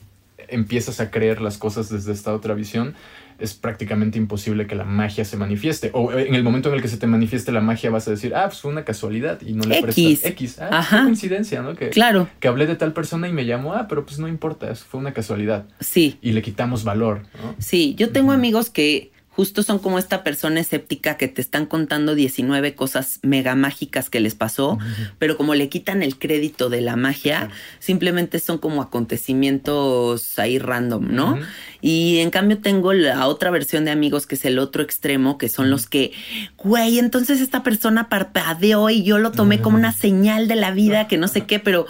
empiezas 0.50 1.00
a 1.00 1.12
creer 1.12 1.42
las 1.42 1.58
cosas 1.58 1.90
desde 1.90 2.12
esta 2.12 2.34
otra 2.34 2.54
visión, 2.54 2.94
es 3.40 3.54
prácticamente 3.54 4.18
imposible 4.18 4.68
que 4.68 4.76
la 4.76 4.84
magia 4.84 5.26
se 5.26 5.38
manifieste. 5.38 5.92
O 5.94 6.12
en 6.12 6.34
el 6.34 6.44
momento 6.44 6.70
en 6.70 6.76
el 6.76 6.82
que 6.82 6.88
se 6.88 6.98
te 6.98 7.08
manifieste 7.08 7.52
la 7.52 7.62
magia 7.62 7.90
vas 7.90 8.08
a 8.08 8.12
decir, 8.12 8.36
ah, 8.36 8.46
pues 8.48 8.62
fue 8.62 8.72
una 8.72 8.84
casualidad 8.84 9.40
y 9.42 9.54
no 9.54 9.64
le 9.64 9.82
prestas 9.82 10.26
X. 10.26 10.60
Ah, 10.60 10.70
Ajá. 10.80 11.04
coincidencia, 11.04 11.62
¿no? 11.62 11.76
Que, 11.76 11.90
claro. 11.90 12.28
Que 12.40 12.48
hablé 12.48 12.68
de 12.68 12.76
tal 12.76 12.94
persona 12.94 13.28
y 13.28 13.34
me 13.34 13.46
llamó, 13.46 13.74
ah, 13.74 13.88
pero 13.88 14.06
pues 14.06 14.20
no 14.20 14.28
importa, 14.28 14.74
fue 14.76 15.00
una 15.00 15.14
casualidad. 15.14 15.66
Sí. 15.80 16.18
Y 16.22 16.32
le 16.32 16.42
quitamos 16.42 16.84
valor, 16.84 17.24
¿no? 17.42 17.56
Sí, 17.60 17.96
yo 17.96 18.12
tengo 18.12 18.32
amigos 18.32 18.70
que 18.70 19.12
justo 19.38 19.62
son 19.62 19.78
como 19.78 20.00
esta 20.00 20.24
persona 20.24 20.60
escéptica 20.60 21.16
que 21.16 21.28
te 21.28 21.42
están 21.42 21.68
contando 21.68 22.16
19 22.16 22.74
cosas 22.74 23.20
mega 23.22 23.54
mágicas 23.54 24.10
que 24.10 24.20
les 24.20 24.34
pasó, 24.34 24.80
pero 25.20 25.38
como 25.38 25.54
le 25.54 25.70
quitan 25.70 26.02
el 26.02 26.18
crédito 26.18 26.70
de 26.70 26.82
la 26.82 26.96
magia, 26.96 27.52
simplemente 27.78 28.40
son 28.40 28.58
como 28.58 28.82
acontecimientos 28.82 30.40
ahí 30.40 30.58
random, 30.58 31.14
¿no? 31.14 31.38
Y 31.82 32.18
en 32.18 32.32
cambio 32.32 32.58
tengo 32.58 32.94
la 32.94 33.28
otra 33.28 33.52
versión 33.52 33.86
de 33.86 33.92
amigos 33.92 34.26
que 34.26 34.34
es 34.34 34.46
el 34.46 34.58
otro 34.58 34.82
extremo, 34.82 35.38
que 35.38 35.50
son 35.50 35.70
los 35.70 35.86
que, 35.86 36.14
güey, 36.58 36.98
entonces 36.98 37.40
esta 37.40 37.62
persona 37.62 38.10
parpadeó 38.10 38.90
y 38.90 39.04
yo 39.04 39.20
lo 39.20 39.32
tomé 39.32 39.62
como 39.62 39.78
una 39.78 39.92
señal 39.92 40.48
de 40.48 40.56
la 40.56 40.72
vida, 40.72 41.08
que 41.08 41.18
no 41.18 41.28
sé 41.28 41.46
qué, 41.46 41.60
pero 41.60 41.86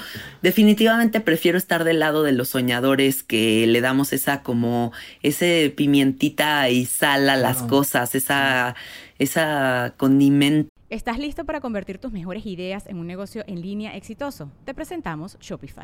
definitivamente 0.48 1.20
prefiero 1.20 1.58
estar 1.58 1.84
del 1.84 2.00
lado 2.00 2.24
de 2.24 2.32
los 2.32 2.48
soñadores 2.48 3.22
que 3.22 3.68
le 3.68 3.82
damos 3.82 4.14
esa 4.14 4.44
como 4.44 4.94
ese 5.22 5.74
pimientita 5.76 6.70
y 6.70 6.86
sal 6.86 7.28
a 7.28 7.36
las 7.36 7.64
cosas, 7.64 8.16
esa, 8.16 8.74
esa 9.20 9.94
condimento. 9.98 10.70
¿Estás 10.90 11.20
listo 11.20 11.44
para 11.44 11.60
convertir 11.60 11.98
tus 11.98 12.14
mejores 12.14 12.46
ideas 12.46 12.88
en 12.88 12.98
un 12.98 13.08
negocio 13.08 13.44
en 13.46 13.62
línea 13.62 13.98
exitoso? 13.98 14.50
Te 14.64 14.74
presentamos 14.74 15.38
Shopify. 15.42 15.84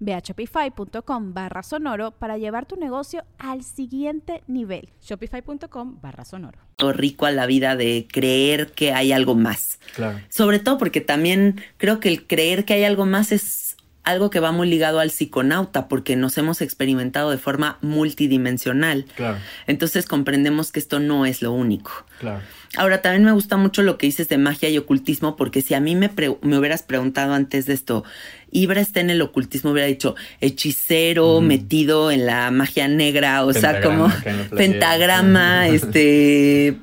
Ve 0.00 0.14
a 0.14 0.20
shopify.com 0.20 1.34
barra 1.34 1.62
sonoro 1.62 2.12
para 2.12 2.38
llevar 2.38 2.66
tu 2.66 2.76
negocio 2.76 3.24
al 3.38 3.62
siguiente 3.62 4.42
nivel. 4.46 4.90
Shopify.com 5.00 6.00
barra 6.00 6.24
sonoro. 6.24 6.58
Rico 6.78 7.26
a 7.26 7.30
la 7.30 7.46
vida 7.46 7.76
de 7.76 8.06
creer 8.10 8.72
que 8.72 8.92
hay 8.92 9.12
algo 9.12 9.34
más. 9.34 9.80
Claro. 9.94 10.20
Sobre 10.28 10.58
todo 10.60 10.78
porque 10.78 11.00
también 11.00 11.60
creo 11.76 12.00
que 12.00 12.08
el 12.08 12.26
creer 12.26 12.64
que 12.64 12.74
hay 12.74 12.84
algo 12.84 13.04
más 13.04 13.32
es 13.32 13.67
algo 14.08 14.30
que 14.30 14.40
va 14.40 14.52
muy 14.52 14.68
ligado 14.68 15.00
al 15.00 15.10
psiconauta, 15.10 15.88
porque 15.88 16.16
nos 16.16 16.38
hemos 16.38 16.60
experimentado 16.60 17.30
de 17.30 17.38
forma 17.38 17.78
multidimensional. 17.82 19.06
Claro. 19.16 19.38
Entonces 19.66 20.06
comprendemos 20.06 20.72
que 20.72 20.80
esto 20.80 20.98
no 20.98 21.26
es 21.26 21.42
lo 21.42 21.52
único. 21.52 21.90
Claro. 22.18 22.40
Ahora, 22.76 23.00
también 23.00 23.24
me 23.24 23.32
gusta 23.32 23.56
mucho 23.56 23.82
lo 23.82 23.96
que 23.96 24.06
dices 24.06 24.28
de 24.28 24.36
magia 24.36 24.68
y 24.68 24.76
ocultismo, 24.76 25.36
porque 25.36 25.62
si 25.62 25.74
a 25.74 25.80
mí 25.80 25.94
me, 25.94 26.10
me 26.42 26.58
hubieras 26.58 26.82
preguntado 26.82 27.32
antes 27.32 27.64
de 27.66 27.72
esto, 27.72 28.04
Ibra 28.50 28.80
está 28.80 29.00
en 29.00 29.10
el 29.10 29.22
ocultismo, 29.22 29.70
hubiera 29.70 29.88
dicho 29.88 30.16
hechicero 30.40 31.40
metido 31.40 32.10
en 32.10 32.26
la 32.26 32.50
magia 32.50 32.88
negra, 32.88 33.44
o 33.44 33.52
sea, 33.52 33.80
como 33.80 34.12
pentagrama, 34.56 35.68
este 35.68 36.76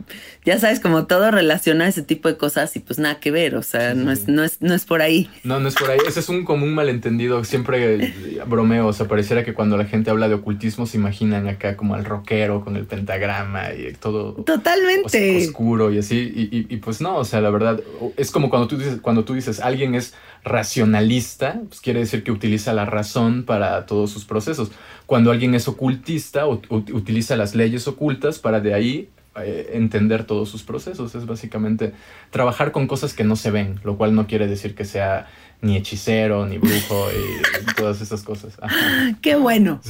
ya 0.46 0.60
sabes, 0.60 0.80
como 0.80 1.08
todo 1.08 1.32
relaciona 1.32 1.88
ese 1.88 2.04
tipo 2.04 2.30
de 2.30 2.38
cosas 2.38 2.76
y 2.76 2.80
pues 2.80 3.00
nada 3.00 3.20
que 3.20 3.32
ver, 3.32 3.56
o 3.56 3.64
sea, 3.64 3.96
no, 3.96 4.12
es, 4.12 4.28
no, 4.28 4.43
es, 4.43 4.62
no 4.62 4.76
es 4.76 4.86
por 4.86 5.02
ahí. 5.02 5.28
No, 5.43 5.60
no 5.60 5.68
es 5.68 5.76
por 5.76 5.89
ahí. 5.89 5.98
Ese 6.08 6.20
es 6.20 6.30
un 6.30 6.46
común 6.46 6.76
malentendido. 6.76 7.43
Siempre 7.43 8.14
bromeo, 8.46 8.86
o 8.86 8.93
sea, 8.93 9.08
pareciera 9.08 9.43
que 9.43 9.56
cuando 9.56 9.76
la 9.76 9.86
gente 9.86 10.12
habla 10.12 10.30
de 10.30 10.36
ocultismo 10.36 10.86
se 10.86 10.98
imaginan 10.98 11.48
acá 11.48 11.76
como 11.76 11.96
al 11.96 12.06
rockero 12.06 12.64
con 12.64 12.76
el 12.76 12.86
pentagrama 12.86 13.74
y 13.74 13.93
todo. 13.93 14.34
Totalmente. 14.34 15.46
Oscuro 15.48 15.91
y 15.91 15.98
así. 15.98 16.32
Y, 16.36 16.72
y, 16.72 16.78
pues 16.78 17.02
no, 17.02 17.18
o 17.18 17.26
sea, 17.26 17.41
la 17.41 17.50
verdad, 17.50 17.82
es 18.16 18.30
como 18.30 18.52
cuando 18.52 18.68
tú 18.68 18.78
dices, 18.78 19.00
cuando 19.02 19.26
tú 19.26 19.34
dices 19.34 19.60
alguien 19.60 19.96
es 19.96 20.14
racionalista, 20.43 21.60
pues 21.68 21.82
quiere 21.82 22.02
decir 22.02 22.24
que 22.24 22.32
utiliza 22.32 22.72
la 22.74 22.86
razón 22.86 23.46
para 23.46 23.88
todos 23.88 24.12
sus 24.12 24.26
procesos. 24.26 24.72
Cuando 25.08 25.32
alguien 25.32 25.56
es 25.56 25.68
ocultista, 25.68 26.46
utiliza 26.46 27.36
las 27.36 27.56
leyes 27.56 27.88
ocultas 27.88 28.38
para 28.38 28.60
de 28.60 28.76
ahí 28.76 29.10
eh, 29.41 29.71
entender 29.73 30.23
todos 30.25 30.49
sus 30.49 30.63
procesos. 30.63 31.13
Es 31.15 31.25
básicamente 31.25 31.93
trabajar 32.29 32.71
con 32.71 32.88
cosas 32.88 33.13
que 33.13 33.23
no 33.23 33.36
se 33.36 33.51
ven, 33.51 33.79
lo 33.83 33.97
cual 33.97 34.15
no 34.15 34.27
quiere 34.27 34.47
decir 34.47 34.75
que 34.75 34.86
sea 34.86 35.27
ni 35.61 35.75
hechicero, 35.75 36.45
ni 36.45 36.57
brujo 36.57 37.07
y 37.11 37.73
todas 37.75 38.01
esas 38.01 38.23
cosas. 38.23 38.57
Qué 39.21 39.36
bueno. 39.36 39.81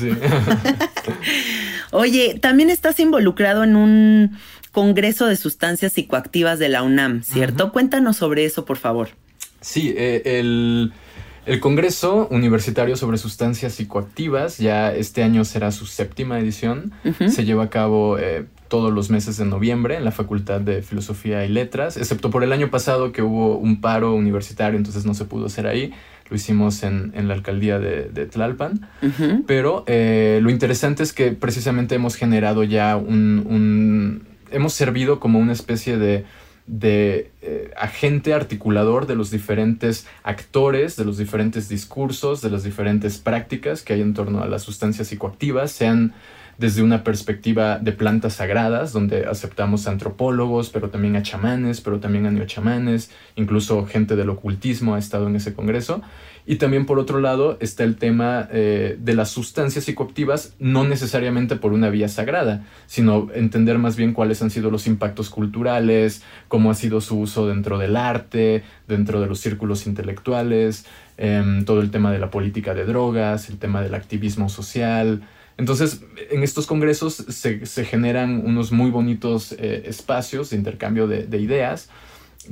Oye, 1.91 2.39
también 2.41 2.69
estás 2.69 2.99
involucrado 2.99 3.63
en 3.63 3.75
un 3.75 4.37
congreso 4.71 5.27
de 5.27 5.35
sustancias 5.35 5.93
psicoactivas 5.93 6.59
de 6.59 6.69
la 6.69 6.83
UNAM, 6.83 7.23
¿cierto? 7.23 7.71
Cuéntanos 7.71 8.17
sobre 8.17 8.45
eso, 8.45 8.65
por 8.65 8.77
favor. 8.77 9.09
Sí, 9.61 9.93
eh, 9.95 10.39
el, 10.39 10.91
Congreso 11.59 12.27
Universitario 12.31 12.95
sobre 12.95 13.17
Sustancias 13.19 13.73
Psicoactivas, 13.73 14.57
ya 14.57 14.93
este 14.93 15.21
año 15.23 15.45
será 15.45 15.71
su 15.71 15.85
séptima 15.85 16.39
edición, 16.39 16.91
se 17.27 17.45
lleva 17.45 17.65
a 17.65 17.69
cabo 17.69 18.17
eh, 18.17 18.45
todos 18.75 18.91
los 18.91 19.09
meses 19.09 19.37
de 19.37 19.45
noviembre 19.45 19.95
en 19.95 20.03
la 20.03 20.11
Facultad 20.11 20.59
de 20.59 20.81
Filosofía 20.81 21.45
y 21.45 21.47
Letras, 21.47 21.95
excepto 21.95 22.29
por 22.29 22.43
el 22.43 22.51
año 22.51 22.69
pasado 22.69 23.13
que 23.13 23.21
hubo 23.21 23.57
un 23.57 23.79
paro 23.79 24.13
universitario, 24.13 24.77
entonces 24.77 25.05
no 25.05 25.13
se 25.13 25.23
pudo 25.23 25.45
hacer 25.45 25.65
ahí. 25.65 25.93
Lo 26.29 26.35
hicimos 26.35 26.83
en, 26.83 27.13
la 27.25 27.35
alcaldía 27.35 27.79
de, 27.79 28.25
Tlalpan. 28.25 28.85
Pero 29.47 29.85
eh, 29.87 30.39
lo 30.41 30.49
interesante 30.49 31.03
es 31.03 31.13
que 31.13 31.31
precisamente 31.31 31.95
hemos 31.95 32.17
generado 32.17 32.65
ya 32.65 32.97
un, 32.97 34.27
hemos 34.51 34.73
servido 34.73 35.21
como 35.21 35.39
una 35.39 35.53
especie 35.53 35.95
de, 35.95 36.25
de 36.67 37.31
eh, 37.41 37.71
agente 37.77 38.33
articulador 38.33 39.07
de 39.07 39.15
los 39.15 39.31
diferentes 39.31 40.05
actores, 40.23 40.97
de 40.97 41.05
los 41.05 41.17
diferentes 41.17 41.69
discursos, 41.69 42.41
de 42.41 42.49
las 42.49 42.65
diferentes 42.65 43.19
prácticas 43.19 43.83
que 43.83 43.93
hay 43.93 44.01
en 44.01 44.13
torno 44.13 44.43
a 44.43 44.47
las 44.47 44.63
sustancias 44.63 45.07
psicoactivas, 45.07 45.71
sean 45.71 46.13
desde 46.57 46.83
una 46.83 47.03
perspectiva 47.03 47.79
de 47.79 47.91
plantas 47.91 48.35
sagradas, 48.35 48.93
donde 48.93 49.25
aceptamos 49.25 49.87
antropólogos, 49.87 50.69
pero 50.69 50.89
también 50.89 51.15
a 51.15 51.23
chamanes, 51.23 51.81
pero 51.81 51.99
también 51.99 52.25
a 52.25 52.31
neochamanes, 52.31 53.11
incluso 53.35 53.85
gente 53.85 54.15
del 54.15 54.29
ocultismo 54.29 54.95
ha 54.95 54.99
estado 54.99 55.27
en 55.27 55.35
ese 55.35 55.53
congreso. 55.53 56.01
Y 56.47 56.57
también 56.57 56.85
por 56.85 56.99
otro 56.99 57.19
lado 57.19 57.57
está 57.59 57.83
el 57.83 57.95
tema 57.95 58.47
eh, 58.51 58.97
de 58.99 59.15
las 59.15 59.29
sustancias 59.29 59.85
psicoactivas, 59.85 60.53
no 60.59 60.83
necesariamente 60.83 61.55
por 61.55 61.73
una 61.73 61.89
vía 61.89 62.07
sagrada, 62.07 62.63
sino 62.85 63.29
entender 63.33 63.79
más 63.79 63.95
bien 63.95 64.13
cuáles 64.13 64.43
han 64.43 64.51
sido 64.51 64.69
los 64.69 64.85
impactos 64.85 65.31
culturales, 65.31 66.21
cómo 66.47 66.69
ha 66.69 66.75
sido 66.75 67.01
su 67.01 67.19
uso 67.19 67.47
dentro 67.47 67.79
del 67.79 67.95
arte, 67.97 68.63
dentro 68.87 69.21
de 69.21 69.27
los 69.27 69.39
círculos 69.39 69.87
intelectuales, 69.87 70.85
em, 71.17 71.65
todo 71.65 71.81
el 71.81 71.89
tema 71.89 72.11
de 72.11 72.19
la 72.19 72.29
política 72.29 72.75
de 72.75 72.85
drogas, 72.85 73.49
el 73.49 73.57
tema 73.57 73.81
del 73.81 73.95
activismo 73.95 74.47
social, 74.47 75.23
entonces, 75.57 76.03
en 76.31 76.43
estos 76.43 76.67
congresos 76.67 77.13
se, 77.13 77.85
generan 77.85 78.45
unos 78.45 78.71
muy 78.71 78.91
bonitos 78.91 79.53
eh, 79.53 79.83
espacios 79.85 80.49
de 80.49 80.57
intercambio 80.57 81.07
de, 81.07 81.37
ideas 81.39 81.89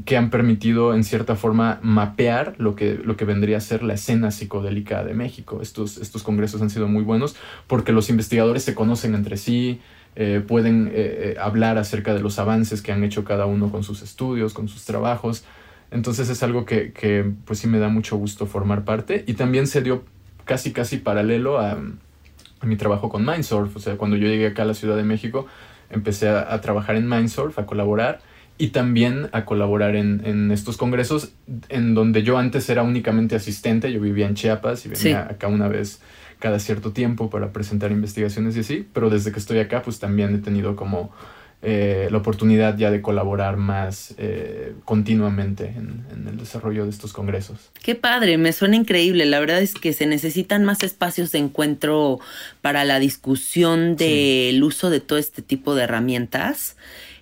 que 0.06 0.16
han 0.16 0.30
permitido, 0.30 0.96
en 0.96 1.04
cierta 1.04 1.36
forma, 1.36 1.80
mapear 1.84 2.56
lo 2.58 2.76
que, 2.76 2.96
lo 2.96 3.18
que 3.18 3.26
vendría 3.26 3.58
a 3.58 3.62
ser 3.62 3.84
la 3.84 3.94
escena 3.94 4.32
psicodélica 4.32 5.04
de 5.04 5.14
México. 5.14 5.60
Estos, 5.62 5.98
estos 5.98 6.24
congresos 6.24 6.62
han 6.62 6.70
sido 6.70 6.88
muy 6.88 7.04
buenos 7.04 7.36
porque 7.68 7.92
los 7.92 8.10
investigadores 8.10 8.64
se 8.64 8.74
conocen 8.74 9.16
entre 9.16 9.38
sí, 9.38 9.82
eh, 10.16 10.42
pueden 10.48 10.90
eh, 10.94 11.36
hablar 11.40 11.78
acerca 11.78 12.14
de 12.14 12.22
los 12.22 12.40
avances 12.40 12.82
que 12.82 12.92
han 12.92 13.04
hecho 13.04 13.26
cada 13.26 13.46
uno 13.46 13.70
con 13.70 13.84
sus 13.84 14.02
estudios, 14.02 14.54
con 14.54 14.70
sus 14.70 14.86
trabajos. 14.86 15.44
Entonces 15.92 16.30
es 16.30 16.42
algo 16.42 16.66
que, 16.66 16.94
que 16.94 17.32
pues 17.46 17.60
sí 17.60 17.68
me 17.68 17.80
da 17.80 17.90
mucho 17.90 18.16
gusto 18.16 18.46
formar 18.46 18.86
parte 18.86 19.26
y 19.28 19.34
también 19.34 19.68
se 19.68 19.82
dio 19.82 20.06
casi 20.46 20.72
casi 20.72 20.98
paralelo 20.98 21.60
a, 21.60 21.78
mi 22.66 22.76
trabajo 22.76 23.10
con 23.10 23.26
Mindsurf. 23.26 23.76
O 23.76 23.80
sea, 23.80 23.98
cuando 23.98 24.18
yo 24.18 24.28
llegué 24.28 24.48
acá 24.48 24.64
a 24.64 24.66
la 24.66 24.74
Ciudad 24.74 24.96
de 24.96 25.04
México, 25.04 25.48
empecé 25.90 26.30
a, 26.30 26.60
trabajar 26.62 26.96
en 26.96 27.08
Mindsurf, 27.08 27.60
a 27.60 27.66
colaborar 27.66 28.22
y 28.58 28.70
también 28.70 29.30
a 29.32 29.46
colaborar 29.46 29.96
en, 29.96 30.52
estos 30.52 30.78
congresos 30.78 31.34
en 31.70 31.96
donde 31.96 32.24
yo 32.24 32.38
antes 32.38 32.70
era 32.70 32.84
únicamente 32.84 33.36
asistente, 33.36 33.92
yo 33.92 34.00
vivía 34.00 34.28
en 34.28 34.36
Chiapas 34.36 34.86
y 34.86 34.90
venía 34.90 35.28
acá 35.30 35.48
una 35.48 35.68
vez 35.68 36.02
cada 36.40 36.60
cierto 36.60 36.92
tiempo 36.92 37.30
para 37.30 37.52
presentar 37.52 37.92
investigaciones 37.92 38.58
y 38.58 38.60
así, 38.60 38.88
pero 38.94 39.10
desde 39.10 39.32
que 39.32 39.40
estoy 39.40 39.60
acá 39.60 39.82
pues 39.82 40.00
también 40.00 40.36
he 40.36 40.40
tenido 40.40 40.76
como 40.76 41.12
eh, 41.66 42.10
la 42.12 42.18
oportunidad 42.18 42.78
ya 42.78 42.92
de 42.92 43.02
colaborar 43.02 43.56
más 43.56 44.16
eh, 44.18 44.74
continuamente 44.84 45.68
en, 45.68 46.04
el 46.28 46.38
desarrollo 46.38 46.84
de 46.84 46.90
estos 46.90 47.14
congresos. 47.14 47.72
Qué 47.82 47.96
padre, 47.96 48.38
me 48.38 48.52
suena 48.52 48.76
increíble. 48.76 49.26
La 49.26 49.40
verdad 49.40 49.62
es 49.62 49.74
que 49.74 49.94
se 49.94 50.06
necesitan 50.06 50.66
más 50.66 50.84
espacios 50.84 51.32
de 51.32 51.40
encuentro 51.40 52.20
para 52.62 52.84
la 52.84 53.00
discusión 53.00 53.96
del 53.96 54.62
uso 54.62 54.90
de 54.90 55.00
todo 55.00 55.18
este 55.18 55.42
tipo 55.42 55.74
de 55.74 55.84
herramientas. 55.84 56.76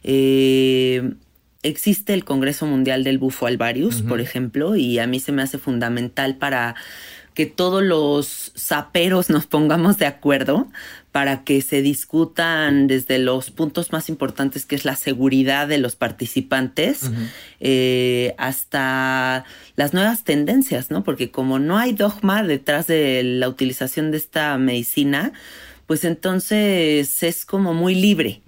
Eh, 0.03 1.13
existe 1.61 2.15
el 2.15 2.23
Congreso 2.25 2.65
Mundial 2.65 3.03
del 3.03 3.19
Bufo 3.19 3.45
Alvarius, 3.45 4.01
por 4.01 4.21
ejemplo, 4.21 4.75
y 4.75 4.97
a 4.97 5.05
mí 5.05 5.19
se 5.19 5.31
me 5.31 5.43
hace 5.43 5.59
fundamental 5.59 6.37
para 6.37 6.73
que 7.35 7.45
todos 7.45 7.83
los 7.83 8.51
saperos 8.55 9.29
nos 9.29 9.45
pongamos 9.45 9.97
de 9.97 10.05
acuerdo 10.05 10.67
para 11.11 11.43
que 11.43 11.61
se 11.61 11.81
discutan 11.81 12.87
desde 12.87 13.19
los 13.19 13.51
puntos 13.51 13.91
más 13.91 14.07
importantes, 14.07 14.65
que 14.65 14.75
es 14.75 14.85
la 14.85 14.95
seguridad 14.95 15.67
de 15.67 15.77
los 15.77 15.95
participantes, 15.95 17.11
eh, 17.59 18.33
hasta 18.37 19.43
las 19.75 19.93
nuevas 19.93 20.23
tendencias, 20.23 20.89
¿no? 20.89 21.03
Porque 21.03 21.29
como 21.29 21.59
no 21.59 21.77
hay 21.77 21.91
dogma 21.91 22.43
detrás 22.43 22.87
de 22.87 23.23
la 23.23 23.49
utilización 23.49 24.11
de 24.11 24.17
esta 24.17 24.57
medicina, 24.57 25.33
pues 25.91 26.05
entonces 26.05 27.21
es 27.21 27.45
como 27.45 27.73
muy 27.73 27.95
libre 27.95 28.41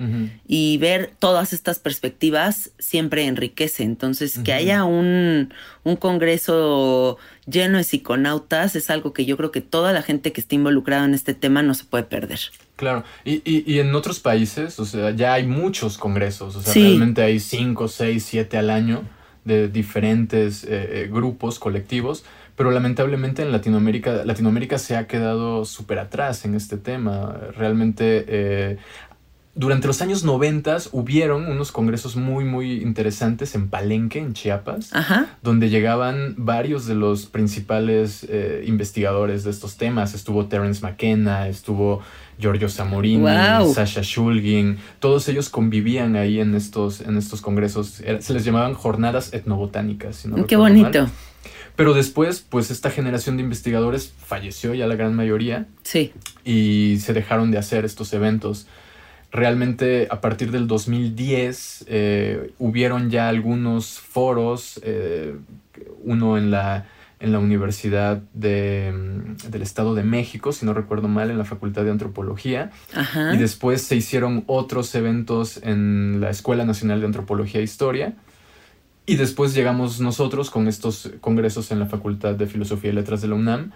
y 0.47 0.77
ver 0.77 1.11
todas 1.19 1.51
estas 1.51 1.77
perspectivas 1.77 2.71
siempre 2.79 3.25
enriquece. 3.25 3.83
Entonces, 3.83 4.39
que 4.39 4.53
haya 4.53 4.85
un, 4.85 5.53
un, 5.83 5.95
congreso 5.97 7.17
lleno 7.45 7.79
de 7.79 7.83
psiconautas 7.83 8.77
es 8.77 8.89
algo 8.89 9.11
que 9.11 9.25
yo 9.25 9.35
creo 9.35 9.51
que 9.51 9.59
toda 9.59 9.91
la 9.91 10.03
gente 10.03 10.31
que 10.31 10.39
esté 10.39 10.55
involucrada 10.55 11.03
en 11.03 11.13
este 11.13 11.33
tema 11.33 11.63
no 11.63 11.73
se 11.73 11.83
puede 11.83 12.05
perder. 12.05 12.39
Claro, 12.77 13.03
y, 13.25 13.41
y, 13.43 13.79
en 13.79 13.93
otros 13.93 14.21
países, 14.21 14.79
o 14.79 14.85
sea, 14.85 15.11
ya 15.11 15.33
hay 15.33 15.45
muchos 15.45 15.97
congresos, 15.97 16.55
o 16.55 16.61
sea, 16.61 16.73
realmente 16.73 17.23
hay 17.23 17.41
cinco, 17.41 17.89
seis, 17.89 18.23
siete 18.23 18.57
al 18.57 18.69
año 18.69 19.03
de 19.43 19.67
diferentes 19.67 20.63
eh, 20.63 20.69
eh, 20.69 21.09
grupos, 21.11 21.59
colectivos 21.59 22.23
pero 22.55 22.71
lamentablemente 22.71 23.41
en 23.41 23.51
Latinoamérica, 23.51 24.23
Latinoamérica 24.25 24.77
se 24.77 24.95
ha 24.95 25.07
quedado 25.07 25.65
súper 25.65 25.99
atrás 25.99 26.45
en 26.45 26.55
este 26.55 26.77
tema. 26.77 27.37
Realmente 27.55 28.25
eh, 28.27 28.77
durante 29.55 29.85
los 29.85 30.01
años 30.01 30.23
90 30.23 30.77
hubieron 30.93 31.45
unos 31.45 31.71
congresos 31.71 32.15
muy, 32.15 32.43
muy 32.43 32.81
interesantes 32.81 33.53
en 33.53 33.69
Palenque, 33.69 34.17
en 34.17 34.33
Chiapas, 34.33 34.91
donde 35.43 35.69
llegaban 35.69 36.33
varios 36.37 36.87
de 36.87 36.95
los 36.95 37.27
principales 37.27 38.25
eh, 38.27 38.63
investigadores 38.65 39.43
de 39.43 39.51
estos 39.51 39.77
temas. 39.77 40.15
Estuvo 40.15 40.47
Terence 40.47 40.81
McKenna, 40.81 41.47
estuvo 41.47 42.01
Giorgio 42.39 42.67
Samorini, 42.67 43.27
Sasha 43.73 44.01
Shulgin. 44.01 44.77
Todos 44.99 45.27
ellos 45.29 45.49
convivían 45.49 46.15
ahí 46.15 46.39
en 46.39 46.55
estos, 46.55 47.01
en 47.01 47.17
estos 47.17 47.41
congresos. 47.41 48.01
se 48.19 48.33
les 48.33 48.43
llamaban 48.43 48.73
jornadas 48.73 49.33
etnobotánicas. 49.33 50.25
Qué 50.47 50.55
bonito. 50.55 51.07
Pero 51.75 51.93
después, 51.93 52.45
pues 52.47 52.69
esta 52.69 52.91
generación 52.91 53.37
de 53.37 53.43
investigadores 53.43 54.13
falleció 54.17 54.73
ya 54.73 54.85
la 54.85 54.95
gran 54.95 55.15
mayoría. 55.15 55.65
Sí. 55.83 56.13
Y 56.43 56.99
se 56.99 57.13
dejaron 57.13 57.51
de 57.51 57.57
hacer 57.57 57.83
estos 57.83 58.13
eventos. 58.13 58.67
Realmente 59.31 60.07
a 60.11 60.21
partir 60.21 60.51
del 60.51 60.67
2010 60.67 61.85
eh, 61.87 62.53
hubieron 62.59 63.09
ya 63.09 63.27
algunos 63.27 63.99
foros, 63.99 64.79
eh, 64.83 65.35
uno 66.03 66.37
en 66.37 66.51
la, 66.51 66.85
en 67.19 67.31
la 67.31 67.39
Universidad 67.39 68.21
de, 68.33 68.93
mm, 68.95 69.49
del 69.49 69.63
Estado 69.63 69.95
de 69.95 70.03
México, 70.03 70.51
si 70.51 70.67
no 70.67 70.75
recuerdo 70.75 71.07
mal, 71.07 71.31
en 71.31 71.39
la 71.39 71.45
Facultad 71.45 71.83
de 71.83 71.89
Antropología. 71.89 72.69
Ajá. 72.93 73.33
Y 73.33 73.37
después 73.39 73.81
se 73.81 73.95
hicieron 73.95 74.43
otros 74.45 74.93
eventos 74.93 75.59
en 75.63 76.21
la 76.21 76.29
Escuela 76.29 76.65
Nacional 76.65 76.99
de 76.99 77.07
Antropología 77.07 77.61
e 77.61 77.63
Historia 77.63 78.13
y 79.05 79.15
después 79.15 79.53
llegamos 79.53 79.99
nosotros 79.99 80.49
con 80.49 80.67
estos 80.67 81.11
congresos 81.19 81.71
en 81.71 81.79
la 81.79 81.87
Facultad 81.87 82.35
de 82.35 82.47
Filosofía 82.47 82.91
y 82.91 82.93
Letras 82.93 83.21
de 83.21 83.27
la 83.27 83.35
UNAM. 83.35 83.71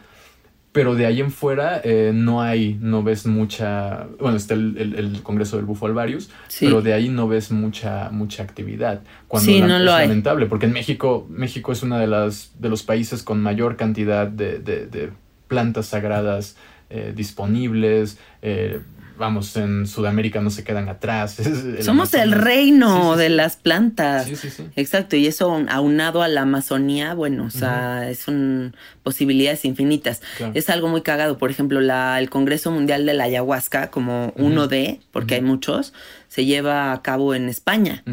Pero 0.71 0.93
de 0.93 1.07
ahí 1.07 1.21
en 1.21 1.32
fuera 1.32 1.82
eh, 1.84 2.11
no 2.13 2.41
hay, 2.41 2.78
no 2.80 3.01
ves 3.01 3.25
mucha, 3.25 4.07
bueno, 4.19 4.38
está 4.38 4.53
el, 4.53 5.21
Congreso 5.23 5.57
del 5.57 5.65
Bufo 5.65 5.88
Alvarius, 5.88 6.30
pero 6.59 6.84
de 6.84 6.93
ahí 6.93 7.09
no 7.09 7.28
ves 7.28 7.51
mucha, 7.51 8.09
mucha 8.11 8.43
actividad. 8.43 9.01
Cuando 9.28 9.51
sí, 9.51 9.59
no 9.59 9.80
lo 9.80 9.97
es 9.97 10.07
lamentable, 10.07 10.45
porque 10.45 10.67
en 10.67 10.73
México, 10.73 11.25
México 11.32 11.71
es 11.71 11.82
uno 11.82 11.97
de, 11.97 12.05
las, 12.05 12.51
de 12.59 12.69
los 12.69 12.84
países 12.84 13.23
con 13.23 13.41
mayor 13.41 13.75
cantidad 13.75 14.28
de, 14.28 14.59
de, 14.59 15.11
plantas 15.47 15.88
sagradas 15.88 16.57
eh, 16.91 17.11
disponibles, 17.15 18.19
eh, 18.43 18.80
vamos, 19.18 19.55
en 19.57 19.88
Sudamérica 19.88 20.41
no 20.41 20.49
se 20.49 20.63
quedan 20.63 20.89
atrás. 20.89 21.38
Somos 21.82 22.13
el 22.13 22.32
reino 22.32 23.18
de 23.18 23.30
las 23.30 23.55
plantas. 23.55 24.26
Sí, 24.26 24.36
sí, 24.36 24.49
sí. 24.49 24.65
Exacto, 24.76 25.15
y 25.15 25.28
eso 25.28 25.63
aunado 25.70 26.22
a 26.22 26.28
la 26.28 26.41
Amazonía, 26.41 27.13
bueno, 27.13 27.45
o 27.45 27.49
sea, 27.49 28.09
son 28.15 28.76
posibilidades 29.03 29.65
infinitas. 29.65 30.22
Es 30.53 30.70
algo 30.70 30.88
muy 30.88 31.01
cagado. 31.01 31.38
Por 31.38 31.51
ejemplo, 31.51 31.82
la, 31.82 32.20
el 32.20 32.30
Congreso 32.30 32.72
Mundial 32.72 33.05
de 33.05 33.13
la 33.13 33.26
Ayahuasca, 33.26 33.89
como 33.91 34.34
uno 34.36 34.68
de, 34.68 34.99
porque 35.11 35.36
hay 35.36 35.41
muchos, 35.41 35.93
se 36.28 36.45
lleva 36.45 36.93
a 36.93 37.01
cabo 37.01 37.34
en 37.36 37.49
España. 37.49 38.03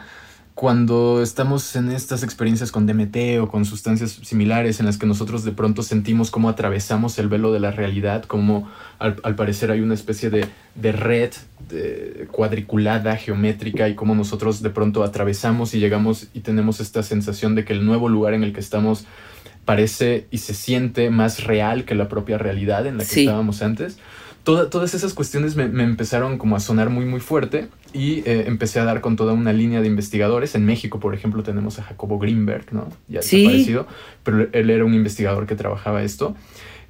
Cuando 0.58 1.22
estamos 1.22 1.76
en 1.76 1.92
estas 1.92 2.24
experiencias 2.24 2.72
con 2.72 2.88
DMT 2.88 3.40
o 3.40 3.48
con 3.48 3.64
sustancias 3.64 4.18
similares 4.24 4.80
en 4.80 4.88
las 4.88 4.98
que 4.98 5.06
nosotros 5.06 5.44
de 5.44 5.52
pronto 5.52 5.84
sentimos 5.84 6.32
cómo 6.32 6.50
atravesamos 6.50 7.20
el 7.20 7.28
velo 7.28 7.54
de 7.54 7.60
la 7.60 7.70
realidad, 7.70 8.24
como 8.26 8.68
al, 8.98 9.18
al 9.22 9.36
parecer 9.36 9.70
hay 9.70 9.82
una 9.82 9.94
especie 9.94 10.32
de, 10.32 10.48
de 10.74 10.92
red 10.94 11.30
de- 11.70 12.28
cuadriculada, 12.32 13.18
geométrica, 13.18 13.88
y 13.88 13.94
cómo 13.94 14.16
nosotros 14.16 14.64
de 14.64 14.72
pronto 14.72 15.04
atravesamos 15.04 15.76
y 15.76 15.80
llegamos 15.80 16.26
y 16.34 16.40
tenemos 16.40 16.80
esta 16.80 17.04
sensación 17.04 17.54
de 17.54 17.64
que 17.64 17.74
el 17.74 17.86
nuevo 17.86 18.10
lugar 18.10 18.34
en 18.34 18.44
el 18.44 18.52
que 18.52 18.60
estamos 18.60 19.06
parece 19.64 20.26
y 20.32 20.40
se 20.40 20.56
siente 20.56 21.12
más 21.12 21.44
real 21.44 21.86
que 21.86 21.94
la 21.94 22.10
propia 22.10 22.40
realidad 22.40 22.88
en 22.88 22.98
la 22.98 23.04
que 23.04 23.10
Sí. 23.12 23.20
estábamos 23.26 23.62
antes. 23.62 24.00
Toda- 24.48 24.70
todas 24.70 24.94
esas 24.94 25.14
cuestiones 25.14 25.58
me, 25.58 25.68
me 25.68 25.84
empezaron 25.84 26.38
como 26.38 26.56
a 26.56 26.62
sonar 26.62 26.90
muy 26.90 27.04
muy 27.04 27.20
fuerte 27.20 27.68
y 27.94 28.20
eh, 28.20 28.46
empecé 28.48 28.80
a 28.80 28.86
dar 28.86 29.02
con 29.02 29.18
toda 29.18 29.34
una 29.34 29.52
línea 29.52 29.82
de 29.82 29.88
investigadores. 29.88 30.56
En 30.56 30.66
México, 30.66 31.02
por 31.02 31.14
ejemplo, 31.14 31.44
tenemos 31.44 31.80
a 31.80 31.84
Jacobo 31.84 32.18
Greenberg, 32.18 32.68
¿no? 32.72 32.88
Ya 33.10 33.22
Sí. 33.22 33.40
desaparecido, 33.40 33.88
pero 34.24 34.48
él 34.54 34.70
era 34.70 34.86
un 34.86 34.94
investigador 34.94 35.48
que 35.48 35.56
trabajaba 35.58 36.02
esto, 36.02 36.34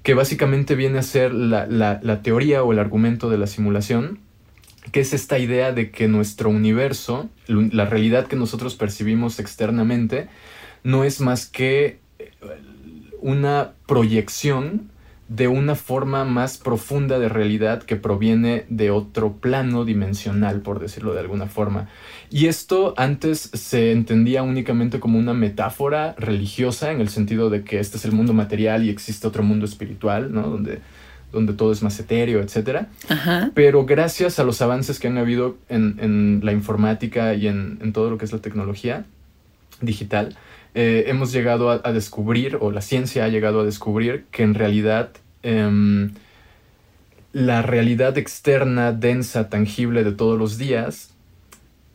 que 0.03 0.13
básicamente 0.13 0.75
viene 0.75 0.99
a 0.99 1.01
ser 1.01 1.33
la, 1.33 1.65
la- 1.65 1.99
la 2.03 2.21
teoría 2.21 2.61
o 2.61 2.73
el 2.73 2.77
argumento 2.77 3.27
de 3.27 3.39
la 3.39 3.47
simulación, 3.47 4.19
que 4.91 4.99
es 4.99 5.13
esta 5.13 5.39
idea 5.39 5.71
de 5.71 5.89
que 5.89 6.07
nuestro 6.07 6.51
universo, 6.51 7.27
la 7.47 7.85
realidad 7.85 8.27
que 8.27 8.35
nosotros 8.35 8.75
percibimos 8.75 9.39
externamente, 9.39 10.27
no 10.83 11.03
es 11.03 11.21
más 11.21 11.47
que 11.47 11.97
eh, 12.19 12.29
una 13.19 13.71
proyección 13.87 14.91
de 15.29 15.49
una 15.49 15.75
forma 15.75 16.23
más 16.23 16.57
profunda 16.57 17.19
de 17.19 17.27
realidad 17.27 17.83
que 17.83 17.97
proviene 17.97 18.65
de 18.69 18.91
otro 18.91 19.33
plano 19.33 19.83
dimensional, 19.83 20.61
por 20.61 20.79
decirlo 20.79 21.13
de 21.13 21.19
alguna 21.19 21.47
forma. 21.47 21.89
Y 22.29 22.47
esto 22.47 22.93
antes 22.97 23.49
se 23.53 23.91
entendía 23.91 24.43
únicamente 24.43 24.99
como 24.99 25.19
una 25.19 25.33
metáfora 25.33 26.15
religiosa, 26.17 26.91
en 26.91 27.01
el 27.01 27.09
sentido 27.09 27.49
de 27.49 27.63
que 27.63 27.79
este 27.79 27.97
es 27.97 28.05
el 28.05 28.13
mundo 28.13 28.33
material 28.33 28.83
y 28.83 28.89
existe 28.89 29.27
otro 29.27 29.43
mundo 29.43 29.65
espiritual, 29.65 30.33
¿no? 30.33 30.43
Donde, 30.43 30.79
donde 31.33 31.53
todo 31.53 31.73
es 31.73 31.83
más 31.83 31.99
etéreo. 31.99 32.41
Ajá. 33.09 33.51
Pero 33.53 33.85
gracias 33.85 34.39
a 34.39 34.45
los 34.45 34.61
avances 34.61 34.99
que 34.99 35.07
han 35.07 35.17
habido 35.17 35.57
en, 35.67 35.97
en 35.99 36.39
la 36.43 36.53
informática 36.53 37.33
y 37.33 37.47
en, 37.47 37.79
en 37.81 37.91
todo 37.91 38.09
lo 38.09 38.17
que 38.17 38.25
es 38.25 38.31
la 38.31 38.39
tecnología 38.39 39.05
digital, 39.81 40.35
eh, 40.79 41.05
hemos 41.07 41.31
llegado 41.31 41.71
a, 41.71 41.81
a 41.83 41.91
descubrir, 41.91 42.57
o 42.61 42.71
la 42.71 42.81
ciencia 42.81 43.25
ha 43.25 43.29
llegado 43.29 43.61
a 43.61 43.63
descubrir, 43.65 44.25
que 44.31 44.43
en 44.43 44.53
realidad 44.53 45.09
em, 45.41 46.11
la 47.33 47.61
realidad 47.61 48.17
externa, 48.17 48.91
densa, 48.91 49.49
tangible 49.49 50.03
de 50.03 50.11
todos 50.11 50.37
los 50.39 50.57
días, 50.57 51.11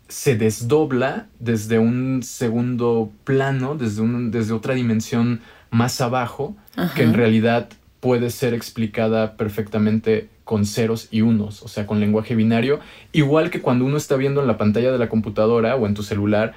se 0.09 0.37
desdobla 0.37 1.27
desde 1.41 1.79
un 1.79 2.23
segundo 2.23 3.11
plano, 3.25 3.75
desde, 3.77 4.03
un- 4.03 4.31
desde 4.31 4.53
otra 4.53 4.75
dimensión 4.75 5.41
más 5.71 6.01
abajo, 6.01 6.55
Ajá. 6.77 6.93
que 6.95 7.03
en 7.03 7.15
realidad 7.15 7.69
puede 8.01 8.31
ser 8.31 8.53
explicada 8.53 9.37
perfectamente 9.37 10.29
con 10.45 10.67
ceros 10.67 11.09
y 11.11 11.21
unos, 11.23 11.63
o 11.63 11.69
sea, 11.69 11.87
con 11.87 12.01
lenguaje 12.01 12.35
binario, 12.35 12.81
igual 13.13 13.49
que 13.51 13.61
cuando 13.63 13.85
uno 13.87 13.97
está 13.97 14.17
viendo 14.17 14.41
en 14.43 14.49
la 14.49 14.59
pantalla 14.59 14.91
de 14.93 14.99
la 14.99 15.09
computadora 15.09 15.77
o 15.77 15.87
en 15.87 15.95
tu 15.95 16.03
celular, 16.03 16.53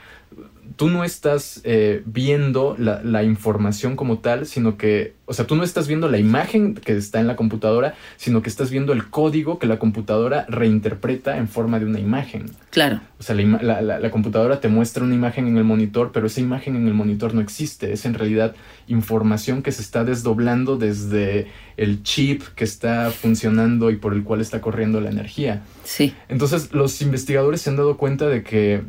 tú 0.75 0.89
no 0.89 1.03
estás 1.03 1.61
eh, 1.63 2.01
viendo 2.05 2.75
la, 2.77 3.01
la 3.03 3.23
información 3.23 3.95
como 3.95 4.19
tal, 4.19 4.45
sino 4.45 4.77
que, 4.77 5.13
o 5.25 5.33
sea, 5.33 5.47
tú 5.47 5.55
no 5.55 5.63
estás 5.63 5.87
viendo 5.87 6.09
la 6.09 6.17
imagen 6.17 6.75
que 6.75 6.95
está 6.97 7.19
en 7.19 7.27
la 7.27 7.35
computadora, 7.35 7.95
sino 8.17 8.41
que 8.41 8.49
estás 8.49 8.69
viendo 8.71 8.91
el 8.93 9.09
código 9.09 9.57
que 9.59 9.67
la 9.67 9.79
computadora 9.79 10.45
reinterpreta 10.49 11.37
en 11.37 11.47
forma 11.47 11.79
de 11.79 11.85
una 11.85 11.99
imagen. 11.99 12.45
Claro. 12.71 12.99
O 13.19 13.23
sea, 13.23 13.35
la, 13.35 13.41
ima- 13.43 13.61
la- 13.61 13.81
la- 13.81 13.99
la 13.99 14.11
computadora 14.11 14.59
te 14.59 14.67
muestra 14.67 15.03
una 15.03 15.15
imagen 15.15 15.47
en 15.47 15.57
el 15.57 15.63
monitor, 15.63 16.11
pero 16.13 16.27
esa 16.27 16.41
imagen 16.41 16.75
en 16.75 16.87
el 16.87 16.93
monitor 16.93 17.33
no 17.33 17.41
existe. 17.41 17.93
Es 17.93 18.05
en 18.05 18.13
realidad 18.13 18.55
información 18.87 19.61
que 19.61 19.71
se 19.71 19.81
está 19.81 20.03
desdoblando 20.03 20.77
desde 20.77 21.47
el 21.77 22.03
chip 22.03 22.41
que 22.55 22.63
está 22.65 23.11
funcionando 23.11 23.91
y 23.91 23.95
por 23.95 24.13
el 24.13 24.23
cual 24.23 24.41
está 24.41 24.61
corriendo 24.61 24.99
la 25.01 25.09
energía. 25.09 25.61
Sí. 25.83 26.13
Entonces, 26.29 26.73
los 26.73 27.01
investigadores 27.01 27.61
se 27.61 27.69
han 27.69 27.77
dado 27.77 27.97
cuenta 27.97 28.27
de 28.27 28.43
que 28.43 28.81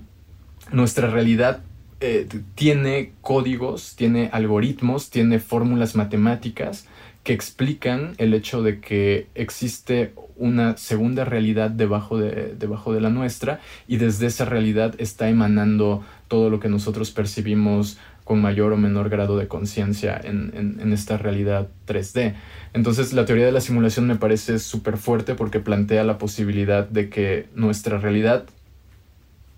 nuestra 0.73 1.09
realidad 1.09 1.61
eh, 2.01 2.27
tiene 2.55 3.13
códigos, 3.23 3.95
tiene 3.97 4.29
algoritmos, 4.33 5.11
tiene 5.11 5.39
fórmulas 5.39 5.97
matemáticas 5.97 6.87
que 7.25 7.33
explican 7.33 8.15
el 8.19 8.35
hecho 8.35 8.63
de 8.63 8.81
que 8.81 9.27
existe 9.35 10.13
una 10.37 10.77
segunda 10.77 11.25
realidad 11.25 11.71
debajo 11.71 12.19
de, 12.19 12.55
debajo 12.57 12.93
de 12.93 13.01
la 13.01 13.11
nuestra 13.11 13.61
y 13.89 13.97
desde 13.97 14.27
esa 14.27 14.45
realidad 14.45 14.95
está 14.99 15.29
emanando 15.29 16.05
todo 16.29 16.51
lo 16.51 16.61
que 16.61 16.69
nosotros 16.69 17.11
percibimos 17.11 17.99
con 18.25 18.41
mayor 18.43 18.73
o 18.73 18.77
menor 18.77 19.09
grado 19.09 19.39
de 19.39 19.49
conciencia 19.49 20.21
en, 20.23 20.53
en- 20.55 20.79
en 20.81 20.93
esta 20.93 21.17
realidad 21.17 21.69
3D. 21.87 22.35
Entonces 22.75 23.13
la 23.13 23.25
teoría 23.25 23.47
de 23.47 23.53
la 23.53 23.61
simulación 23.61 24.07
me 24.07 24.17
parece 24.17 24.59
súper 24.59 24.97
fuerte 24.97 25.35
porque 25.35 25.61
plantea 25.61 26.05
la 26.05 26.19
posibilidad 26.19 26.89
de 26.89 27.09
que 27.09 27.49
nuestra 27.55 27.99
realidad, 27.99 28.45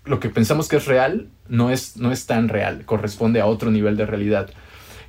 lo 0.09 0.19
que 0.19 0.29
pensamos 0.29 0.67
que 0.67 0.77
es 0.77 0.85
real, 0.85 1.27
no 1.47 1.69
es, 1.69 1.97
no 1.97 2.11
es 2.11 2.25
tan 2.25 2.49
real, 2.49 2.83
corresponde 2.85 3.41
a 3.41 3.45
otro 3.45 3.69
nivel 3.69 3.95
de 3.95 4.07
realidad. 4.07 4.49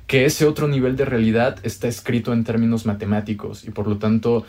Que 0.05 0.25
ese 0.25 0.45
otro 0.45 0.67
nivel 0.67 0.95
de 0.95 1.05
realidad 1.05 1.57
está 1.63 1.87
escrito 1.87 2.33
en 2.33 2.43
términos 2.43 2.85
matemáticos 2.85 3.63
y 3.63 3.71
por 3.71 3.87
lo 3.87 3.97
tanto 3.97 4.45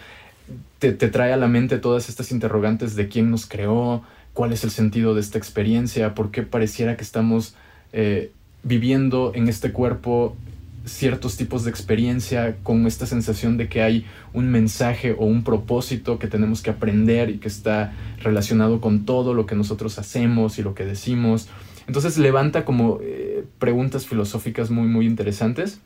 te, 0.78 0.92
te 0.92 1.08
trae 1.08 1.32
a 1.32 1.38
la 1.38 1.48
mente 1.48 1.78
todas 1.78 2.08
estas 2.10 2.32
interrogantes 2.32 2.96
de 2.96 3.08
quién 3.08 3.30
nos 3.30 3.46
creó, 3.46 4.02
cuál 4.34 4.52
es 4.52 4.62
el 4.62 4.70
sentido 4.70 5.14
de 5.14 5.22
esta 5.22 5.38
experiencia, 5.38 6.14
por 6.14 6.30
qué 6.30 6.42
pareciera 6.42 6.96
que 6.96 7.04
estamos 7.04 7.54
eh, 7.94 8.30
viviendo 8.62 9.32
en 9.34 9.48
este 9.48 9.72
cuerpo 9.72 10.36
ciertos 10.84 11.36
tipos 11.36 11.64
de 11.64 11.70
experiencia 11.70 12.56
con 12.62 12.86
esta 12.86 13.06
sensación 13.06 13.56
de 13.56 13.68
que 13.68 13.82
hay 13.82 14.06
un 14.32 14.50
mensaje 14.50 15.12
o 15.12 15.24
un 15.24 15.44
propósito 15.44 16.18
que 16.18 16.26
tenemos 16.26 16.62
que 16.62 16.70
aprender 16.70 17.30
y 17.30 17.38
que 17.38 17.48
está 17.48 17.92
relacionado 18.22 18.80
con 18.80 19.04
todo 19.04 19.34
lo 19.34 19.46
que 19.46 19.54
nosotros 19.54 19.98
hacemos 19.98 20.58
y 20.58 20.62
lo 20.62 20.74
que 20.74 20.84
decimos. 20.84 21.48
Entonces 21.86 22.18
levanta 22.18 22.64
como 22.64 22.98
eh, 23.02 23.44
preguntas 23.58 24.06
filosóficas 24.06 24.70
muy 24.70 24.88
muy 24.88 25.06
interesantes. 25.06 25.80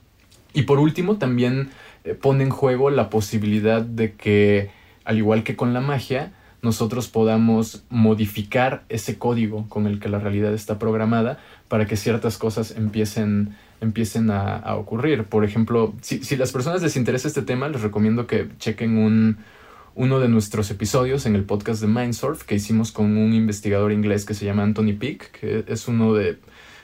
Y 0.53 0.63
por 0.63 0.79
último 0.79 1.17
también 1.17 1.69
eh, 2.05 2.15
pone 2.15 2.45
en 2.45 2.51
juego 2.51 2.89
la 2.89 3.11
posibilidad 3.11 3.83
de 3.83 4.15
que, 4.15 4.71
al 5.05 5.19
igual 5.19 5.43
que 5.43 5.55
con 5.55 5.75
la 5.75 5.83
magia, 5.83 6.33
nosotros 6.63 7.09
podamos 7.09 7.85
modificar 7.91 8.85
ese 8.89 9.19
código 9.19 9.69
con 9.69 9.87
el 9.87 10.01
que 10.01 10.09
la 10.09 10.19
realidad 10.19 10.55
está 10.55 10.79
programada 10.79 11.39
para 11.69 11.87
que 11.87 11.97
ciertas 11.97 12.39
cosas 12.39 12.75
empiecen, 12.77 13.55
empiecen 13.81 14.31
a, 14.31 14.57
a 14.57 14.77
ocurrir. 14.77 15.25
Por 15.25 15.45
ejemplo, 15.45 15.95
si, 16.01 16.23
si 16.23 16.37
las 16.37 16.53
personas 16.53 16.83
les 16.83 16.97
interesa 16.97 17.29
este 17.29 17.43
tema, 17.43 17.69
les 17.69 17.83
recomiendo 17.83 18.27
que 18.27 18.49
chequen 18.59 18.99
un, 18.99 19.39
uno 19.97 20.21
de 20.21 20.29
nuestros 20.29 20.71
episodios 20.71 21.27
en 21.27 21.35
el 21.35 21.45
podcast 21.45 21.81
de 21.81 21.87
Mindsurf 21.87 22.45
que 22.45 22.55
hicimos 22.55 22.93
con 22.93 23.17
un 23.17 23.33
investigador 23.33 23.93
inglés 23.93 24.25
que 24.25 24.35
se 24.35 24.45
llama 24.45 24.63
Anthony 24.63 24.95
Peak, 24.99 25.31
que 25.33 25.65
es 25.67 25.89
uno 25.89 26.15
de 26.15 26.39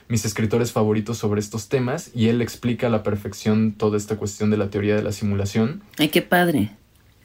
mis 0.09 0.25
escritores 0.25 0.71
favoritos 0.71 1.17
sobre 1.19 1.39
estos 1.39 1.69
temas 1.69 2.11
y 2.13 2.27
él 2.27 2.41
explica 2.41 2.87
a 2.87 2.89
la 2.89 3.03
perfección 3.03 3.73
toda 3.73 3.97
esta 3.97 4.17
cuestión 4.17 4.49
de 4.49 4.57
la 4.57 4.69
teoría 4.69 4.95
de 4.95 5.03
la 5.03 5.11
simulación. 5.11 5.81
Ay, 5.97 6.09
qué 6.09 6.21
padre. 6.21 6.71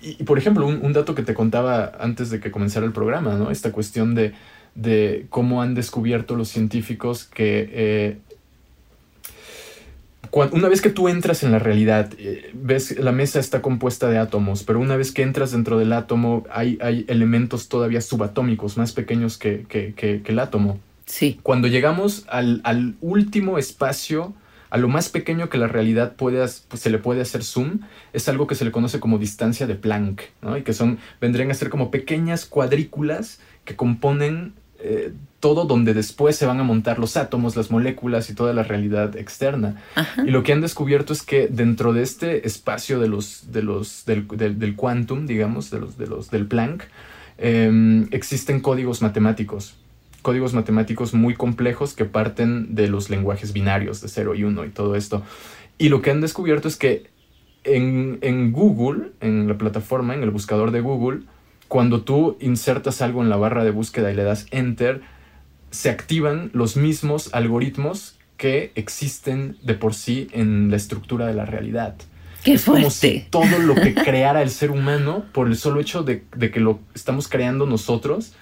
Y, 0.00 0.10
y, 0.20 0.24
por 0.24 0.38
ejemplo, 0.38 0.66
un, 0.66 0.84
un, 0.84 0.92
dato 0.92 1.14
que 1.14 1.22
te 1.22 1.34
contaba 1.34 1.92
antes 1.98 2.30
de 2.30 2.38
que 2.38 2.50
comenzara 2.50 2.86
el 2.86 2.92
programa, 2.92 3.34
¿no? 3.34 3.50
Esta 3.50 3.72
cuestión 3.72 4.14
de, 4.14 4.32
de 4.74 5.26
cómo 5.28 5.60
han 5.60 5.74
descubierto 5.74 6.36
los 6.36 6.48
científicos 6.48 7.24
que 7.24 7.68
eh, 7.72 8.18
una 10.32 10.68
vez 10.68 10.80
que 10.80 10.90
tú 10.90 11.08
entras 11.08 11.42
en 11.42 11.52
la 11.52 11.58
realidad, 11.58 12.10
eh, 12.18 12.50
ves 12.52 12.98
la 12.98 13.12
mesa 13.12 13.40
está 13.40 13.62
compuesta 13.62 14.08
de 14.10 14.18
átomos, 14.18 14.62
pero 14.62 14.80
una 14.80 14.96
vez 14.96 15.12
que 15.12 15.22
entras 15.22 15.52
dentro 15.52 15.78
del 15.78 15.92
átomo 15.92 16.44
hay, 16.50 16.78
hay 16.80 17.04
elementos 17.08 17.68
todavía 17.68 18.00
subatómicos, 18.00 18.76
más 18.76 18.92
pequeños 18.92 19.38
que, 19.38 19.64
que, 19.68 20.22
el 20.24 20.38
átomo. 20.38 20.78
Sí. 21.06 21.40
Cuando 21.42 21.68
llegamos 21.68 22.24
al, 22.28 22.60
al, 22.64 22.96
último 23.00 23.58
espacio, 23.58 24.34
a 24.68 24.76
lo 24.76 24.88
más 24.88 25.08
pequeño 25.08 25.48
que 25.48 25.56
la 25.56 25.66
realidad 25.66 26.14
puede, 26.16 26.46
pues, 26.68 26.82
se 26.82 26.90
le 26.90 26.98
puede 26.98 27.22
hacer 27.22 27.42
zoom, 27.42 27.80
es 28.12 28.28
algo 28.28 28.46
que 28.46 28.54
se 28.54 28.66
le 28.66 28.72
conoce 28.72 29.00
como 29.00 29.18
distancia 29.18 29.66
de 29.66 29.74
Planck, 29.74 30.22
¿no? 30.42 30.58
Y 30.58 30.62
que 30.62 30.74
son, 30.74 30.98
vendrían 31.20 31.50
a 31.50 31.54
ser 31.54 31.70
como 31.70 31.90
pequeñas 31.90 32.44
cuadrículas 32.44 33.40
que 33.64 33.76
componen 33.76 34.52
eh, 34.80 35.12
todo 35.40 35.64
donde 35.64 35.92
después 35.94 36.36
se 36.36 36.46
van 36.46 36.60
a 36.60 36.64
montar 36.64 36.98
los 36.98 37.16
átomos, 37.16 37.56
las 37.56 37.70
moléculas 37.70 38.30
y 38.30 38.34
toda 38.34 38.52
la 38.52 38.62
realidad 38.62 39.16
externa. 39.16 39.82
Y 40.24 40.30
lo 40.30 40.42
que 40.42 40.52
han 40.52 40.60
descubierto 40.60 41.12
es 41.12 41.22
que 41.22 41.48
dentro 41.48 41.92
de 41.92 42.02
este 42.02 42.46
espacio 42.46 42.98
de 42.98 43.08
los, 43.08 43.52
de 43.52 43.62
los, 43.62 44.04
del, 44.04 44.26
del, 44.26 44.76
quantum, 44.76 45.26
digamos, 45.26 45.70
de 45.70 45.80
los, 45.80 45.98
de 45.98 46.06
los, 46.06 46.30
del 46.30 46.46
Planck, 46.46 46.84
em, 47.38 48.08
existen 48.10 48.60
códigos 48.60 49.00
matemáticos. 49.00 49.76
Códigos 50.22 50.54
matemáticos 50.54 51.14
muy 51.14 51.34
complejos 51.34 51.94
que 51.94 52.04
parten 52.04 52.74
de 52.74 52.88
los 52.88 53.10
lenguajes 53.10 53.52
binarios 53.52 54.00
de 54.00 54.08
0 54.08 54.34
y 54.34 54.44
1 54.44 54.64
y 54.64 54.70
todo 54.70 54.96
esto. 54.96 55.22
Y 55.78 55.88
lo 55.88 56.02
que 56.02 56.10
han 56.10 56.20
descubierto 56.20 56.66
es 56.66 56.76
que 56.76 57.10
en, 57.62 58.18
en 58.22 58.50
Google, 58.50 59.10
en 59.20 59.46
la 59.46 59.56
plataforma, 59.56 60.14
en 60.14 60.22
el 60.22 60.30
buscador 60.30 60.72
de 60.72 60.80
Google, 60.80 61.20
cuando 61.68 62.02
tú 62.02 62.36
insertas 62.40 63.02
algo 63.02 63.22
en 63.22 63.28
la 63.28 63.36
barra 63.36 63.62
de 63.62 63.70
búsqueda 63.70 64.10
y 64.10 64.14
le 64.14 64.24
das 64.24 64.46
enter, 64.50 65.02
se 65.70 65.90
activan 65.90 66.50
los 66.54 66.76
mismos 66.76 67.30
algoritmos 67.32 68.16
que 68.38 68.72
existen 68.74 69.56
de 69.62 69.74
por 69.74 69.94
sí 69.94 70.28
en 70.32 70.70
la 70.70 70.76
estructura 70.76 71.26
de 71.26 71.34
la 71.34 71.44
realidad. 71.44 71.94
¡Qué 72.44 72.54
es 72.54 72.64
como 72.64 72.88
si 72.88 73.26
todo 73.30 73.58
lo 73.58 73.74
que 73.74 73.94
creara 73.94 74.42
el 74.42 74.50
ser 74.50 74.70
humano, 74.70 75.24
por 75.32 75.48
el 75.48 75.56
solo 75.56 75.80
hecho 75.80 76.02
de, 76.02 76.22
que 76.22 76.60
lo 76.60 76.80
estamos 76.94 77.28
creando 77.28 77.66
nosotros, 77.66 78.34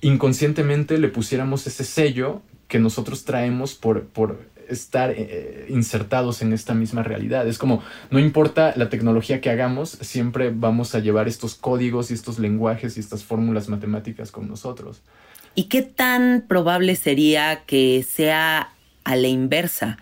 inconscientemente 0.00 0.98
le 0.98 1.08
pusiéramos 1.08 1.66
ese 1.66 1.84
sello 1.84 2.42
que 2.66 2.78
nosotros 2.78 3.24
traemos 3.24 3.74
por, 3.74 4.04
por 4.06 4.40
estar 4.68 5.12
eh, 5.16 5.66
insertados 5.68 6.42
en 6.42 6.52
esta 6.52 6.74
misma 6.74 7.02
realidad. 7.02 7.46
Es 7.46 7.58
como, 7.58 7.82
no 8.10 8.18
importa 8.18 8.74
la 8.76 8.88
tecnología 8.88 9.40
que 9.40 9.50
hagamos, 9.50 9.90
siempre 9.90 10.50
vamos 10.54 10.94
a 10.94 11.00
llevar 11.00 11.28
estos 11.28 11.54
códigos 11.54 12.10
y 12.10 12.14
estos 12.14 12.38
lenguajes 12.38 12.96
y 12.96 13.00
estas 13.00 13.24
fórmulas 13.24 13.68
matemáticas 13.68 14.30
con 14.30 14.48
nosotros. 14.48 15.02
¿Y 15.54 15.64
qué 15.64 15.82
tan 15.82 16.44
probable 16.48 16.96
sería 16.96 17.62
que 17.66 18.04
sea 18.08 18.72
a 19.04 19.16
la 19.16 19.28
inversa? 19.28 19.98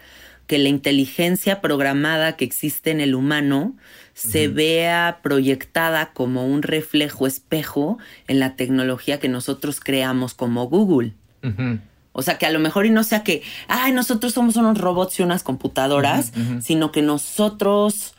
Que 0.46 0.58
la 0.58 0.68
inteligencia 0.68 1.60
programada 1.60 2.36
que 2.36 2.44
existe 2.44 2.90
en 2.90 3.00
el 3.00 3.14
humano 3.14 3.74
se 4.14 4.48
vea 4.48 5.20
proyectada 5.22 6.12
como 6.12 6.46
un 6.46 6.62
reflejo 6.62 7.26
espejo 7.26 7.98
en 8.28 8.40
la 8.40 8.56
tecnología 8.56 9.18
que 9.18 9.28
nosotros 9.28 9.80
creamos 9.80 10.34
como 10.34 10.68
Google. 10.68 11.12
O 12.12 12.22
sea, 12.22 12.38
que 12.38 12.46
a 12.46 12.50
lo 12.50 12.58
mejor 12.58 12.86
y 12.86 12.90
no 12.90 13.04
sea 13.04 13.24
que, 13.24 13.42
ay, 13.68 13.92
nosotros 13.92 14.34
somos 14.34 14.56
unos 14.56 14.78
robots 14.78 15.18
y 15.18 15.22
unas 15.22 15.42
computadoras, 15.42 16.32
sino 16.60 16.92
que 16.92 17.02
nosotros 17.02 18.14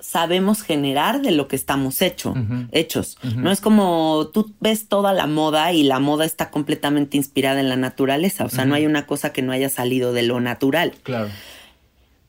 sabemos 0.00 0.62
generar 0.62 1.22
de 1.22 1.30
lo 1.30 1.48
que 1.48 1.56
estamos 1.56 2.02
hecho, 2.02 2.34
hechos. 2.72 3.18
No 3.36 3.50
es 3.50 3.60
como 3.60 4.30
tú 4.32 4.52
ves 4.60 4.88
toda 4.88 5.12
la 5.12 5.26
moda 5.26 5.72
y 5.72 5.82
la 5.82 5.98
moda 5.98 6.24
está 6.24 6.50
completamente 6.50 7.16
inspirada 7.16 7.60
en 7.60 7.68
la 7.68 7.76
naturaleza. 7.76 8.44
O 8.44 8.48
sea, 8.48 8.64
no 8.64 8.74
hay 8.74 8.86
una 8.86 9.06
cosa 9.06 9.32
que 9.32 9.42
no 9.42 9.52
haya 9.52 9.68
salido 9.68 10.12
de 10.12 10.22
lo 10.22 10.40
natural. 10.40 10.92
Claro. 11.02 11.30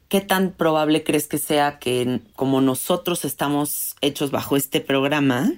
¿Qué 0.08 0.22
tan 0.22 0.52
probable 0.52 1.04
crees 1.04 1.28
que 1.28 1.38
sea 1.38 1.80
que 1.80 2.22
como 2.36 2.62
nosotros 2.62 3.26
estamos 3.26 3.96
hechos 4.02 4.32
bajo 4.32 4.56
este 4.56 4.80
programa, 4.80 5.52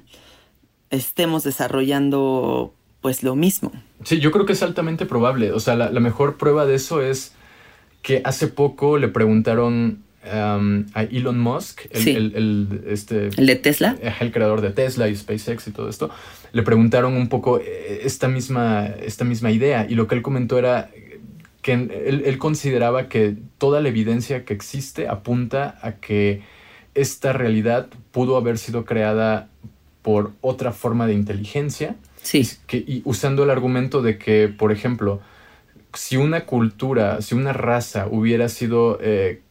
estemos 0.89 1.43
desarrollando 1.43 2.74
pues 3.08 3.24
lo 3.24 3.38
mismo? 3.38 3.72
Sí, 4.03 4.20
yo 4.20 4.34
creo 4.34 4.45
que 4.45 4.51
es 4.51 4.62
altamente 4.62 5.05
probable. 5.05 5.53
O 5.53 5.62
sea, 5.62 5.78
la 5.78 5.99
mejor 6.01 6.36
prueba 6.36 6.66
de 6.66 6.76
eso 6.76 7.01
es 7.01 7.32
que 8.01 8.22
hace 8.26 8.49
poco 8.49 8.97
le 8.97 9.08
preguntaron 9.08 10.03
a 10.30 11.03
Elon 11.10 11.39
Musk, 11.39 11.86
el, 11.91 12.84
este, 12.86 13.28
¿El 13.38 13.45
de 13.45 13.55
Tesla, 13.55 13.95
el 14.20 14.34
creador 14.34 14.60
de 14.60 14.72
Tesla 14.72 15.08
y 15.08 15.16
SpaceX 15.16 15.70
y 15.70 15.72
todo 15.72 15.88
esto, 15.88 16.10
le 16.51 16.64
preguntaron 16.64 17.14
un 17.14 17.30
poco 17.30 17.62
eh, 17.62 18.01
esta 18.03 18.28
misma, 18.28 18.88
esta 18.88 19.24
misma 19.24 19.51
idea 19.51 19.88
y 19.89 19.95
lo 19.95 20.05
que 20.10 20.16
él 20.16 20.22
comentó 20.22 20.60
era 20.60 20.89
que 21.62 21.72
él, 21.72 22.38
consideraba 22.39 23.08
que 23.08 23.38
toda 23.58 23.80
la 23.80 23.88
evidencia 23.88 24.43
que 24.43 24.53
existe 24.53 25.08
apunta 25.08 25.80
a 25.82 25.93
que 25.93 26.41
esta 26.93 27.32
realidad 27.32 27.88
pudo 28.12 28.36
haber 28.36 28.58
sido 28.58 28.84
creada 28.84 29.47
por 30.01 30.34
otra 30.41 30.74
forma 30.74 31.08
de 31.08 31.14
inteligencia. 31.14 31.95
Sí. 32.28 32.46
Que, 32.68 32.78
y 32.78 33.02
usando 33.06 33.46
el 33.46 33.50
argumento 33.50 34.02
de 34.02 34.18
que, 34.18 34.50
por 34.50 34.74
ejemplo, 34.74 35.22
si 35.94 36.18
una 36.18 36.46
cultura, 36.46 37.22
si 37.22 37.36
una 37.36 37.54
raza 37.54 38.08
hubiera 38.12 38.50
sido 38.50 39.00
eh, 39.02 39.44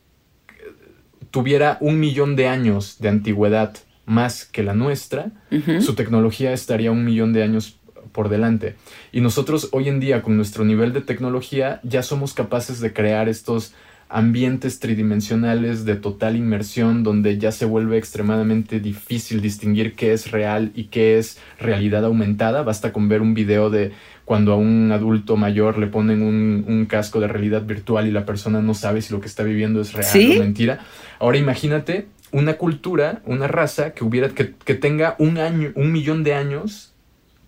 tuviera 1.30 1.78
un 1.80 1.98
millón 1.98 2.36
de 2.36 2.48
años 2.48 2.98
de 2.98 3.08
antigüedad 3.08 3.74
más 4.04 4.44
que 4.44 4.62
la 4.62 4.74
nuestra, 4.74 5.32
su 5.80 5.94
tecnología 5.94 6.52
estaría 6.52 6.92
un 6.92 7.02
millón 7.02 7.32
de 7.32 7.42
años 7.42 7.78
por 8.12 8.28
delante. 8.28 8.76
Y 9.10 9.22
nosotros 9.22 9.70
hoy 9.72 9.88
en 9.88 9.98
día, 9.98 10.20
con 10.20 10.36
nuestro 10.36 10.64
nivel 10.66 10.92
de 10.92 11.00
tecnología, 11.00 11.80
ya 11.82 12.02
somos 12.02 12.34
capaces 12.34 12.80
de 12.80 12.92
crear 12.92 13.30
estos 13.30 13.72
ambientes 14.08 14.78
tridimensionales 14.78 15.84
de 15.84 15.96
total 15.96 16.36
inmersión 16.36 17.02
donde 17.02 17.38
ya 17.38 17.50
se 17.50 17.64
vuelve 17.64 17.98
extremadamente 17.98 18.78
difícil 18.78 19.40
distinguir 19.40 19.94
qué 19.94 20.12
es 20.12 20.30
real 20.30 20.70
y 20.74 20.84
qué 20.84 21.18
es 21.18 21.38
realidad 21.58 22.04
aumentada. 22.04 22.62
Basta 22.62 22.92
con 22.92 23.08
ver 23.08 23.20
un 23.20 23.34
video 23.34 23.68
de 23.68 23.92
cuando 24.24 24.52
a 24.52 24.56
un 24.56 24.92
adulto 24.92 25.36
mayor 25.36 25.78
le 25.78 25.86
ponen 25.86 26.22
un, 26.22 26.86
casco 26.86 27.20
de 27.20 27.28
realidad 27.28 27.62
virtual 27.62 28.06
y 28.06 28.12
la 28.12 28.24
persona 28.24 28.60
no 28.60 28.74
sabe 28.74 29.02
si 29.02 29.12
lo 29.12 29.20
que 29.20 29.26
está 29.26 29.42
viviendo 29.42 29.80
es 29.80 29.92
real 29.92 30.36
o 30.36 30.38
mentira. 30.40 30.80
Ahora 31.18 31.38
imagínate 31.38 32.06
una 32.32 32.54
cultura, 32.54 33.22
una 33.24 33.48
raza 33.48 33.92
que 33.92 34.04
hubiera, 34.04 34.28
que, 34.28 34.74
tenga 34.74 35.16
un 35.18 35.38
año, 35.38 35.72
un 35.74 35.90
millón 35.92 36.22
de 36.22 36.34
años 36.34 36.92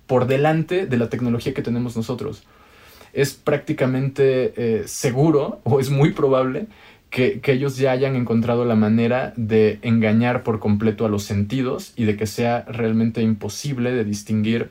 por 0.06 0.26
delante 0.26 0.86
de 0.86 0.96
la 0.96 1.09
tecnología 1.09 1.54
que 1.54 1.62
tenemos 1.62 1.96
nosotros. 1.96 2.44
Es 3.12 3.34
prácticamente 3.34 4.52
eh, 4.56 4.82
seguro 4.86 5.61
o 5.64 5.80
es 5.80 5.90
muy 5.90 6.12
probable 6.12 6.66
que, 7.11 7.40
que, 7.40 7.52
ellos 7.52 7.76
ya 7.76 7.92
hayan 7.92 8.16
encontrado 8.16 8.64
la 8.64 8.74
manera 8.74 9.32
de 9.36 9.78
engañar 9.82 10.42
por 10.42 10.59
completo 10.59 11.06
a 11.06 11.09
los 11.09 11.22
sentidos 11.22 11.94
y 11.96 12.04
de 12.04 12.16
que 12.16 12.26
sea 12.26 12.64
realmente 12.68 13.22
imposible 13.22 13.92
de 13.92 14.04
distinguir 14.04 14.70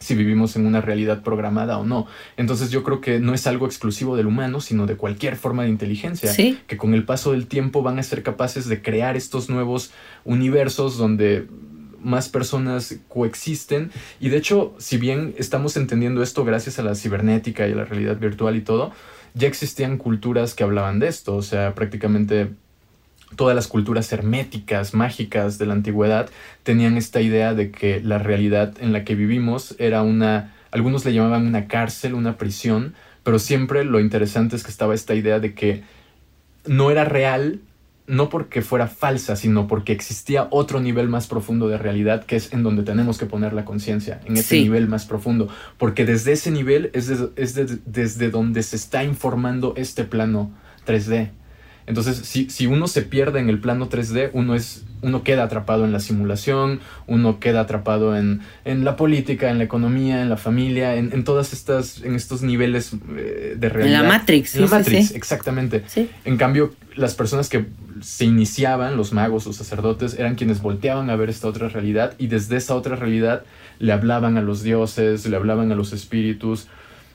si 0.00 0.14
vivimos 0.14 0.56
en 0.56 0.66
una 0.66 0.80
realidad 0.80 1.22
programada 1.22 1.78
o 1.78 1.84
no. 1.84 2.06
Entonces 2.38 2.70
yo 2.70 2.82
creo 2.82 3.00
que 3.00 3.20
no 3.20 3.34
es 3.34 3.46
algo 3.46 3.66
exclusivo 3.66 4.16
del 4.16 4.26
humano, 4.26 4.60
sino 4.60 4.86
de 4.86 4.96
cualquier 4.96 5.36
forma 5.36 5.64
de 5.64 5.68
inteligencia, 5.68 6.34
que 6.34 6.76
con 6.76 6.94
el 6.94 7.04
paso 7.04 7.32
del 7.32 7.46
tiempo 7.46 7.82
van 7.82 7.98
a 7.98 8.02
ser 8.02 8.22
capaces 8.22 8.66
de 8.66 8.80
crear 8.80 9.16
estos 9.16 9.50
nuevos 9.50 9.92
universos 10.24 10.96
donde 10.96 11.46
más 12.02 12.28
personas 12.28 12.96
coexisten. 13.08 13.90
Y 14.20 14.28
de 14.28 14.38
hecho, 14.38 14.74
si 14.78 14.98
bien 14.98 15.34
estamos 15.38 15.76
entendiendo 15.76 16.22
esto 16.22 16.44
gracias 16.44 16.78
a 16.78 16.82
la 16.82 16.94
cibernética 16.94 17.68
y 17.68 17.72
a 17.72 17.76
la 17.76 17.84
realidad 17.84 18.18
virtual 18.18 18.56
y 18.56 18.60
todo, 18.60 18.92
ya 19.34 19.48
existían 19.48 19.96
culturas 19.96 20.54
que 20.54 20.64
hablaban 20.64 20.98
de 20.98 21.08
esto, 21.08 21.36
o 21.36 21.42
sea, 21.42 21.74
prácticamente 21.74 22.50
todas 23.36 23.54
las 23.54 23.68
culturas 23.68 24.12
herméticas, 24.12 24.94
mágicas 24.94 25.58
de 25.58 25.66
la 25.66 25.74
antigüedad, 25.74 26.28
tenían 26.62 26.96
esta 26.96 27.20
idea 27.20 27.54
de 27.54 27.70
que 27.70 28.00
la 28.00 28.18
realidad 28.18 28.74
en 28.80 28.92
la 28.92 29.04
que 29.04 29.14
vivimos 29.14 29.76
era 29.78 30.02
una, 30.02 30.54
algunos 30.72 31.04
le 31.04 31.12
llamaban 31.12 31.46
una 31.46 31.68
cárcel, 31.68 32.14
una 32.14 32.36
prisión, 32.36 32.94
pero 33.22 33.38
siempre 33.38 33.84
lo 33.84 34.00
interesante 34.00 34.56
es 34.56 34.64
que 34.64 34.70
estaba 34.70 34.94
esta 34.94 35.14
idea 35.14 35.38
de 35.38 35.54
que 35.54 35.82
no 36.66 36.90
era 36.90 37.04
real, 37.04 37.60
no 38.06 38.28
porque 38.28 38.62
fuera 38.62 38.88
falsa, 38.88 39.36
sino 39.36 39.66
porque 39.66 39.92
existía 39.92 40.48
otro 40.50 40.80
nivel 40.80 41.08
más 41.08 41.26
profundo 41.26 41.68
de 41.68 41.78
realidad, 41.78 42.24
que 42.24 42.36
es 42.36 42.52
en 42.52 42.62
donde 42.62 42.82
tenemos 42.82 43.18
que 43.18 43.26
poner 43.26 43.52
la 43.52 43.64
conciencia, 43.64 44.20
en 44.24 44.36
ese 44.36 44.60
nivel 44.60 44.88
más 44.88 45.06
profundo, 45.06 45.48
porque 45.78 46.04
desde 46.04 46.32
ese 46.32 46.50
nivel 46.50 46.90
es, 46.92 47.10
es 47.36 47.54
desde 47.86 48.30
donde 48.30 48.62
se 48.62 48.76
está 48.76 49.04
informando 49.04 49.74
este 49.76 50.04
plano 50.04 50.50
3D. 50.86 51.30
Entonces, 51.86 52.18
si, 52.18 52.66
uno 52.66 52.86
se 52.86 53.02
pierde 53.02 53.40
en 53.40 53.48
el 53.48 53.60
plano 53.60 53.88
3D, 53.88 54.30
uno, 54.32 54.54
es, 54.54 54.84
uno 55.02 55.22
queda 55.22 55.44
atrapado 55.44 55.84
en 55.84 55.92
la 55.92 56.00
simulación, 56.00 56.80
uno 57.06 57.40
queda 57.40 57.60
atrapado 57.60 58.16
en, 58.16 58.42
la 58.64 58.96
política, 58.96 59.50
en 59.50 59.58
la 59.58 59.64
economía, 59.64 60.22
en 60.22 60.28
la 60.28 60.36
familia, 60.36 60.96
en, 60.96 61.12
en 61.12 61.24
todas 61.24 61.52
estas, 61.52 62.02
en 62.02 62.14
estos 62.14 62.42
niveles 62.42 62.92
eh, 63.16 63.56
de 63.58 63.68
realidad. 63.68 64.00
En 64.00 64.08
la 64.08 64.08
Matrix. 64.08 64.54
En 64.54 64.62
la 64.62 64.68
Matrix, 64.68 65.12
exactamente. 65.12 65.84
En 66.24 66.36
cambio, 66.36 66.74
las 66.96 67.14
personas 67.14 67.48
que 67.48 67.66
se 68.00 68.24
iniciaban, 68.24 68.96
los 68.96 69.12
magos, 69.12 69.46
los 69.46 69.56
sacerdotes, 69.56 70.18
eran 70.18 70.34
quienes 70.34 70.62
volteaban 70.62 71.10
a 71.10 71.16
ver 71.16 71.30
esta 71.30 71.48
otra 71.48 71.68
realidad 71.68 72.14
y 72.18 72.28
desde 72.28 72.56
esa 72.56 72.74
otra 72.74 72.96
realidad 72.96 73.44
le 73.78 73.92
hablaban 73.92 74.36
a 74.36 74.42
los 74.42 74.62
dioses, 74.62 75.26
le 75.26 75.36
hablaban 75.36 75.72
a 75.72 75.74
los 75.74 75.92
espíritus, 75.92 76.68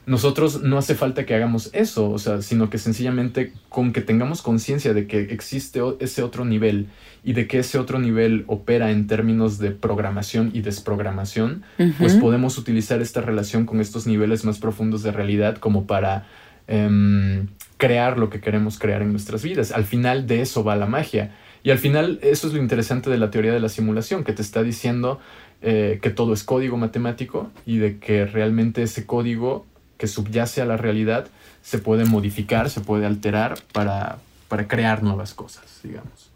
nosotros 0.05 0.61
no 0.61 0.77
hace 0.77 0.93
falta 0.93 1.25
que 1.25 1.33
hagamos 1.33 1.69
eso, 1.73 2.11
o 2.11 2.19
sea, 2.19 2.41
sino 2.41 2.69
que 2.69 2.77
sencillamente 2.77 3.53
con 3.69 3.91
que 3.91 4.01
tengamos 4.01 4.41
conciencia 4.41 4.93
de 4.93 5.07
que 5.07 5.21
existe 5.21 5.81
ese 5.99 6.21
otro 6.21 6.45
nivel 6.45 6.87
y 7.23 7.33
de 7.33 7.47
que 7.47 7.59
ese 7.59 7.79
otro 7.79 7.99
nivel 7.99 8.43
opera 8.47 8.91
en 8.91 9.07
términos 9.07 9.57
de 9.57 9.71
programación 9.71 10.51
y 10.53 10.61
desprogramación, 10.61 11.63
pues 11.97 12.15
podemos 12.15 12.57
utilizar 12.59 13.01
esta 13.01 13.21
relación 13.21 13.65
con 13.65 13.81
estos 13.81 14.05
niveles 14.05 14.45
más 14.45 14.59
profundos 14.59 15.01
de 15.01 15.11
realidad 15.11 15.57
como 15.57 15.87
para 15.87 16.27
em, 16.67 17.47
crear 17.77 18.19
lo 18.19 18.29
que 18.29 18.41
queremos 18.41 18.77
crear 18.77 19.01
en 19.01 19.11
nuestras 19.11 19.43
vidas. 19.43 19.71
Al 19.71 19.85
final 19.85 20.27
de 20.27 20.41
eso 20.41 20.63
va 20.63 20.75
la 20.75 20.85
magia. 20.85 21.31
Y 21.63 21.71
al 21.71 21.79
final 21.79 22.19
eso 22.21 22.47
es 22.47 22.53
lo 22.53 22.59
interesante 22.59 23.09
de 23.09 23.17
la 23.17 23.31
teoría 23.31 23.51
de 23.51 23.59
la 23.59 23.69
simulación, 23.69 24.23
que 24.23 24.33
te 24.33 24.43
está 24.43 24.61
diciendo 24.61 25.19
eh, 25.63 25.97
que 25.99 26.11
todo 26.11 26.31
es 26.31 26.43
código 26.43 26.77
matemático 26.77 27.49
y 27.65 27.77
de 27.77 27.97
que 27.97 28.27
realmente 28.27 28.83
ese 28.83 29.07
código 29.07 29.65
que 29.97 30.07
subyace 30.07 30.61
a 30.61 30.65
la 30.65 30.77
realidad 30.77 31.27
se 31.61 31.79
puede 31.79 32.05
modificar, 32.05 32.69
se 32.69 32.81
puede 32.81 33.05
alterar 33.05 33.57
para, 33.71 34.19
para 34.47 34.67
crear 34.67 35.03
nuevas 35.03 35.33
cosas, 35.33 35.79
digamos. 35.83 36.29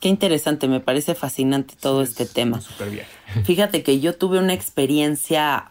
Qué 0.00 0.08
interesante, 0.08 0.68
me 0.68 0.80
parece 0.80 1.14
fascinante 1.14 1.74
todo 1.80 2.02
este 2.02 2.26
tema. 2.26 2.60
Fíjate 3.44 3.82
que 3.82 4.00
yo 4.00 4.14
tuve 4.16 4.38
una 4.38 4.52
experiencia 4.52 5.70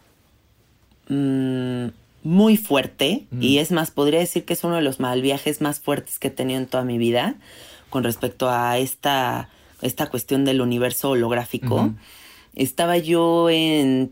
mm, 1.08 1.88
muy 2.24 2.58
fuerte 2.58 3.28
y 3.40 3.58
mm. 3.58 3.60
es 3.60 3.72
más, 3.72 3.92
podría 3.92 4.20
decir 4.20 4.46
que 4.46 4.54
es 4.54 4.64
uno 4.64 4.78
de 4.78 4.82
los 4.82 5.00
mal 5.00 5.22
viajes 5.22 5.62
más 5.62 5.80
fuertes 5.80 6.18
que 6.18 6.30
he 6.30 6.32
tenido 6.32 6.60
en 6.60 6.66
toda 6.66 6.84
mi 6.84 6.98
vida 6.98 7.36
con 7.92 8.04
respecto 8.04 8.50
a 8.50 8.80
esta, 8.80 9.50
esta 9.84 10.08
cuestión 10.10 10.46
del 10.46 10.62
universo 10.62 11.12
holográfico. 11.12 11.94
Estaba 12.56 12.98
yo 12.98 13.52
en 13.52 14.12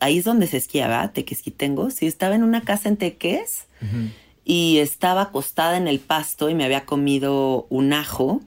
Ahí 0.00 0.18
es 0.18 0.24
donde 0.24 0.46
se 0.46 0.56
esquiaba, 0.56 1.12
Tequesquitengo. 1.12 1.90
Sí, 1.90 2.06
estaba 2.06 2.34
en 2.34 2.42
una 2.42 2.62
casa 2.62 2.88
en 2.88 2.96
Teques 2.96 3.66
y 4.44 4.78
estaba 4.78 5.22
acostada 5.22 5.76
en 5.76 5.88
el 5.88 6.00
pasto 6.00 6.50
y 6.50 6.54
me 6.54 6.64
había 6.64 6.84
comido 6.86 7.66
un 7.70 7.92
ajo 7.92 8.40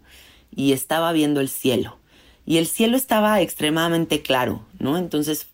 y 0.55 0.73
estaba 0.73 1.11
viendo 1.11 1.39
el 1.41 1.49
cielo. 1.49 1.97
Y 2.45 2.57
el 2.57 2.67
cielo 2.67 2.97
estaba 2.97 3.39
extremadamente 3.41 4.21
claro, 4.21 4.65
¿no? 4.79 4.97
Entonces 4.97 5.47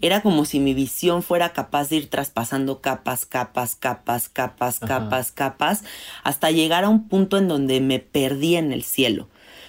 era 0.00 0.20
como 0.20 0.44
si 0.44 0.60
mi 0.60 0.74
visión 0.74 1.22
fuera 1.22 1.52
capaz 1.52 1.88
de 1.88 1.96
ir 1.96 2.10
traspasando 2.10 2.80
capas, 2.80 3.24
capas, 3.24 3.76
capas, 3.76 4.28
capas, 4.28 4.78
capas, 4.80 5.32
capas, 5.32 5.84
hasta 6.22 6.50
llegar 6.50 6.84
a 6.84 6.88
un 6.88 7.08
punto 7.08 7.38
en 7.38 7.48
donde 7.48 7.80
me 7.80 8.00
perdí 8.00 8.56
en 8.56 8.72
el 8.72 8.82
cielo. 8.82 9.28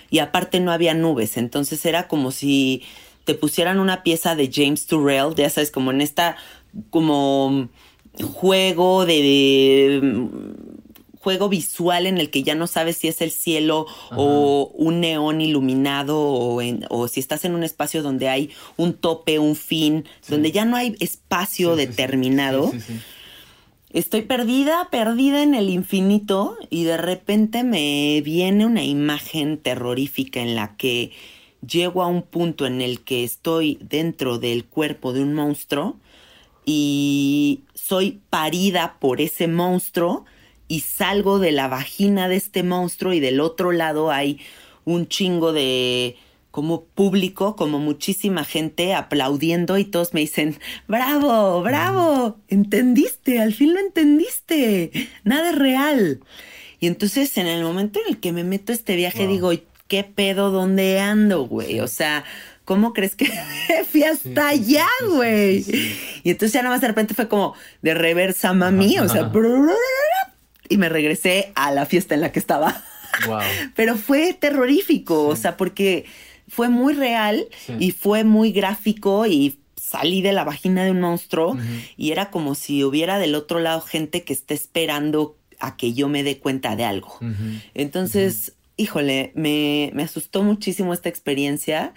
Y 0.09 0.19
aparte 0.19 0.59
no 0.59 0.71
había 0.71 0.93
nubes, 0.93 1.37
entonces 1.37 1.85
era 1.85 2.07
como 2.07 2.31
si 2.31 2.83
te 3.25 3.33
pusieran 3.35 3.79
una 3.79 4.03
pieza 4.03 4.35
de 4.35 4.49
James 4.51 4.85
Turrell, 4.85 5.35
ya 5.35 5.49
sabes, 5.49 5.71
como 5.71 5.91
en 5.91 6.01
esta, 6.01 6.37
como 6.89 7.69
juego 8.21 9.05
de, 9.05 10.29
juego 11.25 11.49
visual 11.49 12.05
en 12.05 12.19
el 12.19 12.29
que 12.29 12.43
ya 12.43 12.53
no 12.53 12.67
sabes 12.67 12.97
si 12.97 13.07
es 13.07 13.19
el 13.19 13.31
cielo 13.31 13.87
o 14.11 14.71
un 14.75 14.99
neón 14.99 15.41
iluminado 15.41 16.19
o, 16.19 16.61
o, 16.89 17.07
si 17.07 17.19
estás 17.19 17.45
en 17.45 17.55
un 17.55 17.63
espacio 17.63 18.03
donde 18.03 18.29
hay 18.29 18.51
un 18.77 18.93
tope, 18.93 19.39
un 19.39 19.55
fin, 19.55 20.05
donde 20.29 20.51
ya 20.51 20.65
no 20.65 20.75
hay 20.75 20.95
espacio 20.99 21.75
determinado. 21.75 22.71
Estoy 23.89 24.21
perdida, 24.21 24.89
perdida 24.91 25.41
en 25.41 25.55
el 25.55 25.69
infinito 25.69 26.57
y 26.69 26.83
de 26.83 26.97
repente 26.97 27.63
me 27.63 28.21
viene 28.21 28.67
una 28.67 28.83
imagen 28.83 29.57
terrorífica 29.57 30.41
en 30.41 30.53
la 30.53 30.77
que 30.77 31.11
llego 31.67 32.03
a 32.03 32.07
un 32.07 32.21
punto 32.21 32.65
en 32.65 32.81
el 32.81 33.01
que 33.01 33.23
estoy 33.23 33.77
dentro 33.81 34.39
del 34.39 34.65
cuerpo 34.65 35.13
de 35.13 35.21
un 35.21 35.33
monstruo 35.33 35.97
y 36.65 37.61
soy 37.73 38.19
parida 38.29 38.97
por 38.99 39.21
ese 39.21 39.47
monstruo 39.47 40.25
y 40.67 40.81
salgo 40.81 41.39
de 41.39 41.51
la 41.51 41.67
vagina 41.67 42.27
de 42.27 42.37
este 42.37 42.63
monstruo 42.63 43.13
y 43.13 43.19
del 43.19 43.39
otro 43.39 43.71
lado 43.71 44.11
hay 44.11 44.39
un 44.83 45.07
chingo 45.07 45.53
de 45.53 46.17
como 46.55 46.85
público, 46.85 47.57
como 47.57 47.79
muchísima 47.79 48.45
gente 48.45 48.93
aplaudiendo 48.93 49.77
y 49.77 49.83
todos 49.83 50.13
me 50.13 50.21
dicen, 50.21 50.57
bravo, 50.87 51.61
bravo, 51.61 52.37
entendiste, 52.47 53.41
al 53.41 53.53
fin 53.53 53.73
lo 53.73 53.81
entendiste, 53.81 55.09
nada 55.25 55.49
es 55.49 55.57
real. 55.57 56.21
Y 56.79 56.87
entonces 56.87 57.37
en 57.37 57.47
el 57.47 57.61
momento 57.61 57.99
en 57.99 58.13
el 58.13 58.21
que 58.21 58.31
me 58.31 58.45
meto 58.45 58.71
a 58.71 58.75
este 58.75 58.95
viaje 58.95 59.27
digo, 59.27 59.51
¿qué 59.87 60.03
pedo? 60.03 60.51
¿Dónde 60.51 60.99
ando, 60.99 61.45
güey? 61.45 61.79
O 61.79 61.87
sea, 61.87 62.23
¿cómo 62.63 62.93
crees 62.93 63.15
que 63.15 63.31
fui 63.91 64.03
hasta 64.03 64.49
allá, 64.49 64.87
güey? 65.07 65.65
y 66.23 66.31
entonces 66.31 66.53
ya 66.53 66.61
nada 66.61 66.75
más 66.75 66.81
de 66.81 66.87
repente 66.87 67.13
fue 67.13 67.27
como 67.27 67.53
de 67.81 67.93
reversa 67.93 68.53
mami, 68.53 68.99
o 68.99 69.07
sea, 69.09 69.31
y 70.67 70.77
me 70.77 70.89
regresé 70.89 71.51
a 71.55 71.71
la 71.71 71.85
fiesta 71.85 72.15
en 72.15 72.21
la 72.21 72.31
que 72.31 72.39
estaba. 72.39 72.83
Wow. 73.27 73.39
Pero 73.75 73.95
fue 73.95 74.33
terrorífico, 74.33 75.27
o 75.27 75.35
sea, 75.35 75.57
porque 75.57 76.05
fue 76.47 76.69
muy 76.69 76.93
real 76.93 77.47
y 77.79 77.91
fue 77.91 78.23
muy 78.23 78.51
gráfico 78.51 79.25
y 79.25 79.59
salí 79.75 80.21
de 80.21 80.33
la 80.33 80.43
vagina 80.43 80.83
de 80.83 80.91
un 80.91 81.01
monstruo 81.01 81.57
y 81.95 82.11
era 82.11 82.31
como 82.31 82.55
si 82.55 82.83
hubiera 82.83 83.19
del 83.19 83.35
otro 83.35 83.59
lado 83.59 83.81
gente 83.81 84.23
que 84.23 84.33
esté 84.33 84.53
esperando 84.53 85.37
a 85.59 85.77
que 85.77 85.93
yo 85.93 86.09
me 86.09 86.23
dé 86.23 86.39
cuenta 86.39 86.75
de 86.75 86.83
algo. 86.83 87.19
Entonces, 87.73 88.53
híjole, 88.77 89.31
me, 89.35 89.91
asustó 90.03 90.43
muchísimo 90.43 90.93
esta 90.93 91.09
experiencia, 91.09 91.93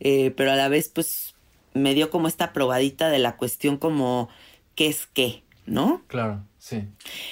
eh, 0.00 0.32
pero 0.36 0.52
a 0.52 0.56
la 0.56 0.68
vez 0.68 0.88
pues 0.88 1.34
me 1.74 1.94
dio 1.94 2.10
como 2.10 2.28
esta 2.28 2.52
probadita 2.52 3.08
de 3.10 3.18
la 3.18 3.36
cuestión 3.36 3.76
como 3.76 4.28
qué 4.74 4.88
es 4.88 5.06
qué, 5.06 5.42
¿no? 5.66 6.02
Claro, 6.06 6.44
sí. 6.58 6.84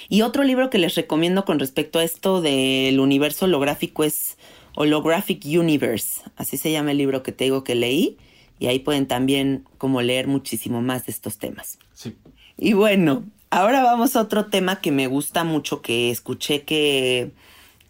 Y 0.09 0.23
otro 0.23 0.45
libro 0.45 0.71
que 0.71 0.79
les 0.79 0.95
recomiendo 0.95 1.45
con 1.45 1.59
respecto 1.59 1.99
a 1.99 2.05
esto 2.05 2.41
del 2.41 3.01
universo 3.01 3.47
holográfico 3.47 4.05
es 4.05 4.37
Holographic 4.75 5.45
Universe, 5.45 6.23
así 6.37 6.57
se 6.57 6.71
llama 6.71 6.93
el 6.93 6.99
libro 6.99 7.23
que 7.23 7.33
te 7.33 7.45
digo 7.45 7.65
que 7.65 7.75
leí, 7.75 8.19
y 8.59 8.67
ahí 8.67 8.81
pueden 8.81 9.07
también 9.07 9.65
como 9.79 10.03
leer 10.03 10.27
muchísimo 10.27 10.83
más 10.83 11.07
de 11.07 11.13
estos 11.13 11.39
temas. 11.39 11.79
Sí. 11.93 12.17
Y 12.57 12.73
bueno, 12.73 13.25
ahora 13.51 13.83
vamos 13.83 14.17
a 14.17 14.23
otro 14.23 14.47
tema 14.47 14.81
que 14.81 14.91
me 14.91 15.07
gusta 15.07 15.45
mucho, 15.45 15.81
que 15.81 16.11
escuché 16.11 16.63
que 16.63 17.33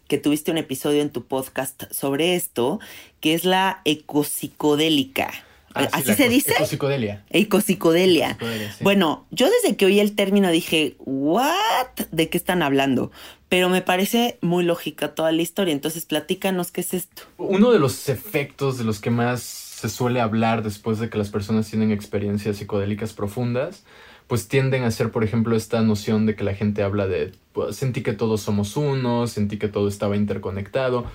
que 0.09 0.17
tuviste 0.17 0.51
un 0.51 0.57
episodio 0.57 1.01
en 1.01 1.11
tu 1.11 1.23
podcast 1.23 1.83
sobre 1.91 2.35
esto, 2.35 2.79
que 3.21 3.35
es 3.35 3.45
la 3.45 3.81
ecopsicodélica. 3.85 5.31
Ah, 5.75 5.87
¿Así 5.91 6.15
se 6.15 6.27
dice? 6.27 6.53
Ecopsicodelia. 6.53 7.23
Ecopsicodelia. 7.29 8.37
Bueno, 8.81 9.27
yo 9.29 9.47
desde 9.49 9.77
que 9.77 9.85
oí 9.85 9.99
el 9.99 10.15
término 10.15 10.49
dije, 10.49 10.95
¿what? 10.99 11.87
¿De 12.11 12.27
qué 12.27 12.39
están 12.39 12.63
hablando? 12.63 13.11
Pero 13.49 13.69
me 13.69 13.83
parece 13.83 14.39
muy 14.41 14.63
lógica 14.63 15.13
toda 15.13 15.31
la 15.31 15.43
historia. 15.43 15.73
Entonces, 15.73 16.05
platícanos 16.05 16.71
qué 16.71 16.81
es 16.81 16.95
esto. 16.95 17.21
Uno 17.37 17.71
de 17.71 17.77
los 17.77 18.09
efectos 18.09 18.79
de 18.79 18.85
los 18.85 18.99
que 18.99 19.11
más 19.11 19.41
se 19.41 19.89
suele 19.89 20.21
hablar 20.21 20.63
después 20.63 20.97
de 20.97 21.11
que 21.11 21.19
las 21.19 21.29
personas 21.29 21.69
tienen 21.69 21.91
experiencias 21.91 22.57
psicodélicas 22.57 23.13
profundas 23.13 23.83
pues 24.29 24.47
tienden 24.47 24.83
a 24.83 24.91
ser, 24.91 25.09
por 25.09 25.23
ejemplo, 25.23 25.55
esta 25.55 25.81
noción 25.81 26.27
de 26.27 26.35
que 26.35 26.43
la 26.43 26.53
gente 26.53 26.83
habla 26.83 27.07
de, 27.07 27.31
pues, 27.51 27.75
sentí 27.75 28.03
que 28.03 28.13
todos 28.13 28.41
somos 28.41 28.77
uno, 28.77 29.25
sentí 29.25 29.57
que 29.57 29.67
todo 29.67 29.87
estaba 29.87 30.15
interconectado. 30.15 31.07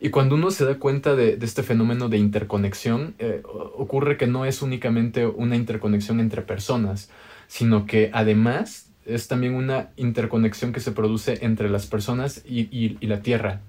Y 0.00 0.08
cuando 0.08 0.36
uno 0.36 0.50
se 0.50 0.64
da 0.64 0.78
cuenta 0.78 1.14
de, 1.14 1.38
este 1.42 1.62
fenómeno 1.62 2.08
de 2.08 2.16
interconexión, 2.16 3.14
eh, 3.18 3.42
ocurre 3.44 4.16
que 4.16 4.26
no 4.26 4.46
es 4.46 4.62
únicamente 4.62 5.26
una 5.26 5.54
interconexión 5.54 6.18
entre 6.18 6.40
personas, 6.40 7.10
sino 7.46 7.84
que 7.84 8.10
además 8.14 8.88
es 9.04 9.28
también 9.28 9.54
una 9.54 9.90
interconexión 9.96 10.72
que 10.72 10.80
se 10.80 10.92
produce 10.92 11.40
entre 11.42 11.68
las 11.68 11.86
personas 11.86 12.42
y, 12.48 12.96
la 13.06 13.20
Tierra. 13.20 13.60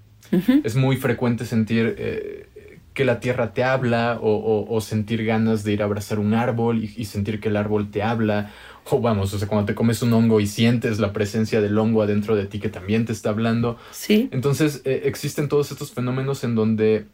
Es 0.63 0.77
muy 0.77 0.95
frecuente 0.95 1.45
sentir 1.45 1.95
eh, 1.99 2.47
que 2.93 3.03
la 3.03 3.19
Tierra 3.19 3.53
te 3.53 3.63
habla 3.63 4.17
o, 4.21 4.79
sentir 4.81 5.25
ganas 5.25 5.63
de 5.63 5.73
ir 5.73 5.81
a 5.81 5.85
abrazar 5.85 6.19
un 6.19 6.33
árbol 6.33 6.83
y 6.83 7.05
sentir 7.05 7.39
que 7.39 7.49
el 7.49 7.57
árbol 7.57 7.91
te 7.91 8.01
habla 8.01 8.51
o 8.89 8.99
vamos, 8.99 9.33
o 9.33 9.39
sea, 9.39 9.47
cuando 9.47 9.65
te 9.65 9.75
comes 9.75 10.01
un 10.01 10.13
hongo 10.13 10.39
y 10.39 10.47
sientes 10.47 10.99
la 10.99 11.13
presencia 11.13 11.61
del 11.61 11.77
hongo 11.77 12.01
adentro 12.01 12.35
de 12.35 12.45
ti 12.45 12.59
que 12.59 12.69
también 12.69 13.05
te 13.05 13.13
está 13.13 13.29
hablando. 13.29 13.77
Sí. 13.91 14.29
Entonces, 14.31 14.81
eh, 14.85 15.03
existen 15.05 15.47
todos 15.47 15.71
estos 15.71 15.91
fenómenos 15.91 16.43
en 16.43 16.55
donde 16.55 17.05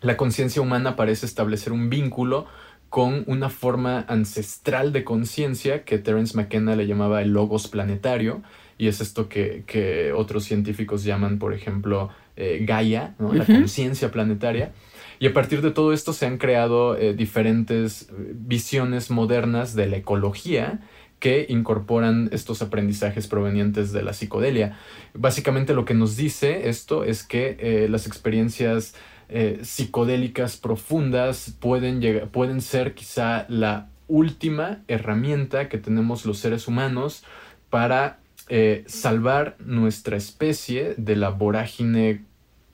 la 0.00 0.16
conciencia 0.16 0.62
humana 0.62 0.96
parece 0.96 1.26
establecer 1.26 1.72
un 1.72 1.90
vínculo 1.90 2.46
con 2.88 3.24
una 3.26 3.48
forma 3.48 4.04
ancestral 4.08 4.92
de 4.92 5.04
conciencia 5.04 5.84
que 5.84 5.98
Terence 5.98 6.36
McKenna 6.36 6.76
le 6.76 6.86
llamaba 6.86 7.22
el 7.22 7.32
logos 7.32 7.68
planetario, 7.68 8.42
y 8.76 8.88
es 8.88 9.00
esto 9.00 9.28
que, 9.28 10.12
otros 10.14 10.44
científicos 10.44 11.04
llaman, 11.04 11.38
por 11.38 11.54
ejemplo, 11.54 12.10
eh, 12.36 12.64
Gaia, 12.66 13.14
¿no? 13.18 13.32
la 13.32 13.46
conciencia 13.46 14.10
planetaria. 14.10 14.72
Y 15.20 15.26
a 15.28 15.32
partir 15.32 15.62
de 15.62 15.70
todo 15.70 15.92
esto 15.92 16.12
se 16.12 16.26
han 16.26 16.36
creado 16.36 16.96
eh, 16.96 17.14
diferentes 17.14 18.08
visiones 18.34 19.08
modernas 19.10 19.76
de 19.76 19.86
la 19.86 19.98
ecología 19.98 20.80
que 21.22 21.46
incorporan 21.48 22.28
estos 22.32 22.62
aprendizajes 22.62 23.28
provenientes 23.28 23.92
de 23.92 24.02
la 24.02 24.12
psicodelia. 24.12 24.76
Básicamente 25.14 25.72
lo 25.72 25.84
que 25.84 25.94
nos 25.94 26.16
dice 26.16 26.68
esto 26.68 27.04
es 27.04 27.22
que 27.22 27.56
eh, 27.60 27.86
las 27.88 28.08
experiencias 28.08 28.96
eh, 29.28 29.60
psicodélicas 29.62 30.56
profundas 30.56 31.56
pueden, 31.60 32.00
llegar, 32.00 32.26
pueden 32.30 32.60
ser 32.60 32.94
quizá 32.94 33.46
la 33.48 33.88
última 34.08 34.82
herramienta 34.88 35.68
que 35.68 35.78
tenemos 35.78 36.26
los 36.26 36.38
seres 36.38 36.66
humanos 36.66 37.22
para 37.70 38.18
eh, 38.48 38.82
salvar 38.88 39.54
nuestra 39.60 40.16
especie 40.16 40.96
de 40.96 41.14
la 41.14 41.28
vorágine 41.28 42.24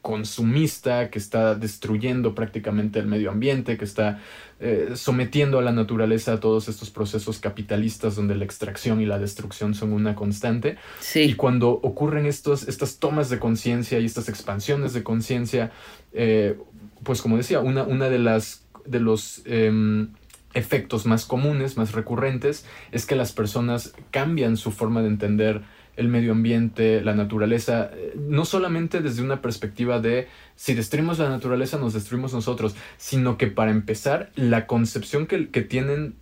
consumista 0.09 1.11
que 1.11 1.18
está 1.18 1.54
destruyendo 1.54 2.34
prácticamente 2.34 2.98
el 2.98 3.06
medio 3.06 3.30
ambiente, 3.30 3.76
que 3.76 3.84
está 3.84 4.22
eh, 4.59 4.92
sometiendo 4.94 5.59
a 5.59 5.62
la 5.62 5.70
naturaleza 5.70 6.32
a 6.32 6.40
todos 6.40 6.70
estos 6.70 6.88
procesos 6.88 7.38
capitalistas 7.40 8.16
donde 8.16 8.34
la 8.34 8.46
extracción 8.46 9.02
y 9.02 9.04
la 9.04 9.18
destrucción 9.18 9.74
son 9.74 9.92
una 9.92 10.14
constante. 10.14 10.78
Y 11.14 11.34
cuando 11.34 11.68
ocurren 11.68 12.24
estos, 12.24 12.66
estas 12.68 12.96
tomas 12.96 13.28
de 13.28 13.38
conciencia 13.38 13.98
y 13.98 14.06
estas 14.06 14.30
expansiones 14.30 14.94
de 14.94 15.02
conciencia, 15.02 15.72
eh, 16.14 16.56
pues 17.02 17.20
como 17.20 17.36
decía, 17.36 17.61
una, 17.61 17.82
una 17.82 18.09
de 18.09 18.18
las 18.18 18.64
de 18.86 19.00
los 19.00 19.42
em, 19.44 20.09
efectos 20.54 21.04
más 21.04 21.26
comunes, 21.26 21.76
más 21.76 21.92
recurrentes, 21.92 22.64
es 22.92 23.04
que 23.04 23.14
las 23.14 23.32
personas 23.32 23.92
cambian 24.11 24.56
su 24.56 24.70
forma 24.70 25.02
de 25.02 25.09
entender 25.09 25.64
el 25.99 26.09
medio 26.09 26.32
ambiente, 26.32 27.03
la 27.03 27.14
naturaleza, 27.14 27.90
eh, 27.92 28.14
no 28.16 28.44
solamente 28.44 29.01
desde 29.01 29.22
una 29.22 29.42
perspectiva 29.42 30.01
de 30.01 30.28
si 30.57 30.74
destruimos 30.74 31.18
la 31.18 31.28
naturaleza 31.28 31.76
nos 31.76 31.92
destruimos 31.92 32.32
nosotros, 32.32 32.76
sino 32.96 33.36
que 33.36 33.49
para 33.49 33.70
empezar, 33.72 34.30
la 34.36 34.66
concepción 34.66 35.26
que, 35.26 35.51
que 35.51 35.62
tienen 35.62 36.14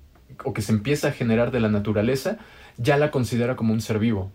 o 0.45 0.53
que 0.53 0.63
se 0.63 0.73
empieza 0.73 1.09
a 1.09 1.13
generar 1.13 1.51
de 1.51 1.61
la 1.61 1.69
naturaleza 1.69 2.39
ya 2.79 2.97
la 2.97 3.11
considera 3.11 3.55
como 3.55 3.73
un 3.73 3.81
ser 3.81 3.99
vivo. 3.99 4.33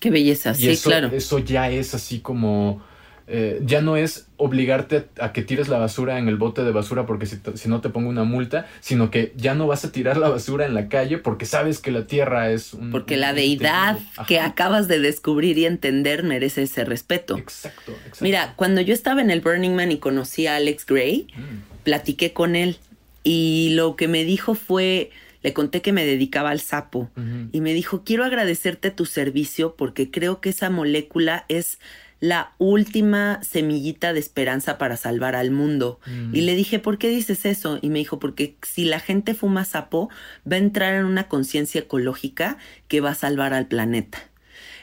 Qué 0.00 0.10
belleza, 0.10 0.54
sí, 0.54 0.76
claro. 0.82 1.08
Eso 1.12 1.38
ya 1.38 1.70
es 1.70 1.94
así 1.94 2.20
como 2.20 2.82
eh, 3.30 3.60
ya 3.62 3.82
no 3.82 3.98
es 3.98 4.26
obligarte 4.38 5.06
a, 5.20 5.34
que 5.34 5.42
tires 5.42 5.68
la 5.68 5.76
basura 5.76 6.18
en 6.18 6.28
el 6.28 6.36
bote 6.36 6.64
de 6.64 6.72
basura 6.72 7.04
porque 7.04 7.26
si, 7.26 7.68
no 7.68 7.82
te 7.82 7.90
pongo 7.90 8.08
una 8.08 8.24
multa, 8.24 8.66
sino 8.80 9.10
que 9.10 9.34
ya 9.36 9.54
no 9.54 9.66
vas 9.66 9.84
a 9.84 9.92
tirar 9.92 10.16
la 10.16 10.30
basura 10.30 10.64
en 10.64 10.72
la 10.72 10.88
calle 10.88 11.18
porque 11.18 11.44
sabes 11.44 11.78
que 11.78 11.90
la 11.90 12.06
tierra 12.06 12.50
es 12.50 12.72
un... 12.72 12.90
Porque 12.90 13.18
la 13.18 13.34
deidad 13.34 13.98
que 14.26 14.40
acabas 14.40 14.88
de 14.88 15.00
descubrir 15.00 15.58
y 15.58 15.66
entender 15.66 16.22
merece 16.22 16.62
ese 16.62 16.86
respeto. 16.86 17.36
Exacto, 17.36 17.92
exacto. 17.92 18.18
Mira, 18.22 18.54
cuando 18.56 18.80
yo 18.80 18.94
estaba 18.94 19.20
en 19.20 19.30
el 19.30 19.42
Burning 19.42 19.74
Man 19.74 19.92
y 19.92 19.98
conocí 19.98 20.46
a 20.46 20.56
Alex 20.56 20.86
Gray, 20.86 21.26
mm. 21.36 21.82
platiqué 21.84 22.32
con 22.32 22.56
él 22.56 22.78
y 23.24 23.72
lo 23.74 23.94
que 23.94 24.08
me 24.08 24.24
dijo 24.24 24.54
fue... 24.54 25.10
Le 25.40 25.52
conté 25.52 25.82
que 25.82 25.92
me 25.92 26.04
dedicaba 26.04 26.50
al 26.50 26.58
sapo 26.58 27.10
y 27.52 27.60
me 27.60 27.72
dijo, 27.72 28.02
quiero 28.04 28.24
agradecerte 28.24 28.90
tu 28.90 29.06
servicio 29.06 29.76
porque 29.76 30.10
creo 30.10 30.40
que 30.40 30.48
esa 30.48 30.68
molécula 30.68 31.44
es 31.48 31.78
la 32.20 32.52
última 32.58 33.40
semillita 33.42 34.12
de 34.12 34.20
esperanza 34.20 34.76
para 34.76 34.96
salvar 34.96 35.36
al 35.36 35.50
mundo. 35.50 36.00
Mm. 36.06 36.34
Y 36.34 36.40
le 36.40 36.54
dije, 36.56 36.78
¿por 36.78 36.98
qué 36.98 37.08
dices 37.08 37.46
eso? 37.46 37.78
Y 37.80 37.90
me 37.90 38.00
dijo, 38.00 38.18
porque 38.18 38.56
si 38.62 38.84
la 38.84 38.98
gente 38.98 39.34
fuma 39.34 39.64
sapo, 39.64 40.10
va 40.50 40.56
a 40.56 40.58
entrar 40.58 40.94
en 40.94 41.04
una 41.04 41.28
conciencia 41.28 41.82
ecológica 41.82 42.58
que 42.88 43.00
va 43.00 43.10
a 43.10 43.14
salvar 43.14 43.54
al 43.54 43.68
planeta. 43.68 44.18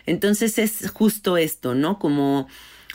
Entonces 0.06 0.58
es 0.60 0.90
justo 0.92 1.36
esto, 1.38 1.76
¿no? 1.76 2.00
Como, 2.00 2.48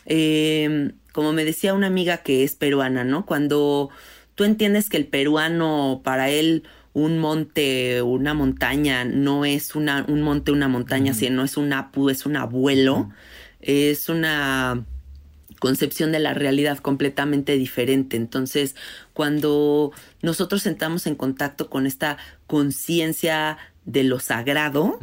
em, 0.06 0.92
como 1.12 1.32
me 1.32 1.44
decía 1.44 1.74
una 1.74 1.88
amiga 1.88 2.18
que 2.18 2.44
es 2.44 2.54
peruana, 2.54 3.04
¿no? 3.04 3.26
Cuando 3.26 3.90
tú 4.36 4.44
entiendes 4.44 4.88
que 4.88 4.96
el 4.96 5.06
peruano, 5.06 6.00
para 6.02 6.30
él, 6.30 6.62
un 6.92 7.18
monte, 7.18 8.00
una 8.00 8.32
montaña, 8.32 9.04
no 9.04 9.44
es 9.44 9.74
una, 9.74 10.04
un 10.08 10.22
monte, 10.22 10.50
una 10.50 10.68
montaña, 10.68 11.12
sino 11.12 11.44
es 11.44 11.56
un 11.56 11.72
apu, 11.72 12.08
es 12.08 12.24
un 12.26 12.36
abuelo 12.36 13.10
es 13.60 14.08
una 14.08 14.84
concepción 15.58 16.10
de 16.10 16.18
la 16.18 16.34
realidad 16.34 16.78
completamente 16.78 17.56
diferente. 17.56 18.16
Entonces, 18.16 18.74
cuando 19.12 19.92
nosotros 20.22 20.66
entramos 20.66 21.06
en 21.06 21.14
contacto 21.14 21.70
con 21.70 21.86
esta 21.86 22.16
conciencia 22.46 23.58
de 23.84 24.04
lo 24.04 24.18
sagrado, 24.20 24.98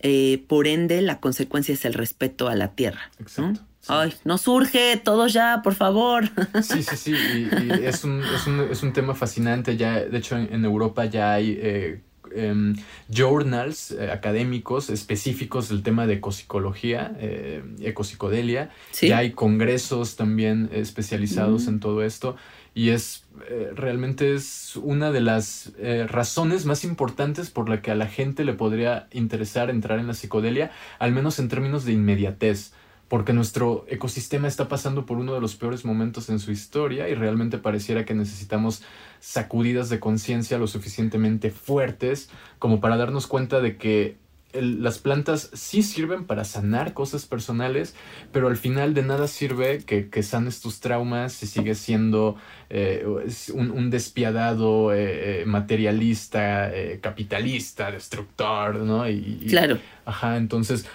eh, 0.00 0.44
por 0.48 0.66
ende, 0.66 1.00
la 1.00 1.20
consecuencia 1.20 1.72
es 1.72 1.84
el 1.84 1.94
respeto 1.94 2.48
a 2.48 2.56
la 2.56 2.74
tierra. 2.74 3.10
Exacto. 3.18 3.60
Ay, 3.86 4.14
no 4.24 4.38
surge, 4.38 4.96
todos 4.96 5.32
ya, 5.32 5.60
por 5.62 5.74
favor. 5.74 6.24
Sí, 6.62 6.82
sí, 6.82 6.96
sí, 6.96 7.12
y, 7.12 7.84
es, 7.84 8.04
un, 8.04 8.22
es, 8.22 8.46
un, 8.46 8.60
es, 8.70 8.82
un, 8.82 8.92
tema 8.92 9.14
fascinante. 9.14 9.76
Ya, 9.76 10.00
de 10.00 10.18
hecho, 10.18 10.36
en, 10.36 10.64
Europa 10.64 11.04
ya 11.04 11.34
hay 11.34 11.58
eh, 11.60 12.00
Em, 12.34 12.74
journals 13.08 13.92
eh, 13.92 14.10
académicos 14.10 14.90
específicos 14.90 15.68
del 15.68 15.82
tema 15.82 16.06
de 16.06 16.14
ecopsicología, 16.14 17.14
eh, 17.18 17.62
ecopsicodelia. 17.80 18.70
Ya 19.00 19.18
hay 19.18 19.32
congresos 19.32 20.16
también 20.16 20.68
especializados 20.72 21.68
en 21.68 21.80
todo 21.80 22.02
esto. 22.02 22.36
Y 22.74 22.90
es 22.90 23.24
eh, 23.48 23.70
realmente 23.74 24.34
es 24.34 24.76
una 24.76 25.12
de 25.12 25.20
las 25.20 25.72
razones 26.08 26.66
más 26.66 26.84
importantes 26.84 27.50
por 27.50 27.68
la 27.68 27.82
que 27.82 27.90
a 27.90 27.94
la 27.94 28.06
gente 28.06 28.44
le 28.44 28.54
podría 28.54 29.06
interesar 29.12 29.70
entrar 29.70 30.00
en 30.00 30.08
la 30.08 30.14
psicodelia, 30.14 30.72
al 30.98 31.12
menos 31.12 31.38
en 31.38 31.48
términos 31.48 31.84
de 31.84 31.92
inmediatez 31.92 32.72
porque 33.08 33.32
nuestro 33.32 33.84
ecosistema 33.88 34.48
está 34.48 34.68
pasando 34.68 35.06
por 35.06 35.18
uno 35.18 35.34
de 35.34 35.40
los 35.40 35.56
peores 35.56 35.84
momentos 35.84 36.28
en 36.30 36.38
su 36.38 36.50
historia 36.50 37.08
y 37.08 37.14
realmente 37.14 37.58
pareciera 37.58 38.04
que 38.04 38.14
necesitamos 38.14 38.82
sacudidas 39.20 39.88
de 39.88 40.00
conciencia 40.00 40.58
lo 40.58 40.66
suficientemente 40.66 41.50
fuertes 41.50 42.30
como 42.58 42.80
para 42.80 42.96
darnos 42.96 43.26
cuenta 43.26 43.60
de 43.60 43.76
que 43.76 44.16
las 44.54 44.98
plantas 44.98 45.50
sí 45.52 45.82
sirven 45.82 46.24
para 46.24 46.44
sanar 46.44 46.94
cosas 46.94 47.26
personales, 47.26 47.94
pero 48.32 48.48
al 48.48 48.56
final 48.56 48.94
de 48.94 49.02
nada 49.02 49.26
sirve 49.26 49.78
que, 49.84 50.22
sanes 50.22 50.60
tus 50.60 50.80
traumas 50.80 51.32
si 51.32 51.46
sigues 51.46 51.78
siendo 51.78 52.36
eh, 52.70 53.04
un, 53.52 53.90
despiadado 53.90 54.92
eh, 54.92 55.42
eh, 55.42 55.44
materialista, 55.44 56.70
capitalista, 57.00 57.90
destructor, 57.90 58.76
¿no? 58.76 59.08
Y, 59.08 59.46
claro. 59.48 59.78
Ajá, 60.04 60.36
entonces 60.36 60.86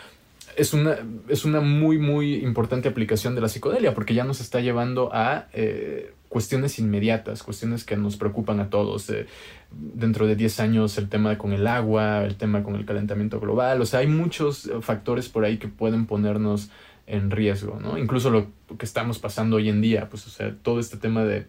es 0.60 0.74
una, 0.74 0.98
es 1.30 1.46
una 1.46 1.62
muy, 1.62 1.98
muy 1.98 2.36
importante 2.36 2.90
aplicación 2.90 3.34
de 3.34 3.42
la 3.42 3.48
psicodelia 3.48 3.94
porque 3.94 4.14
ya 4.14 4.26
nos 4.26 4.42
está 4.42 4.60
llevando 4.60 5.10
a 5.14 5.48
eh, 5.54 6.14
cuestiones 6.28 6.80
inmediatas, 6.80 7.44
cuestiones 7.44 7.86
que 7.86 7.96
nos 7.96 8.18
preocupan 8.18 8.60
a 8.60 8.70
todos. 8.70 9.10
Eh, 9.10 9.26
dentro 9.72 10.28
de 10.28 10.36
10 10.36 10.60
años 10.60 10.98
el 10.98 11.08
tema 11.08 11.38
con 11.38 11.54
el 11.54 11.66
agua, 11.66 12.26
el 12.26 12.36
tema 12.36 12.64
con 12.64 12.76
el 12.76 12.86
calentamiento 12.86 13.40
global, 13.40 13.82
o 13.82 13.86
sea, 13.86 14.02
hay 14.02 14.08
muchos 14.08 14.70
factores 14.82 15.30
por 15.30 15.46
ahí 15.46 15.58
que 15.58 15.68
pueden 15.68 16.06
ponernos 16.06 16.72
en 17.08 17.32
riesgo, 17.32 17.80
¿no? 17.82 17.98
Incluso 17.98 18.30
lo 18.30 18.48
que 18.78 18.86
estamos 18.86 19.18
pasando 19.18 19.56
hoy 19.56 19.70
en 19.70 19.82
día, 19.82 20.10
pues, 20.10 20.28
o 20.28 20.30
sea, 20.30 20.54
todo 20.62 20.80
este 20.80 20.98
tema 20.98 21.24
de 21.24 21.48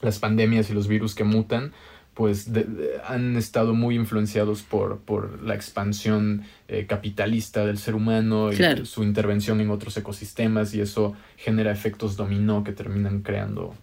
las 0.00 0.18
pandemias 0.18 0.70
y 0.70 0.72
los 0.74 0.88
virus 0.88 1.14
que 1.14 1.24
mutan, 1.24 1.72
pues 2.16 2.48
han 3.04 3.36
estado 3.36 3.74
muy 3.74 3.94
influenciados 3.94 4.62
por, 4.62 5.00
por 5.00 5.42
la 5.42 5.54
expansión 5.54 6.44
eh, 6.66 6.86
capitalista 6.86 7.66
del 7.66 7.76
ser 7.76 7.94
humano 7.94 8.50
y 8.54 8.86
su 8.86 9.02
intervención 9.02 9.60
en 9.60 9.68
otros 9.68 9.98
ecosistemas 9.98 10.72
y 10.72 10.80
eso 10.80 11.14
genera 11.36 11.70
efectos 11.70 12.16
dominó 12.16 12.64
que 12.64 12.72
terminan 12.72 13.20
creando 13.20 13.74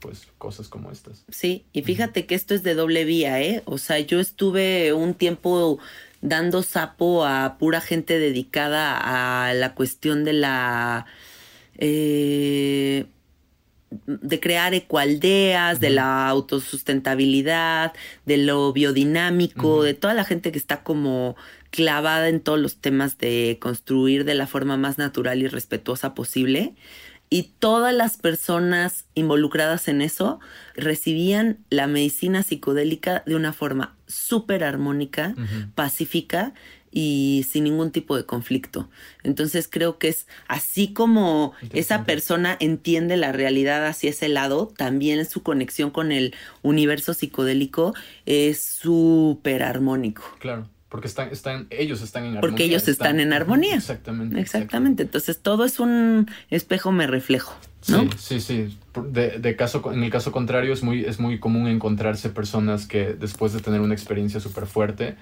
pues 0.00 0.26
cosas 0.36 0.66
como 0.66 0.90
estas. 0.90 1.24
Sí, 1.28 1.64
y 1.72 1.82
fíjate 1.82 2.26
que 2.26 2.34
esto 2.34 2.54
es 2.54 2.64
de 2.64 2.74
doble 2.74 3.04
vía, 3.04 3.40
¿eh? 3.40 3.62
O 3.66 3.78
sea, 3.78 4.00
yo 4.00 4.18
estuve 4.18 4.92
un 4.92 5.14
tiempo 5.14 5.78
dando 6.22 6.64
sapo 6.64 7.24
a 7.24 7.56
pura 7.56 7.80
gente 7.80 8.18
dedicada 8.18 9.46
a 9.48 9.54
la 9.54 9.76
cuestión 9.76 10.24
de 10.24 10.32
la... 10.32 11.06
Eh, 11.78 13.06
de 13.90 14.40
crear 14.40 14.74
ecualdeas, 14.74 15.80
de 15.80 15.90
la 15.90 16.28
autosustentabilidad, 16.28 17.92
de 18.24 18.36
lo 18.36 18.72
biodinámico, 18.72 19.82
de 19.82 19.94
toda 19.94 20.14
la 20.14 20.24
gente 20.24 20.50
que 20.50 20.58
está 20.58 20.82
como 20.82 21.36
clavada 21.70 22.28
en 22.28 22.40
todos 22.40 22.58
los 22.58 22.76
temas 22.76 23.18
de 23.18 23.58
construir 23.60 24.24
de 24.24 24.34
la 24.34 24.46
forma 24.46 24.76
más 24.76 24.98
natural 24.98 25.42
y 25.42 25.48
respetuosa 25.48 26.14
posible. 26.14 26.74
Y 27.28 27.54
todas 27.58 27.92
las 27.92 28.16
personas 28.16 29.06
involucradas 29.14 29.88
en 29.88 30.00
eso 30.00 30.38
recibían 30.74 31.58
la 31.70 31.86
medicina 31.86 32.42
psicodélica 32.42 33.24
de 33.26 33.34
una 33.34 33.52
forma 33.52 33.96
súper 34.06 34.62
armónica, 34.62 35.34
pacífica 35.74 36.54
y 36.90 37.46
sin 37.48 37.64
ningún 37.64 37.90
tipo 37.90 38.16
de 38.16 38.24
conflicto. 38.24 38.88
Entonces 39.22 39.68
creo 39.70 39.98
que 39.98 40.08
es 40.08 40.26
así 40.48 40.92
como 40.92 41.52
esa 41.72 42.04
persona 42.04 42.56
entiende 42.60 43.16
la 43.16 43.32
realidad 43.32 43.86
hacia 43.86 44.10
ese 44.10 44.28
lado, 44.28 44.72
también 44.76 45.24
su 45.26 45.42
conexión 45.42 45.90
con 45.90 46.12
el 46.12 46.34
universo 46.62 47.14
psicodélico 47.14 47.94
es 48.24 48.62
súper 48.62 49.62
armónico. 49.62 50.22
Claro. 50.38 50.68
Porque 50.88 51.08
están, 51.08 51.30
están, 51.30 51.66
ellos 51.70 52.00
están 52.00 52.22
en 52.22 52.28
armonía. 52.36 52.40
Porque 52.40 52.64
ellos 52.64 52.86
están, 52.86 53.18
en 53.18 53.32
armonía. 53.32 53.74
Exactamente, 53.74 54.40
exactamente. 54.40 55.02
Entonces 55.02 55.40
todo 55.40 55.64
es 55.64 55.80
un 55.80 56.30
espejo 56.48 56.92
me 56.92 57.08
reflejo. 57.08 57.56
¿no? 57.88 58.02
Sí, 58.16 58.40
sí, 58.40 58.40
sí. 58.40 58.78
De, 59.10 59.56
caso, 59.56 59.82
en 59.92 60.04
el 60.04 60.10
caso 60.10 60.30
contrario 60.32 60.72
es 60.72 60.82
muy, 60.82 61.04
es 61.04 61.18
muy 61.18 61.40
común 61.40 61.66
encontrarse 61.66 62.30
personas 62.30 62.86
que 62.86 63.14
después 63.14 63.52
de 63.52 63.60
tener 63.60 63.80
una 63.80 63.94
experiencia 63.94 64.38
súper 64.38 64.66
fuerte, 64.66 65.16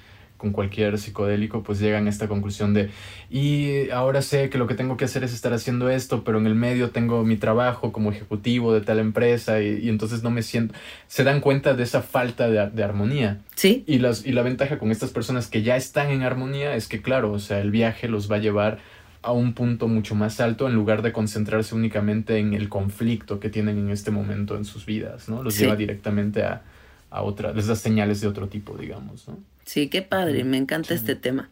con 0.45 0.53
cualquier 0.53 0.99
psicodélico, 0.99 1.63
pues 1.63 1.81
llegan 1.81 2.07
a 2.07 2.11
esta 2.11 2.29
conclusión 2.29 2.75
de, 2.75 2.91
y 3.31 3.89
ahora 3.89 4.21
sé 4.21 4.51
que 4.51 4.59
lo 4.59 4.67
que 4.67 4.75
tengo 4.75 4.99
que 4.99 5.07
hacer 5.07 5.25
es 5.25 5.33
estar 5.33 5.55
haciendo 5.55 5.89
esto, 5.89 6.23
pero 6.23 6.37
en 6.37 6.47
el 6.47 6.55
medio 6.55 6.91
tengo 6.91 7.25
mi 7.25 7.39
trabajo 7.39 7.93
como 7.93 8.13
ejecutivo 8.13 8.75
de 8.75 8.83
tal 8.83 8.99
empresa 8.99 9.63
y, 9.63 9.89
entonces 9.89 10.23
no 10.23 10.31
me 10.31 10.43
siento, 10.43 10.75
se 11.07 11.25
dan 11.25 11.41
cuenta 11.41 11.73
de 11.73 11.83
esa 11.83 12.03
falta 12.03 12.51
de, 12.51 12.69
de, 12.69 12.85
armonía. 12.85 13.41
Sí. 13.55 13.85
Y, 13.87 14.01
las, 14.01 14.27
y 14.27 14.33
la 14.33 14.43
ventaja 14.43 14.79
con 14.79 14.91
estas 14.91 15.11
personas 15.13 15.47
que 15.47 15.63
ya 15.63 15.77
están 15.77 16.11
en 16.11 16.21
armonía 16.21 16.77
es 16.77 16.87
que, 16.87 17.01
claro, 17.01 17.33
o 17.33 17.39
sea, 17.39 17.61
el 17.61 17.71
viaje 17.71 18.07
los 18.07 18.31
va 18.31 18.37
a 18.37 18.41
llevar 18.41 18.81
a 19.23 19.33
un 19.33 19.55
punto 19.55 19.89
mucho 19.89 20.15
más 20.15 20.41
alto 20.41 20.69
en 20.69 20.75
lugar 20.75 21.01
de 21.01 21.11
concentrarse 21.13 21.75
únicamente 21.75 22.37
en 22.37 22.53
el 22.53 22.69
conflicto 22.69 23.41
que 23.41 23.49
tienen 23.49 23.79
en 23.79 23.89
este 23.89 24.11
momento 24.11 24.59
en 24.59 24.67
sus 24.67 24.85
vidas, 24.85 25.31
¿no? 25.31 25.43
Los 25.43 25.57
lleva 25.57 25.75
directamente 25.75 26.43
a, 26.43 26.61
a 27.15 27.23
otra, 27.23 27.53
les 27.53 27.69
da 27.69 27.77
señales 27.77 28.21
de 28.21 28.27
otro 28.27 28.49
tipo, 28.49 28.77
digamos, 28.77 29.29
¿no? 29.29 29.39
Sí, 29.65 29.89
qué 29.89 30.03
padre, 30.03 30.45
me 30.45 30.57
encanta 30.57 30.95
este 30.95 31.15
tema. 31.15 31.49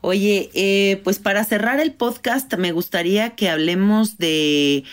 Oye, 0.00 0.50
eh, 0.54 1.00
pues 1.02 1.18
para 1.18 1.44
cerrar 1.44 1.80
el 1.80 1.92
podcast 1.92 2.54
me 2.54 2.72
gustaría 2.72 3.34
que 3.34 3.48
hablemos 3.48 4.18
de 4.18 4.84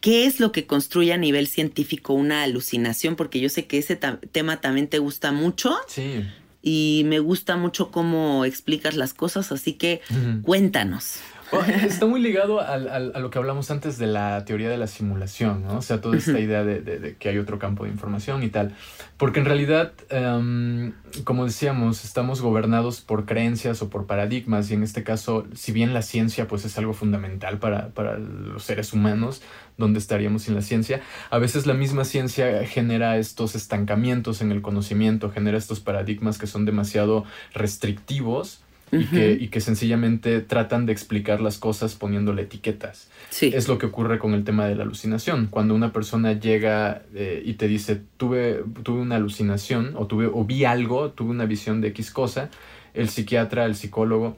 qué 0.00 0.26
es 0.26 0.38
lo 0.38 0.52
que 0.52 0.66
construye 0.66 1.12
a 1.12 1.18
nivel 1.18 1.46
científico 1.48 2.12
una 2.12 2.44
alucinación, 2.44 3.16
porque 3.16 3.40
yo 3.40 3.48
sé 3.48 3.66
que 3.66 3.78
ese 3.78 3.96
tema 3.96 4.60
también 4.60 4.86
te 4.86 4.98
gusta 4.98 5.32
mucho. 5.32 5.76
Sí. 5.88 6.24
Y 6.62 7.02
me 7.06 7.18
gusta 7.18 7.56
mucho 7.56 7.90
cómo 7.90 8.44
explicas 8.44 8.94
las 8.94 9.14
cosas, 9.14 9.50
así 9.50 9.72
que 9.72 10.02
cuéntanos. 10.42 11.16
está 11.84 12.06
muy 12.06 12.20
ligado 12.20 12.60
a 12.60 12.78
lo 12.78 13.30
que 13.30 13.38
hablamos 13.38 13.70
antes 13.70 13.98
de 13.98 14.06
la 14.06 14.44
teoría 14.44 14.68
de 14.68 14.76
la 14.76 14.86
simulación, 14.86 15.64
¿no? 15.64 15.78
O 15.78 15.82
sea, 15.82 16.00
toda 16.00 16.16
esta 16.16 16.38
idea 16.38 16.64
de, 16.64 17.16
que 17.18 17.28
hay 17.28 17.38
otro 17.38 17.58
campo 17.58 17.84
de 17.84 17.90
información 17.90 18.42
y 18.42 18.48
tal. 18.48 18.74
Porque 19.16 19.40
en 19.40 19.46
realidad, 19.46 19.92
em, 20.10 20.92
como 21.24 21.44
decíamos, 21.44 22.04
estamos 22.04 22.40
gobernados 22.40 23.00
por 23.00 23.26
creencias 23.26 23.82
o 23.82 23.90
por 23.90 24.06
paradigmas 24.06 24.70
y 24.70 24.74
en 24.74 24.82
este 24.82 25.02
caso, 25.02 25.46
si 25.54 25.72
bien 25.72 25.92
la 25.92 26.02
ciencia 26.02 26.46
pues 26.46 26.64
es 26.64 26.78
algo 26.78 26.92
fundamental 26.92 27.58
para, 27.58 27.88
para 27.88 28.18
los 28.18 28.62
seres 28.62 28.92
humanos, 28.92 29.42
¿dónde 29.76 29.98
estaríamos 29.98 30.42
sin 30.42 30.54
la 30.54 30.62
ciencia? 30.62 31.00
A 31.30 31.38
veces 31.38 31.66
la 31.66 31.74
misma 31.74 32.04
ciencia 32.04 32.64
genera 32.66 33.18
estos 33.18 33.54
estancamientos 33.54 34.40
en 34.40 34.52
el 34.52 34.62
conocimiento, 34.62 35.30
genera 35.30 35.58
estos 35.58 35.80
paradigmas 35.80 36.38
que 36.38 36.46
son 36.46 36.64
demasiado 36.64 37.24
restrictivos 37.52 38.62
y, 38.92 39.48
que, 39.48 39.60
sencillamente 39.60 40.40
tratan 40.40 40.86
de 40.86 40.92
explicar 40.92 41.40
las 41.40 41.58
cosas 41.58 41.94
poniéndole 41.94 42.42
etiquetas. 42.42 43.08
Sí. 43.30 43.50
Es 43.54 43.68
lo 43.68 43.78
que 43.78 43.86
ocurre 43.86 44.18
con 44.18 44.34
el 44.34 44.44
tema 44.44 44.66
de 44.66 44.74
la 44.74 44.82
alucinación. 44.82 45.46
Cuando 45.46 45.74
una 45.74 45.92
persona 45.92 46.32
llega 46.32 47.02
eh, 47.14 47.42
y 47.44 47.54
te 47.54 47.68
dice, 47.68 48.00
tuve, 48.16 48.64
tuve 48.82 49.00
una 49.00 49.16
alucinación 49.16 49.94
o, 49.96 50.06
tuve, 50.06 50.26
o 50.26 50.44
vi 50.44 50.64
algo, 50.64 51.10
tuve 51.10 51.30
una 51.30 51.46
visión 51.46 51.80
de 51.80 51.88
X 51.88 52.10
cosa, 52.10 52.50
el 52.94 53.08
psiquiatra, 53.08 53.66
el 53.66 53.76
psicólogo, 53.76 54.36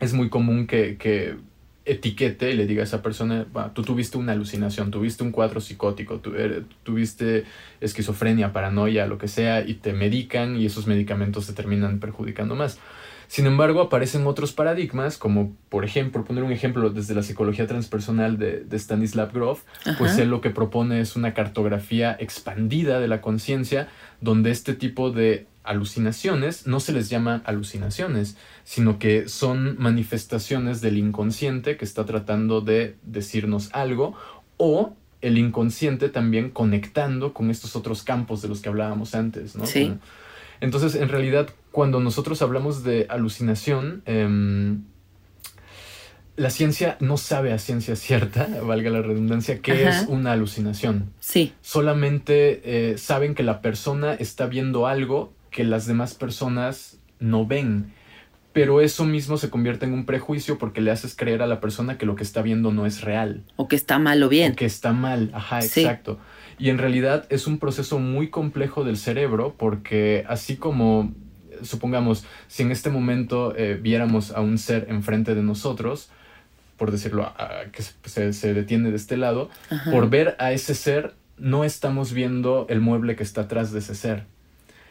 es 0.00 0.12
muy 0.12 0.28
común 0.28 0.66
que, 0.66 0.96
que 0.96 1.36
etiquete 1.86 2.50
y 2.50 2.56
le 2.56 2.66
diga 2.66 2.80
a 2.82 2.84
esa 2.84 3.02
persona, 3.02 3.46
tú 3.74 3.82
tuviste 3.82 4.16
una 4.16 4.32
alucinación, 4.32 4.90
tuviste 4.90 5.22
un 5.22 5.32
cuadro 5.32 5.60
psicótico, 5.60 6.20
eh, 6.34 6.62
tuviste 6.82 7.44
esquizofrenia, 7.80 8.52
paranoia, 8.52 9.06
lo 9.06 9.18
que 9.18 9.28
sea, 9.28 9.60
y 9.60 9.74
te 9.74 9.92
medican 9.92 10.56
y 10.56 10.66
esos 10.66 10.86
medicamentos 10.86 11.46
te 11.46 11.52
terminan 11.52 12.00
perjudicando 12.00 12.54
más. 12.54 12.78
Sin 13.34 13.46
embargo, 13.46 13.80
aparecen 13.80 14.28
otros 14.28 14.52
paradigmas, 14.52 15.18
como 15.18 15.56
por 15.68 15.84
ejemplo, 15.84 16.24
poner 16.24 16.44
un 16.44 16.52
ejemplo 16.52 16.90
desde 16.90 17.16
la 17.16 17.24
psicología 17.24 17.66
transpersonal 17.66 18.38
de, 18.38 18.64
Stanislav 18.78 19.32
Grof, 19.32 19.64
pues 19.98 20.16
él 20.18 20.30
lo 20.30 20.40
que 20.40 20.50
propone 20.50 21.00
es 21.00 21.16
una 21.16 21.34
cartografía 21.34 22.16
expandida 22.20 23.00
de 23.00 23.08
la 23.08 23.20
conciencia, 23.20 23.88
donde 24.20 24.52
este 24.52 24.72
tipo 24.74 25.10
de 25.10 25.48
alucinaciones 25.64 26.68
no 26.68 26.78
se 26.78 26.92
les 26.92 27.08
llama 27.10 27.42
alucinaciones, 27.44 28.36
sino 28.62 29.00
que 29.00 29.28
son 29.28 29.78
manifestaciones 29.80 30.80
del 30.80 30.96
inconsciente 30.96 31.76
que 31.76 31.84
está 31.84 32.06
tratando 32.06 32.60
de 32.60 32.94
decirnos 33.02 33.68
algo 33.72 34.14
o 34.58 34.94
el 35.22 35.38
inconsciente 35.38 36.08
también 36.08 36.50
conectando 36.50 37.34
con 37.34 37.50
estos 37.50 37.74
otros 37.74 38.04
campos 38.04 38.42
de 38.42 38.48
los 38.48 38.60
que 38.60 38.68
hablábamos 38.68 39.16
antes, 39.16 39.56
¿no? 39.56 39.66
Sí. 39.66 39.92
Entonces, 40.60 40.94
en 40.94 41.08
realidad, 41.08 41.48
cuando 41.74 41.98
nosotros 41.98 42.40
hablamos 42.40 42.84
de 42.84 43.06
alucinación, 43.08 44.04
em, 44.06 44.84
la 46.36 46.50
ciencia 46.50 46.96
no 47.00 47.16
sabe 47.16 47.52
a 47.52 47.58
ciencia 47.58 47.96
cierta, 47.96 48.46
valga 48.62 48.90
la 48.90 49.02
redundancia, 49.02 49.58
qué 49.58 49.88
es 49.88 50.06
una 50.06 50.30
alucinación. 50.30 51.10
Sí. 51.18 51.52
Solamente 51.62 52.92
eh, 52.92 52.96
saben 52.96 53.34
que 53.34 53.42
la 53.42 53.60
persona 53.60 54.14
está 54.14 54.46
viendo 54.46 54.86
algo 54.86 55.32
que 55.50 55.64
las 55.64 55.88
demás 55.88 56.14
personas 56.14 57.00
no 57.18 57.44
ven. 57.44 57.92
Pero 58.52 58.80
eso 58.80 59.04
mismo 59.04 59.36
se 59.36 59.50
convierte 59.50 59.84
en 59.84 59.94
un 59.94 60.06
prejuicio 60.06 60.58
porque 60.58 60.80
le 60.80 60.92
haces 60.92 61.16
creer 61.16 61.42
a 61.42 61.48
la 61.48 61.60
persona 61.60 61.98
que 61.98 62.06
lo 62.06 62.14
que 62.14 62.22
está 62.22 62.40
viendo 62.40 62.70
no 62.70 62.86
es 62.86 63.00
real. 63.00 63.42
O 63.56 63.66
que 63.66 63.74
está 63.74 63.98
mal 63.98 64.22
o 64.22 64.28
bien. 64.28 64.52
O 64.52 64.54
que 64.54 64.64
está 64.64 64.92
mal, 64.92 65.32
ajá, 65.34 65.58
exacto. 65.58 66.20
Y 66.56 66.70
en 66.70 66.78
realidad 66.78 67.26
es 67.30 67.48
un 67.48 67.58
proceso 67.58 67.98
muy 67.98 68.30
complejo 68.30 68.84
del 68.84 68.96
cerebro 68.96 69.56
porque 69.58 70.24
así 70.28 70.54
como 70.54 71.12
supongamos, 71.64 72.24
si 72.48 72.62
en 72.62 72.70
este 72.70 72.90
momento 72.90 73.54
eh, 73.56 73.78
viéramos 73.80 74.30
a 74.30 74.40
un 74.40 74.58
ser 74.58 74.86
enfrente 74.88 75.34
de 75.34 75.42
nosotros, 75.42 76.10
por 76.76 76.90
decirlo, 76.90 77.32
que 77.72 77.82
se, 78.32 78.54
detiene 78.54 78.90
de 78.90 78.96
este 78.96 79.16
lado, 79.16 79.48
por 79.90 80.10
ver 80.10 80.34
a 80.38 80.52
ese 80.52 80.74
ser, 80.74 81.14
no 81.38 81.64
estamos 81.64 82.12
viendo 82.12 82.66
el 82.68 82.80
mueble 82.80 83.16
que 83.16 83.22
está 83.22 83.42
atrás 83.42 83.72
de 83.72 83.78
ese 83.78 83.94
ser. 83.94 84.24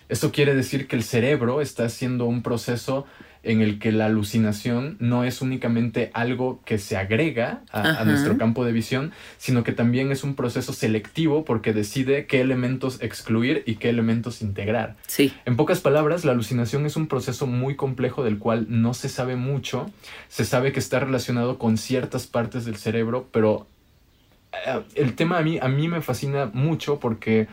Eso 0.09 0.31
quiere 0.31 0.55
decir 0.55 0.87
que 0.87 0.95
el 0.95 1.03
cerebro 1.03 1.61
está 1.61 1.85
haciendo 1.85 2.25
un 2.25 2.41
proceso 2.41 3.05
en 3.43 3.61
el 3.61 3.77
que 3.77 3.91
la 3.91 4.05
alucinación 4.05 4.95
no 4.99 5.25
es 5.25 5.41
únicamente 5.41 6.09
algo 6.13 6.61
que 6.65 6.77
se 6.77 6.95
agrega 6.95 7.61
a, 7.71 8.03
nuestro 8.05 8.37
campo 8.37 8.63
de 8.65 8.71
visión, 8.71 9.11
sino 9.37 9.63
que 9.63 9.73
también 9.73 10.11
es 10.11 10.23
un 10.23 10.35
proceso 10.35 10.71
selectivo 10.71 11.43
porque 11.43 11.73
decide 11.73 12.25
qué 12.25 12.39
elementos 12.39 13.01
excluir 13.01 13.63
y 13.65 13.75
qué 13.75 13.89
elementos 13.89 14.41
integrar. 14.41 14.95
Sí. 15.07 15.33
En 15.45 15.57
pocas 15.57 15.81
palabras, 15.81 16.23
la 16.23 16.31
alucinación 16.31 16.85
es 16.85 16.95
un 16.95 17.07
proceso 17.07 17.45
muy 17.45 17.75
complejo 17.75 18.23
del 18.23 18.39
cual 18.39 18.67
no 18.69 18.93
se 18.93 19.09
sabe 19.09 19.35
mucho. 19.35 19.91
Se 20.29 20.45
sabe 20.45 20.71
que 20.71 20.79
está 20.79 21.01
relacionado 21.01 21.59
con 21.59 21.77
ciertas 21.77 22.27
partes 22.27 22.63
del 22.63 22.77
cerebro, 22.77 23.27
pero 23.31 23.67
eh, 24.65 24.81
el 24.95 25.15
tema 25.15 25.37
a 25.39 25.41
mí, 25.41 25.59
a 25.61 25.67
mí 25.67 25.87
me 25.89 26.01
fascina 26.01 26.49
mucho 26.53 26.99
porque 26.99 27.47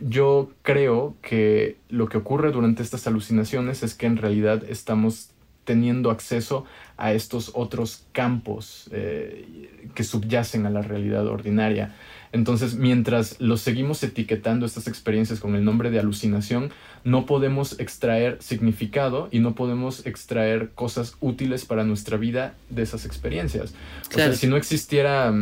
yo 0.00 0.50
creo 0.62 1.16
que 1.20 1.76
lo 1.88 2.08
que 2.08 2.18
ocurre 2.18 2.52
durante 2.52 2.82
estas 2.82 3.06
alucinaciones 3.06 3.82
es 3.82 3.94
que 3.94 4.06
en 4.06 4.16
realidad 4.16 4.62
estamos 4.68 5.30
teniendo 5.64 6.10
acceso 6.10 6.64
a 6.96 7.12
estos 7.12 7.50
otros 7.54 8.04
campos 8.12 8.88
eh, 8.92 9.88
que 9.94 10.04
subyacen 10.04 10.66
a 10.66 10.70
la 10.70 10.82
realidad 10.82 11.26
ordinaria. 11.26 11.94
Entonces, 12.32 12.74
mientras 12.74 13.40
los 13.40 13.60
seguimos 13.60 14.02
etiquetando 14.02 14.66
estas 14.66 14.88
experiencias 14.88 15.40
con 15.40 15.54
el 15.54 15.64
nombre 15.64 15.90
de 15.90 16.00
alucinación, 16.00 16.70
no 17.04 17.26
podemos 17.26 17.78
extraer 17.78 18.38
significado 18.40 19.28
y 19.30 19.38
no 19.38 19.54
podemos 19.54 20.04
extraer 20.04 20.70
cosas 20.74 21.16
útiles 21.20 21.64
para 21.64 21.84
nuestra 21.84 22.16
vida 22.16 22.54
de 22.70 22.82
esas 22.82 23.06
experiencias. 23.06 23.74
O 24.10 24.14
sea, 24.14 24.32
si 24.34 24.46
no 24.48 24.56
existiera 24.56 25.32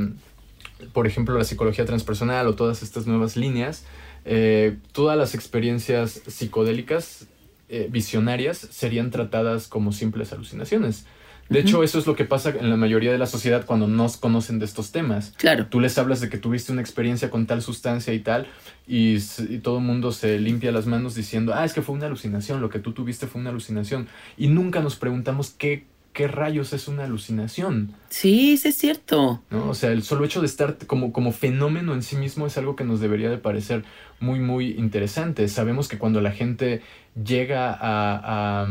por 0.92 1.06
ejemplo, 1.06 1.36
la 1.36 1.44
psicología 1.44 1.84
transpersonal 1.84 2.46
o 2.46 2.54
todas 2.54 2.82
estas 2.82 3.06
nuevas 3.06 3.36
líneas, 3.36 3.84
eh, 4.24 4.76
todas 4.92 5.16
las 5.18 5.34
experiencias 5.34 6.22
psicodélicas 6.26 7.26
eh, 7.68 7.88
visionarias 7.90 8.58
serían 8.58 9.10
tratadas 9.10 9.68
como 9.68 9.92
simples 9.92 10.32
alucinaciones. 10.32 11.06
De 11.48 11.60
hecho, 11.60 11.82
eso 11.82 11.98
es 11.98 12.06
lo 12.06 12.16
que 12.16 12.24
pasa 12.24 12.50
en 12.50 12.70
la 12.70 12.76
mayoría 12.76 13.12
de 13.12 13.18
la 13.18 13.26
sociedad 13.26 13.66
cuando 13.66 13.86
no 13.86 14.06
conocen 14.20 14.58
de 14.58 14.64
estos 14.64 14.90
temas. 14.90 15.34
Claro. 15.36 15.66
Tú 15.66 15.80
les 15.80 15.98
hablas 15.98 16.20
de 16.20 16.30
que 16.30 16.38
tuviste 16.38 16.72
una 16.72 16.80
experiencia 16.80 17.30
con 17.30 17.46
tal 17.46 17.60
sustancia 17.60 18.14
y 18.14 18.20
tal, 18.20 18.46
y, 18.86 19.16
y, 19.16 19.58
todo 19.58 19.78
el 19.78 19.84
mundo 19.84 20.12
se 20.12 20.38
limpia 20.38 20.72
las 20.72 20.86
manos 20.86 21.14
diciendo, 21.14 21.52
ah, 21.54 21.64
es 21.64 21.74
que 21.74 21.82
fue 21.82 21.94
una 21.94 22.06
alucinación, 22.06 22.60
lo 22.60 22.70
que 22.70 22.78
tú 22.78 22.92
tuviste 22.92 23.26
fue 23.26 23.40
una 23.40 23.50
alucinación. 23.50 24.08
Y 24.38 24.48
nunca 24.48 24.80
nos 24.80 24.96
preguntamos 24.96 25.50
qué 25.50 25.84
¿qué 26.12 26.28
rayos 26.28 26.72
es 26.72 26.88
una 26.88 27.04
alucinación? 27.04 27.94
Sí, 28.08 28.56
sí 28.56 28.68
es 28.68 28.76
cierto. 28.76 29.42
¿No? 29.50 29.70
O 29.70 29.74
sea, 29.74 29.90
el 29.92 30.02
solo 30.02 30.24
hecho 30.24 30.40
de 30.40 30.46
estar 30.46 30.76
como, 30.86 31.12
como 31.12 31.32
fenómeno 31.32 31.94
en 31.94 32.02
sí 32.02 32.16
mismo 32.16 32.46
es 32.46 32.58
algo 32.58 32.76
que 32.76 32.84
nos 32.84 33.00
debería 33.00 33.30
de 33.30 33.38
parecer 33.38 33.84
muy, 34.20 34.40
muy 34.40 34.72
interesante. 34.72 35.48
Sabemos 35.48 35.88
que 35.88 35.98
cuando 35.98 36.20
la 36.20 36.32
gente 36.32 36.82
llega 37.22 37.76
a, 37.80 38.66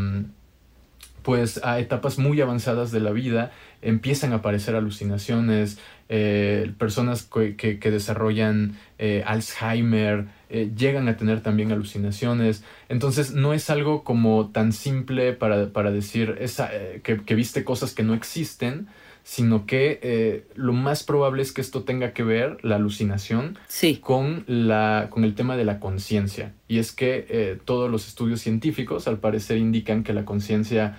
pues, 1.24 1.60
a 1.64 1.80
etapas 1.80 2.18
muy 2.18 2.42
avanzadas 2.42 2.92
de 2.92 3.00
la 3.00 3.12
vida, 3.12 3.52
empiezan 3.82 4.34
a 4.34 4.38
aparecer 4.38 4.76
alucinaciones, 4.76 5.80
eh, 6.10 6.72
personas 6.78 7.24
que, 7.24 7.78
desarrollan 7.82 8.78
eh, 9.00 9.24
Alzheimer, 9.26 10.28
eh, 10.52 10.72
llegan 10.76 11.08
a 11.08 11.18
tener 11.18 11.42
también 11.42 11.72
alucinaciones. 11.72 12.64
Entonces 12.90 13.34
no 13.34 13.54
es 13.54 13.70
algo 13.70 14.04
como 14.04 14.50
tan 14.50 14.74
simple 14.74 15.34
para, 15.34 15.92
decir 15.92 16.38
esa, 16.40 16.70
que, 17.04 17.36
viste 17.36 17.64
cosas 17.64 17.94
que 17.94 18.04
no 18.04 18.14
existen, 18.14 18.88
sino 19.24 19.66
que 19.66 20.00
eh, 20.02 20.46
lo 20.56 20.74
más 20.74 21.04
probable 21.04 21.42
es 21.42 21.52
que 21.52 21.62
esto 21.62 21.84
tenga 21.84 22.14
que 22.14 22.24
ver, 22.24 22.58
la 22.64 22.76
alucinación, 22.76 23.58
Sí. 23.68 23.98
con, 23.98 24.44
la, 24.48 25.08
con 25.10 25.24
el 25.24 25.36
tema 25.36 25.58
de 25.58 25.66
la 25.66 25.80
conciencia. 25.80 26.54
Y 26.68 26.80
es 26.80 26.92
que 26.92 27.26
eh, 27.30 27.60
todos 27.64 27.90
los 27.90 28.08
estudios 28.08 28.42
científicos 28.42 29.08
al 29.08 29.20
parecer 29.20 29.58
indican 29.58 30.04
que 30.04 30.14
la 30.14 30.26
conciencia 30.26 30.98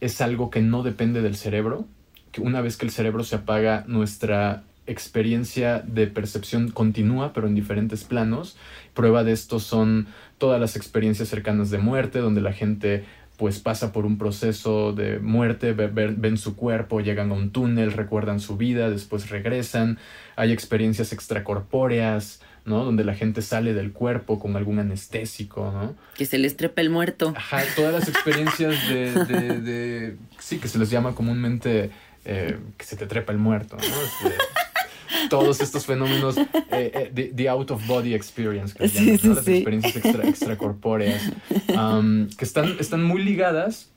es 0.00 0.20
algo 0.20 0.50
que 0.50 0.60
no 0.60 0.82
depende 0.82 1.22
del 1.22 1.36
cerebro, 1.36 1.86
que 2.32 2.40
una 2.40 2.60
vez 2.60 2.76
que 2.76 2.86
el 2.86 2.92
cerebro 2.92 3.24
se 3.24 3.36
apaga, 3.36 3.84
nuestra 3.86 4.64
experiencia 4.86 5.80
de 5.80 6.06
percepción 6.06 6.70
continúa, 6.70 7.32
pero 7.32 7.46
en 7.46 7.54
diferentes 7.54 8.04
planos. 8.04 8.56
Prueba 8.94 9.24
de 9.24 9.32
esto 9.32 9.60
son 9.60 10.06
todas 10.38 10.60
las 10.60 10.76
experiencias 10.76 11.28
cercanas 11.28 11.70
de 11.70 11.78
muerte, 11.78 12.18
donde 12.18 12.40
la 12.40 12.52
gente 12.52 13.04
pues 13.38 13.58
pasa 13.58 13.92
por 13.92 14.04
un 14.06 14.18
proceso 14.18 14.92
de 14.92 15.18
muerte, 15.18 15.72
ve- 15.72 15.88
ve- 15.88 16.14
ven 16.16 16.36
su 16.36 16.54
cuerpo, 16.54 17.00
llegan 17.00 17.30
a 17.30 17.34
un 17.34 17.50
túnel, 17.50 17.92
recuerdan 17.92 18.38
su 18.38 18.56
vida, 18.56 18.88
después 18.90 19.30
regresan. 19.30 19.98
Hay 20.36 20.52
experiencias 20.52 21.12
extracorpóreas, 21.12 22.40
¿no? 22.64 22.84
Donde 22.84 23.02
la 23.04 23.14
gente 23.14 23.42
sale 23.42 23.74
del 23.74 23.92
cuerpo 23.92 24.38
con 24.38 24.54
algún 24.56 24.78
anestésico, 24.78 25.72
¿no? 25.72 25.96
Que 26.14 26.26
se 26.26 26.38
les 26.38 26.56
trepa 26.56 26.82
el 26.82 26.90
muerto. 26.90 27.32
Ajá, 27.36 27.62
todas 27.74 27.92
las 27.92 28.08
experiencias 28.08 28.76
de, 28.88 29.10
de- 29.24 29.60
de- 29.60 30.16
sí, 30.38 30.58
que 30.58 30.68
se 30.68 30.78
les 30.78 30.90
llama 30.90 31.14
comúnmente 31.14 31.90
eh, 32.24 32.56
que 32.78 32.84
se 32.84 32.96
te 32.96 33.06
trepa 33.06 33.32
el 33.32 33.38
muerto, 33.38 33.76
¿no? 33.76 33.82
Este, 33.82 34.38
todos 35.30 35.60
estos 35.60 35.86
fenómenos, 35.86 36.36
eh, 36.36 36.46
eh, 36.70 37.10
the, 37.14 37.24
the 37.34 37.48
out 37.48 37.70
of 37.70 37.86
body 37.86 38.14
experience, 38.14 38.74
que 38.74 38.84
le 38.84 38.88
Sí, 38.88 38.94
llaman, 38.98 39.12
¿no? 39.14 39.18
sí, 39.20 39.28
las 39.28 39.44
sí. 39.44 39.52
experiencias 39.54 39.96
extra, 39.96 40.28
extracorpóreas, 40.28 41.22
um, 41.76 42.28
que 42.28 42.44
están, 42.44 42.76
están 42.78 43.02
muy 43.02 43.22
ligadas 43.22 43.88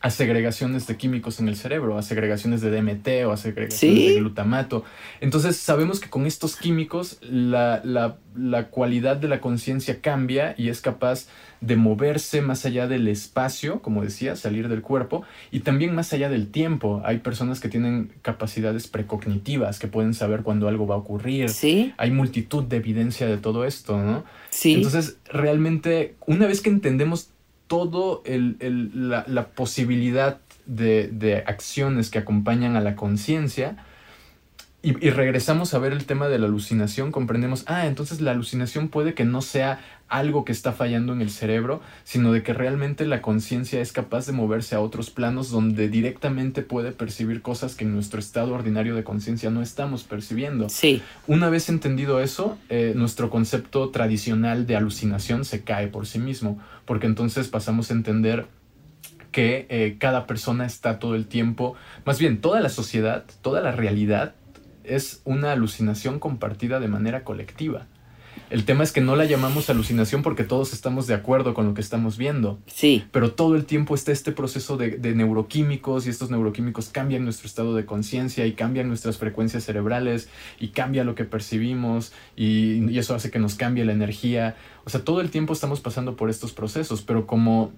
a 0.00 0.10
segregaciones 0.10 0.86
de 0.86 0.96
químicos 0.96 1.40
en 1.40 1.48
el 1.48 1.56
cerebro, 1.56 1.98
a 1.98 2.02
segregaciones 2.02 2.60
de 2.60 2.70
DMT 2.70 3.26
o 3.26 3.32
a 3.32 3.36
segregaciones 3.36 3.98
de 3.98 4.14
glutamato. 4.20 4.84
Entonces 5.20 5.56
sabemos 5.56 5.98
que 5.98 6.08
con 6.08 6.24
estos 6.24 6.54
químicos 6.54 7.18
la, 7.22 7.80
la- 7.84 8.16
la 8.36 8.68
cualidad 8.68 9.16
de 9.16 9.26
la 9.26 9.40
conciencia 9.40 10.00
cambia 10.00 10.54
y 10.56 10.68
es 10.68 10.80
capaz 10.80 11.26
de 11.60 11.76
moverse 11.76 12.40
más 12.40 12.64
allá 12.64 12.86
del 12.86 13.08
espacio, 13.08 13.82
como 13.82 14.02
decía, 14.02 14.36
salir 14.36 14.68
del 14.68 14.82
cuerpo, 14.82 15.24
y 15.50 15.60
también 15.60 15.94
más 15.94 16.12
allá 16.12 16.28
del 16.28 16.48
tiempo. 16.50 17.02
Hay 17.04 17.18
personas 17.18 17.60
que 17.60 17.68
tienen 17.68 18.12
capacidades 18.22 18.86
precognitivas, 18.86 19.78
que 19.78 19.88
pueden 19.88 20.14
saber 20.14 20.42
cuándo 20.42 20.68
algo 20.68 20.86
va 20.86 20.94
a 20.94 20.98
ocurrir. 20.98 21.48
Sí, 21.48 21.92
Hay 21.96 22.10
multitud 22.10 22.64
de 22.64 22.76
evidencia 22.76 23.26
de 23.26 23.38
todo 23.38 23.64
esto, 23.64 23.98
¿no? 24.02 24.24
sí. 24.50 24.74
Entonces, 24.74 25.16
realmente, 25.32 26.14
una 26.26 26.46
vez 26.46 26.60
que 26.60 26.70
entendemos 26.70 27.30
todo 27.66 28.22
el, 28.24 28.56
el- 28.60 29.10
la, 29.10 29.24
la 29.26 29.48
posibilidad 29.48 30.38
de, 30.66 31.08
de 31.08 31.38
acciones 31.38 32.10
que 32.10 32.18
acompañan 32.18 32.76
a 32.76 32.80
la 32.80 32.94
conciencia 32.96 33.76
y, 34.80 34.90
y 35.04 35.10
regresamos 35.10 35.74
a 35.74 35.78
ver 35.78 35.92
el 35.92 36.06
tema 36.06 36.28
de 36.28 36.38
la 36.38 36.46
alucinación, 36.46 37.10
comprendemos, 37.10 37.64
ah, 37.66 37.86
entonces 37.86 38.20
la 38.20 38.30
alucinación 38.30 38.88
puede 38.88 39.12
que 39.14 39.24
no 39.24 39.42
sea 39.42 39.80
algo 40.08 40.44
que 40.44 40.52
está 40.52 40.72
fallando 40.72 41.12
en 41.12 41.20
el 41.20 41.30
cerebro, 41.30 41.80
sino 42.04 42.32
de 42.32 42.42
que 42.42 42.52
realmente 42.52 43.06
la 43.06 43.22
conciencia 43.22 43.80
es 43.80 43.92
capaz 43.92 44.26
de 44.26 44.32
moverse 44.32 44.74
a 44.74 44.80
otros 44.80 45.10
planos 45.10 45.50
donde 45.50 45.88
directamente 45.88 46.62
puede 46.62 46.92
percibir 46.92 47.42
cosas 47.42 47.74
que 47.74 47.84
en 47.84 47.94
nuestro 47.94 48.18
estado 48.18 48.54
ordinario 48.54 48.94
de 48.94 49.04
conciencia 49.04 49.50
no 49.50 49.62
estamos 49.62 50.04
percibiendo. 50.04 50.68
sí, 50.68 51.02
Una 51.26 51.50
vez 51.50 51.68
entendido 51.68 52.20
eso, 52.20 52.58
eh, 52.68 52.92
nuestro 52.96 53.30
concepto 53.30 53.90
tradicional 53.90 54.66
de 54.66 54.76
alucinación 54.76 55.44
se 55.44 55.62
cae 55.62 55.88
por 55.88 56.06
sí 56.06 56.18
mismo, 56.18 56.58
porque 56.84 57.06
entonces 57.06 57.48
pasamos 57.48 57.90
a 57.90 57.94
entender 57.94 58.46
que 59.30 59.66
eh, 59.68 59.96
cada 59.98 60.26
persona 60.26 60.64
está 60.64 60.98
todo 60.98 61.14
el 61.14 61.26
tiempo, 61.26 61.74
más 62.06 62.18
bien 62.18 62.40
toda 62.40 62.60
la 62.60 62.70
sociedad, 62.70 63.24
toda 63.42 63.60
la 63.60 63.72
realidad 63.72 64.34
es 64.84 65.20
una 65.24 65.52
alucinación 65.52 66.18
compartida 66.18 66.80
de 66.80 66.88
manera 66.88 67.24
colectiva. 67.24 67.86
El 68.50 68.64
tema 68.64 68.84
es 68.84 68.92
que 68.92 69.00
no 69.00 69.16
la 69.16 69.24
llamamos 69.24 69.68
alucinación 69.70 70.22
porque 70.22 70.44
todos 70.44 70.72
estamos 70.72 71.06
de 71.06 71.14
acuerdo 71.14 71.54
con 71.54 71.66
lo 71.66 71.74
que 71.74 71.80
estamos 71.80 72.16
viendo 72.16 72.58
sí. 72.66 73.04
pero 73.10 73.32
todo 73.32 73.56
el 73.56 73.64
tiempo 73.64 73.94
está 73.94 74.12
este 74.12 74.32
proceso 74.32 74.76
de, 74.76 74.90
de 74.90 75.14
neuroquímicos 75.14 76.06
y 76.06 76.10
estos 76.10 76.30
neuroquímicos 76.30 76.88
cambian 76.88 77.24
nuestro 77.24 77.46
estado 77.46 77.74
de 77.74 77.84
conciencia 77.84 78.46
y 78.46 78.52
cambian 78.52 78.88
nuestras 78.88 79.18
frecuencias 79.18 79.64
cerebrales 79.64 80.28
y 80.58 80.68
cambia 80.68 81.04
lo 81.04 81.14
que 81.14 81.24
percibimos 81.24 82.12
y, 82.36 82.90
y 82.90 82.98
eso 82.98 83.14
hace 83.14 83.30
que 83.30 83.38
nos 83.38 83.54
cambie 83.54 83.84
la 83.84 83.92
energía. 83.92 84.56
O 84.84 84.90
sea, 84.90 85.04
todo 85.04 85.20
el 85.20 85.30
tiempo 85.30 85.52
estamos 85.52 85.80
pasando 85.80 86.16
por 86.16 86.30
estos 86.30 86.52
procesos, 86.52 87.02
pero 87.02 87.26
como 87.26 87.72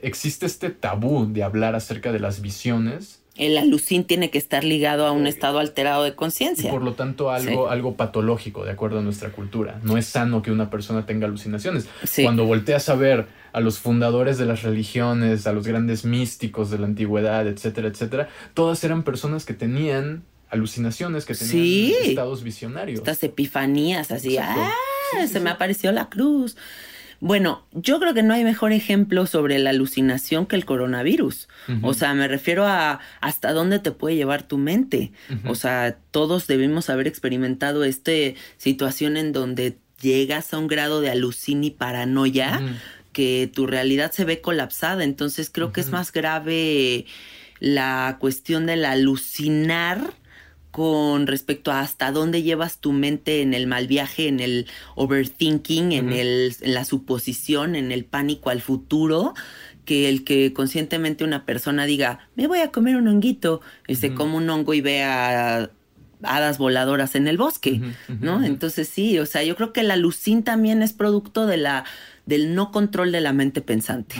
existe 0.00 0.46
este 0.46 0.70
tabú 0.70 1.26
de 1.32 1.42
hablar 1.42 1.74
acerca 1.74 2.12
de 2.12 2.20
las 2.20 2.40
visiones, 2.40 3.23
El 3.36 3.58
alucin 3.58 4.04
tiene 4.04 4.30
que 4.30 4.38
estar 4.38 4.62
ligado 4.62 5.06
a 5.06 5.12
un 5.12 5.26
estado 5.26 5.58
alterado 5.58 6.04
de 6.04 6.14
conciencia. 6.14 6.70
por 6.70 6.82
lo 6.82 6.94
tanto 6.94 7.30
algo, 7.30 7.68
algo 7.68 7.96
patológico 7.96 8.64
de 8.64 8.70
acuerdo 8.70 9.00
a 9.00 9.02
nuestra 9.02 9.30
cultura. 9.30 9.80
No 9.82 9.96
es 9.96 10.06
sano 10.06 10.40
que 10.40 10.52
una 10.52 10.70
persona 10.70 11.04
tenga 11.04 11.26
alucinaciones. 11.26 11.88
Sí. 12.04 12.22
Cuando 12.22 12.44
volteas 12.46 12.88
a 12.88 12.94
ver 12.94 13.26
a 13.52 13.60
los 13.60 13.78
fundadores 13.80 14.38
de 14.38 14.46
las 14.46 14.62
religiones, 14.62 15.46
a 15.48 15.52
los 15.52 15.66
grandes 15.66 16.04
místicos 16.04 16.70
de 16.70 16.78
la 16.78 16.86
antigüedad, 16.86 17.46
etcétera, 17.48 17.88
etcétera, 17.88 18.28
todas 18.54 18.84
eran 18.84 19.02
personas 19.02 19.44
que 19.44 19.54
tenían 19.54 20.22
alucinaciones, 20.50 21.24
que 21.24 21.34
tenían 21.34 21.50
Sí. 21.50 21.94
estados 22.02 22.44
visionarios. 22.44 22.98
Estas 23.00 23.20
epifanías 23.24 24.12
así, 24.12 24.36
Exacto. 24.36 24.60
ah, 24.62 25.26
se 25.26 25.40
me 25.40 25.50
apareció 25.50 25.90
la 25.90 26.08
cruz. 26.08 26.56
Bueno, 27.24 27.64
yo 27.72 27.98
creo 28.00 28.12
que 28.12 28.22
no 28.22 28.34
hay 28.34 28.44
mejor 28.44 28.72
ejemplo 28.72 29.24
sobre 29.24 29.58
la 29.58 29.70
alucinación 29.70 30.44
que 30.44 30.56
el 30.56 30.66
coronavirus. 30.66 31.48
O 31.80 31.94
sea, 31.94 32.12
me 32.12 32.28
refiero 32.28 32.66
a 32.66 33.00
hasta 33.22 33.54
dónde 33.54 33.78
te 33.78 33.92
puede 33.92 34.14
llevar 34.14 34.42
tu 34.42 34.58
mente. 34.58 35.10
O 35.46 35.54
sea, 35.54 35.96
todos 36.10 36.46
debimos 36.46 36.90
haber 36.90 37.06
experimentado 37.06 37.84
esta 37.84 38.12
situación 38.58 39.16
en 39.16 39.32
donde 39.32 39.78
llegas 40.02 40.52
a 40.52 40.58
un 40.58 40.66
grado 40.66 41.00
de 41.00 41.08
alucin 41.08 41.64
y 41.64 41.70
paranoia 41.70 42.60
que 43.14 43.50
tu 43.50 43.66
realidad 43.66 44.12
se 44.12 44.26
ve 44.26 44.42
colapsada. 44.42 45.02
Entonces 45.02 45.48
creo 45.48 45.72
que 45.72 45.80
es 45.80 45.88
más 45.88 46.12
grave 46.12 47.06
la 47.58 48.18
cuestión 48.20 48.66
del 48.66 48.84
alucinar 48.84 50.12
con 50.74 51.28
respecto 51.28 51.70
a 51.70 51.82
hasta 51.82 52.10
dónde 52.10 52.42
llevas 52.42 52.78
tu 52.78 52.90
mente 52.90 53.42
en 53.42 53.54
el 53.54 53.68
mal 53.68 53.86
viaje, 53.86 54.26
en 54.26 54.40
el 54.40 54.66
overthinking, 54.96 55.92
en, 55.92 56.12
el, 56.12 56.52
en 56.60 56.74
la 56.74 56.84
suposición, 56.84 57.76
en 57.76 57.92
el 57.92 58.04
pánico 58.04 58.50
al 58.50 58.60
futuro, 58.60 59.34
que 59.84 60.08
el 60.08 60.24
que 60.24 60.52
conscientemente 60.52 61.22
una 61.22 61.44
persona 61.44 61.86
diga, 61.86 62.28
me 62.34 62.48
voy 62.48 62.58
a 62.58 62.72
comer 62.72 62.96
un 62.96 63.06
honguito, 63.06 63.60
y 63.86 63.94
se 63.94 64.08
Ujú. 64.08 64.16
come 64.16 64.34
un 64.34 64.50
hongo 64.50 64.74
y 64.74 64.80
vea 64.80 65.70
hadas 66.24 66.58
voladoras 66.58 67.14
en 67.14 67.28
el 67.28 67.36
bosque, 67.36 67.80
¿no? 68.20 68.42
Entonces 68.42 68.88
sí, 68.88 69.16
o 69.20 69.26
sea, 69.26 69.44
yo 69.44 69.54
creo 69.54 69.72
que 69.72 69.84
la 69.84 69.94
alucin 69.94 70.42
también 70.42 70.82
es 70.82 70.92
producto 70.92 71.46
de 71.46 71.56
la, 71.56 71.84
del 72.26 72.56
no 72.56 72.72
control 72.72 73.12
de 73.12 73.20
la 73.20 73.32
mente 73.32 73.60
pensante. 73.60 74.16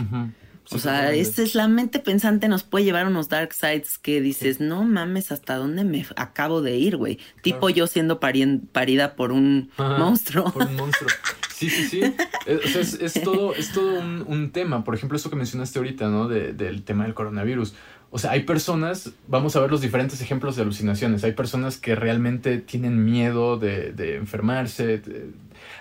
Sí, 0.67 0.77
O 0.77 0.79
sea, 0.79 1.13
esta 1.13 1.43
es 1.43 1.55
la 1.55 1.69
mente 1.69 1.99
pensante 1.99 2.49
nos 2.49 2.63
puede 2.63 2.87
llevar 2.87 3.05
a 3.05 3.09
unos 3.09 3.29
dark 3.29 3.53
sides 3.53 3.99
que 3.99 4.23
dices, 4.23 4.61
no 4.61 4.83
mames, 4.85 5.31
¿hasta 5.31 5.57
dónde 5.57 5.85
me 5.85 6.07
acabo 6.17 6.63
de 6.63 6.77
ir, 6.79 6.97
güey? 6.97 7.19
Tipo 7.43 7.69
yo 7.69 7.87
siendo 7.87 8.19
parida 8.19 9.15
por 9.15 9.31
un 9.33 9.71
Ajá, 9.77 9.99
monstruo. 9.99 10.51
Por 10.53 10.67
un 10.67 10.77
monstruo. 10.77 11.11
Sí, 11.55 11.69
sí, 11.71 11.85
sí. 11.87 12.01
Es, 12.47 12.65
o 12.65 12.69
sea, 12.69 12.81
es, 12.81 12.95
es 12.95 13.23
todo, 13.23 13.55
es 13.55 13.73
todo 13.73 14.01
un, 14.01 14.25
un 14.27 14.51
tema. 14.53 14.85
Por 14.85 14.95
ejemplo, 14.95 15.17
eso 15.17 15.31
que 15.31 15.37
mencionaste 15.37 15.79
ahorita, 15.79 16.09
¿no? 16.09 16.29
De- 16.29 16.53
del 16.53 16.83
tema 16.83 17.05
del 17.05 17.15
coronavirus. 17.15 17.75
O 18.11 18.19
sea, 18.19 18.31
hay 18.33 18.45
personas, 18.45 19.11
vamos 19.29 19.57
a 19.57 19.61
ver 19.61 19.71
los 19.71 19.81
diferentes 19.81 20.21
ejemplos 20.21 20.57
de 20.57 20.63
alucinaciones. 20.63 21.25
Hay 21.25 21.33
personas 21.33 21.77
que 21.79 21.95
realmente 21.95 22.59
tienen 22.59 23.05
miedo 23.05 23.59
de, 23.59 23.93
de 23.93 24.17
enfermarse. 24.17 24.99
de- 24.99 25.31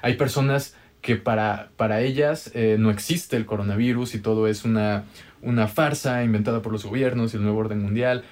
hay 0.01 0.15
personas 0.15 0.75
que 1.03 1.17
para, 1.17 1.69
para 1.75 2.01
ellas 2.01 2.49
eh, 2.55 2.77
no 2.79 2.89
existe 2.89 3.37
el 3.37 3.45
coronavirus 3.45 4.15
y 4.15 4.19
todo 4.19 4.47
es 4.47 4.63
una, 4.63 5.03
una 5.41 5.67
farsa 5.67 6.23
inventada 6.23 6.61
por 6.63 6.71
los 6.71 6.85
gobiernos 6.85 7.33
y 7.33 7.37
el 7.37 7.43
nuevo 7.43 7.59
orden 7.59 7.81
mundial. 7.81 8.23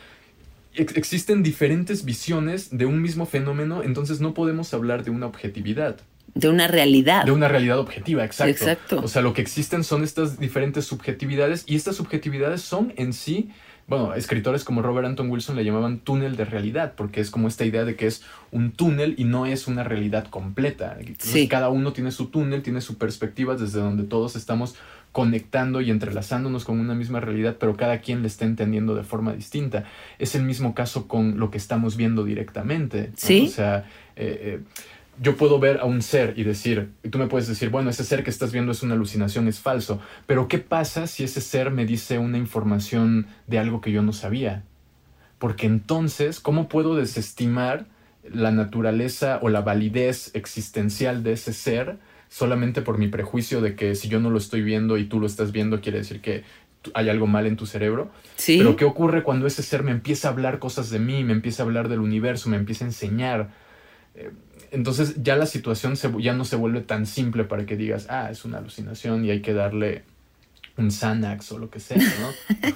Ex- 0.73 0.95
existen 0.95 1.43
diferentes 1.43 2.06
visiones 2.06 2.76
de 2.76 2.85
un 2.85 3.02
mismo 3.02 3.26
fenómeno, 3.26 3.84
entonces 3.84 4.22
no 4.22 4.34
podemos 4.34 4.73
hablar 4.73 5.03
de 5.03 5.11
una 5.11 5.26
objetividad. 5.27 5.98
De 6.34 6.48
una 6.48 6.69
realidad. 6.69 7.26
De 7.26 7.34
una 7.34 7.49
realidad 7.49 7.77
objetiva, 7.77 8.23
exacto. 8.23 8.52
Exacto. 8.52 9.02
O 9.03 9.10
sea, 9.10 9.22
lo 9.22 9.34
que 9.34 9.41
existen 9.41 9.84
son 9.84 10.02
estas 10.02 10.39
diferentes 10.39 10.85
subjetividades 10.85 11.65
y 11.68 11.76
estas 11.76 11.98
subjetividades 11.98 12.61
son 12.61 12.93
en 12.95 13.11
sí, 13.11 13.49
bueno, 13.91 14.13
escritores 14.13 14.63
como 14.63 14.81
Robert 14.81 15.05
Anton 15.05 15.30
Wilson 15.30 15.57
le 15.57 15.65
llamaban 15.65 15.99
túnel 15.99 16.38
de 16.38 16.45
realidad, 16.45 16.93
porque 16.95 17.19
es 17.19 17.30
como 17.30 17.49
esta 17.49 17.65
idea 17.65 17.84
de 17.84 17.97
que 17.97 18.07
es 18.07 18.23
un 18.49 18.72
túnel 18.72 19.15
y 19.18 19.26
no 19.26 19.45
es 19.45 19.68
una 19.68 19.84
realidad 19.84 20.27
completa. 20.27 20.97
Sí. 21.18 21.49
Cada 21.49 21.68
uno 21.68 21.91
tiene 21.91 22.11
su 22.11 22.27
túnel, 22.27 22.63
tiene 22.63 22.80
su 22.80 22.97
perspectiva 22.97 23.57
desde 23.57 23.81
donde 23.81 24.03
todos 24.03 24.38
estamos 24.38 24.76
conectando 25.11 25.81
y 25.81 25.91
entrelazándonos 25.91 26.63
con 26.63 26.80
una 26.80 26.95
misma 26.95 27.19
realidad, 27.19 27.57
pero 27.59 27.76
cada 27.76 27.99
quien 27.99 28.22
le 28.22 28.30
está 28.30 28.45
entendiendo 28.45 28.95
de 28.95 29.03
forma 29.03 29.34
distinta. 29.34 29.84
Es 30.19 30.35
el 30.35 30.43
mismo 30.43 30.73
caso 30.73 31.09
con 31.09 31.38
lo 31.38 31.51
que 31.51 31.57
estamos 31.57 31.97
viendo 31.97 32.23
directamente. 32.23 33.09
¿no? 33.09 33.13
Sí. 33.18 33.47
O 33.47 33.51
sea, 33.51 33.80
eh, 34.15 34.39
eh, 34.41 34.59
yo 35.19 35.35
puedo 35.35 35.59
ver 35.59 35.79
a 35.79 35.85
un 35.85 36.01
ser 36.01 36.33
y 36.38 36.43
decir, 36.43 36.91
y 37.03 37.09
tú 37.09 37.17
me 37.17 37.27
puedes 37.27 37.47
decir, 37.47 37.69
bueno, 37.69 37.89
ese 37.89 38.03
ser 38.03 38.23
que 38.23 38.29
estás 38.29 38.51
viendo 38.51 38.71
es 38.71 38.83
una 38.83 38.95
alucinación, 38.95 39.47
es 39.47 39.59
falso, 39.59 39.99
pero 40.25 40.47
¿qué 40.47 40.57
pasa 40.57 41.07
si 41.07 41.23
ese 41.23 41.41
ser 41.41 41.71
me 41.71 41.85
dice 41.85 42.17
una 42.17 42.38
información 42.38 43.27
de 43.47 43.59
algo 43.59 43.81
que 43.81 43.91
yo 43.91 44.01
no 44.01 44.13
sabía? 44.13 44.63
porque 45.41 45.65
entonces, 45.65 46.39
¿cómo 46.39 46.69
puedo 46.69 46.95
desestimar 46.95 47.88
la 48.31 48.51
naturaleza 48.51 49.39
o 49.41 49.49
la 49.49 49.61
validez 49.61 50.29
existencial 50.35 51.23
de 51.23 51.33
ese 51.33 51.51
ser 51.51 51.97
solamente 52.29 52.83
por 52.83 52.99
mi 52.99 53.07
prejuicio 53.07 53.59
de 53.59 53.75
que 53.75 53.95
si 53.95 54.07
yo 54.07 54.19
no 54.19 54.29
lo 54.29 54.38
estoy 54.38 54.61
viendo 54.61 54.99
y 54.99 55.05
tú 55.05 55.19
lo 55.19 55.25
estás 55.25 55.51
viendo, 55.51 55.81
quiere 55.81 55.97
decir 55.97 56.21
que 56.21 56.43
hay 56.93 57.09
algo 57.09 57.25
mal 57.25 57.47
en 57.47 57.57
tu 57.57 57.65
cerebro. 57.65 58.11
Sí. 58.35 58.59
Pero 58.59 58.75
¿qué 58.75 58.85
ocurre 58.85 59.23
cuando 59.23 59.47
ese 59.47 59.63
ser 59.63 59.81
me 59.81 59.89
empieza 59.89 60.27
a 60.27 60.31
hablar 60.31 60.59
cosas 60.59 60.91
de 60.91 60.99
mí, 60.99 61.23
me 61.23 61.33
empieza 61.33 61.63
a 61.63 61.65
hablar 61.65 61.89
del 61.89 62.01
universo, 62.01 62.47
me 62.47 62.57
empieza 62.57 62.85
a 62.85 62.89
enseñar? 62.89 63.49
Eh, 64.13 64.29
entonces 64.72 65.15
ya 65.22 65.35
la 65.35 65.45
situación 65.45 65.98
se, 65.98 66.11
ya 66.19 66.34
no 66.34 66.45
se 66.45 66.56
vuelve 66.56 66.81
tan 66.81 67.06
simple 67.06 67.43
para 67.43 67.65
que 67.65 67.76
digas, 67.76 68.07
ah, 68.10 68.30
es 68.31 68.45
una 68.45 68.57
alucinación 68.57 69.26
y 69.26 69.31
hay 69.31 69.41
que 69.41 69.53
darle 69.53 70.03
un 70.77 70.91
Xanax 70.91 71.52
o 71.52 71.60
lo 71.60 71.69
que 71.69 71.80
sea, 71.80 71.98
¿no? 71.98 72.68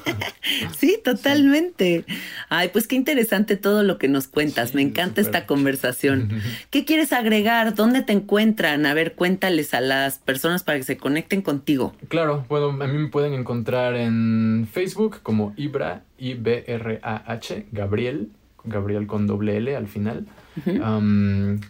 sí, 0.77 0.99
totalmente. 1.03 2.05
Ay, 2.49 2.69
pues 2.69 2.87
qué 2.87 2.95
interesante 2.95 3.55
todo 3.55 3.83
lo 3.83 3.97
que 3.97 4.07
nos 4.07 4.27
cuentas. 4.27 4.69
Sí, 4.69 4.75
Me 4.75 4.81
encanta 4.81 5.21
esta 5.21 5.45
conversación. 5.45 6.41
¿Qué 6.69 6.85
quieres 6.85 7.13
agregar? 7.13 7.75
¿Dónde 7.75 8.01
te 8.01 8.13
encuentran? 8.13 8.85
A 8.85 8.93
ver, 8.93 9.13
cuéntales 9.13 9.73
a 9.73 9.81
las 9.81 10.19
personas 10.19 10.63
para 10.63 10.77
que 10.77 10.83
se 10.83 10.97
conecten 10.97 11.41
contigo. 11.41 11.93
Claro, 12.09 12.45
bueno, 12.49 12.67
a 12.69 12.87
mí 12.87 12.97
me 12.97 13.07
pueden 13.07 13.33
encontrar 13.33 13.95
en 13.95 14.67
Facebook 14.71 15.21
como 15.23 15.53
Ibra, 15.57 16.03
I-B-R-A-H, 16.17 17.65
Gabriel, 17.71 18.29
Gabriel 18.63 19.07
con 19.07 19.27
doble 19.27 19.57
L 19.57 19.75
al 19.75 19.87
final. 19.87 20.27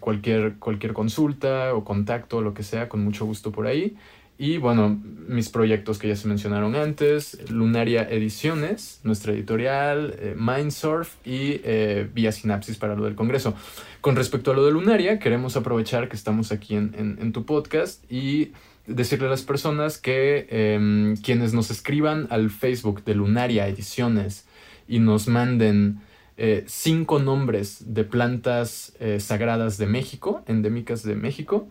Cualquier, 0.00 0.54
cualquier 0.58 0.92
consulta 0.92 1.74
o 1.74 1.84
contacto, 1.84 2.40
lo 2.40 2.54
que 2.54 2.62
sea, 2.62 2.88
con 2.88 3.02
mucho 3.04 3.24
gusto 3.26 3.52
por 3.52 3.66
ahí. 3.66 3.96
Y 4.38 4.58
bueno, 4.58 5.00
mis 5.28 5.48
proyectos 5.48 5.98
que 5.98 6.08
ya 6.08 6.16
se 6.16 6.28
mencionaron 6.28 6.74
antes, 6.76 7.38
Lunaria 7.50 8.02
Ediciones, 8.02 9.00
nuestra 9.02 9.32
editorial, 9.32 10.14
eh, 10.18 10.34
Mindsurf 10.38 11.14
y 11.24 11.60
eh, 11.64 12.06
Vía 12.14 12.32
Sinapsis 12.32 12.76
para 12.76 12.94
lo 12.96 13.04
del 13.06 13.14
Congreso. 13.14 13.54
Con 14.02 14.14
respecto 14.14 14.50
a 14.50 14.54
lo 14.54 14.66
de 14.66 14.72
Lunaria, 14.72 15.18
queremos 15.18 15.56
aprovechar 15.56 16.10
que 16.10 16.16
estamos 16.16 16.52
aquí 16.52 16.74
en, 16.74 16.94
en- 16.98 17.18
en 17.18 17.32
tu 17.32 17.46
podcast 17.46 18.04
y 18.12 18.52
decirle 18.86 19.26
a 19.26 19.30
las 19.30 19.42
personas 19.42 19.96
que 19.96 20.46
em, 20.50 21.16
quienes 21.16 21.54
nos 21.54 21.70
escriban 21.70 22.26
al 22.28 22.50
Facebook 22.50 23.04
de 23.04 23.14
Lunaria 23.14 23.66
Ediciones 23.68 24.46
y 24.86 24.98
nos 24.98 25.28
manden 25.28 26.00
eh, 26.36 26.64
cinco 26.66 27.18
nombres 27.18 27.94
de 27.94 28.04
plantas 28.04 28.94
eh, 29.00 29.20
sagradas 29.20 29.78
de 29.78 29.86
México, 29.86 30.42
endémicas 30.46 31.02
de 31.02 31.16
México, 31.16 31.68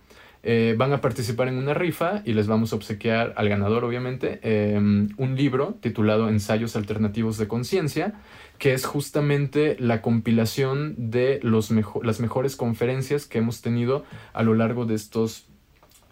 eh, 0.48 0.76
van 0.78 0.94
a 0.94 1.02
participar 1.02 1.48
en 1.48 1.58
una 1.58 1.74
rifa 1.74 2.22
y 2.24 2.34
les 2.34 2.46
vamos 2.46 2.72
a 2.72 2.76
obsequiar 2.76 3.34
al 3.36 3.50
ganador, 3.50 3.84
obviamente, 3.84 4.40
eh, 4.44 4.76
un 4.78 5.36
libro 5.36 5.76
titulado 5.82 6.30
Ensayos 6.30 6.76
Alternativos 6.76 7.40
de 7.40 7.48
Conciencia, 7.48 8.14
que 8.60 8.74
es 8.74 8.86
justamente 8.86 9.76
la 9.80 10.04
compilación 10.04 10.94
de 11.10 11.40
los 11.42 11.72
las 12.04 12.20
mejores 12.20 12.56
conferencias 12.56 13.26
que 13.26 13.40
hemos 13.40 13.64
tenido 13.64 14.06
a 14.34 14.44
lo 14.44 14.54
largo 14.54 14.86
de 14.86 14.94
estos 14.94 15.48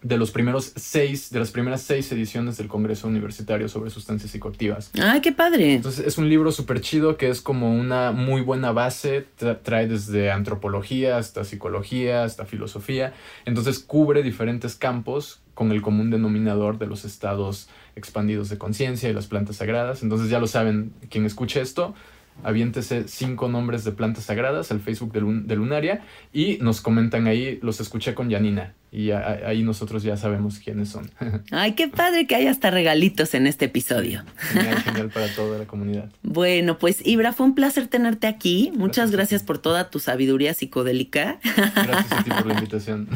de 0.04 0.18
los 0.18 0.30
primeros 0.30 0.72
seis, 0.76 1.30
de 1.30 1.38
las 1.40 1.50
primeras 1.50 1.80
seis 1.82 2.12
ediciones 2.12 2.58
del 2.58 2.68
Congreso 2.68 3.08
Universitario 3.08 3.68
sobre 3.70 3.88
Sustancias 3.90 4.30
Psicoactivas. 4.30 4.90
Ay, 5.02 5.20
qué 5.22 5.32
padre. 5.32 5.72
Entonces 5.74 6.06
es 6.06 6.18
un 6.18 6.28
libro 6.28 6.52
súper 6.52 6.82
chido 6.82 7.16
que 7.16 7.30
es 7.30 7.40
como 7.40 7.74
una 7.74 8.12
muy 8.12 8.42
buena 8.42 8.70
base, 8.70 9.26
tra- 9.40 9.58
trae 9.62 9.88
desde 9.88 10.30
antropología 10.30 11.16
hasta 11.16 11.42
psicología, 11.44 12.22
hasta 12.22 12.44
filosofía, 12.44 13.14
entonces 13.46 13.78
cubre 13.78 14.22
diferentes 14.22 14.74
campos 14.76 15.40
con 15.54 15.72
el 15.72 15.80
común 15.80 16.10
denominador 16.10 16.78
de 16.78 16.86
los 16.86 17.04
estados 17.06 17.68
expandidos 17.96 18.50
de 18.50 18.58
conciencia 18.58 19.08
y 19.08 19.14
las 19.14 19.26
plantas 19.26 19.56
sagradas. 19.56 20.02
Entonces 20.02 20.28
ya 20.28 20.38
lo 20.38 20.46
saben, 20.48 20.92
quien 21.08 21.24
escuche 21.24 21.60
esto, 21.62 21.94
aviéntese 22.42 23.08
cinco 23.08 23.48
nombres 23.48 23.84
de 23.84 23.92
plantas 23.92 24.24
sagradas 24.24 24.70
al 24.70 24.80
Facebook 24.80 25.12
de, 25.12 25.20
Lun- 25.22 25.46
de 25.46 25.56
Lunaria 25.56 26.04
y 26.32 26.58
nos 26.60 26.80
comentan 26.80 27.26
ahí, 27.26 27.58
los 27.62 27.80
escuché 27.80 28.14
con 28.14 28.30
Janina 28.30 28.74
y 28.94 29.10
ahí 29.10 29.64
nosotros 29.64 30.04
ya 30.04 30.16
sabemos 30.16 30.60
quiénes 30.60 30.88
son. 30.88 31.10
Ay, 31.50 31.72
qué 31.72 31.88
padre 31.88 32.28
que 32.28 32.36
haya 32.36 32.52
hasta 32.52 32.70
regalitos 32.70 33.34
en 33.34 33.48
este 33.48 33.64
episodio. 33.64 34.22
genial, 34.36 34.82
genial 34.84 35.10
para 35.10 35.26
toda 35.34 35.58
la 35.58 35.64
comunidad. 35.64 36.10
Bueno, 36.22 36.78
pues 36.78 37.04
Ibra, 37.04 37.32
fue 37.32 37.46
un 37.46 37.56
placer 37.56 37.88
tenerte 37.88 38.28
aquí. 38.28 38.72
Muchas 38.76 39.10
Gracias 39.10 39.42
por 39.42 39.58
toda 39.58 39.90
tu 39.90 39.98
sabiduría 39.98 40.54
psicodélica. 40.54 41.40
Gracias 41.74 42.12
a 42.12 42.22
ti 42.22 42.30
por 42.30 42.46
la 42.46 42.54
invitación. 42.58 43.08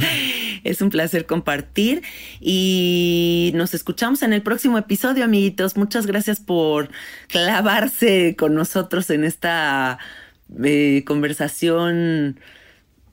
Es 0.64 0.82
un 0.82 0.90
placer 0.90 1.26
compartir 1.26 2.02
y 2.40 3.52
nos 3.54 3.72
escuchamos 3.72 4.22
en 4.22 4.32
el 4.32 4.42
próximo 4.42 4.78
episodio, 4.78 5.24
amiguitos. 5.24 5.76
Muchas 5.76 6.06
gracias 6.06 6.40
por 6.40 6.88
clavarse 7.28 8.34
con 8.36 8.54
nosotros 8.54 9.10
en 9.10 9.24
esta 9.24 9.98
eh, 10.62 11.04
conversación 11.06 12.40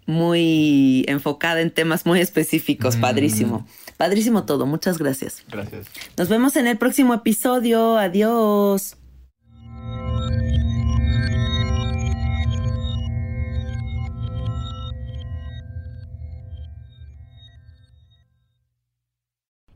muy 0.06 1.06
enfocada 1.08 1.62
en 1.62 1.72
temas 1.72 2.06
muy 2.06 2.20
específicos. 2.20 2.98
Mm. 2.98 3.02
Padrísimo. 3.02 3.68
Padrísimo 3.98 4.46
todo. 4.46 4.66
Muchas 4.66 4.98
gracias. 4.98 5.44
Gracias. 5.50 5.88
Nos 6.18 6.30
vemos 6.30 6.56
en 6.56 6.68
el 6.68 6.78
próximo 6.78 7.14
episodio. 7.14 7.98
Adiós. 7.98 8.98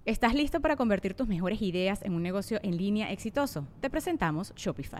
¿Estás 0.09 0.33
listo 0.33 0.59
para 0.59 0.75
convertir 0.75 1.13
tus 1.13 1.27
mejores 1.27 1.61
ideas 1.61 2.01
en 2.01 2.15
un 2.15 2.23
negocio 2.23 2.59
en 2.63 2.77
línea 2.77 3.11
exitoso? 3.11 3.67
Te 3.79 3.91
presentamos 3.91 4.53
Shopify. 4.55 4.99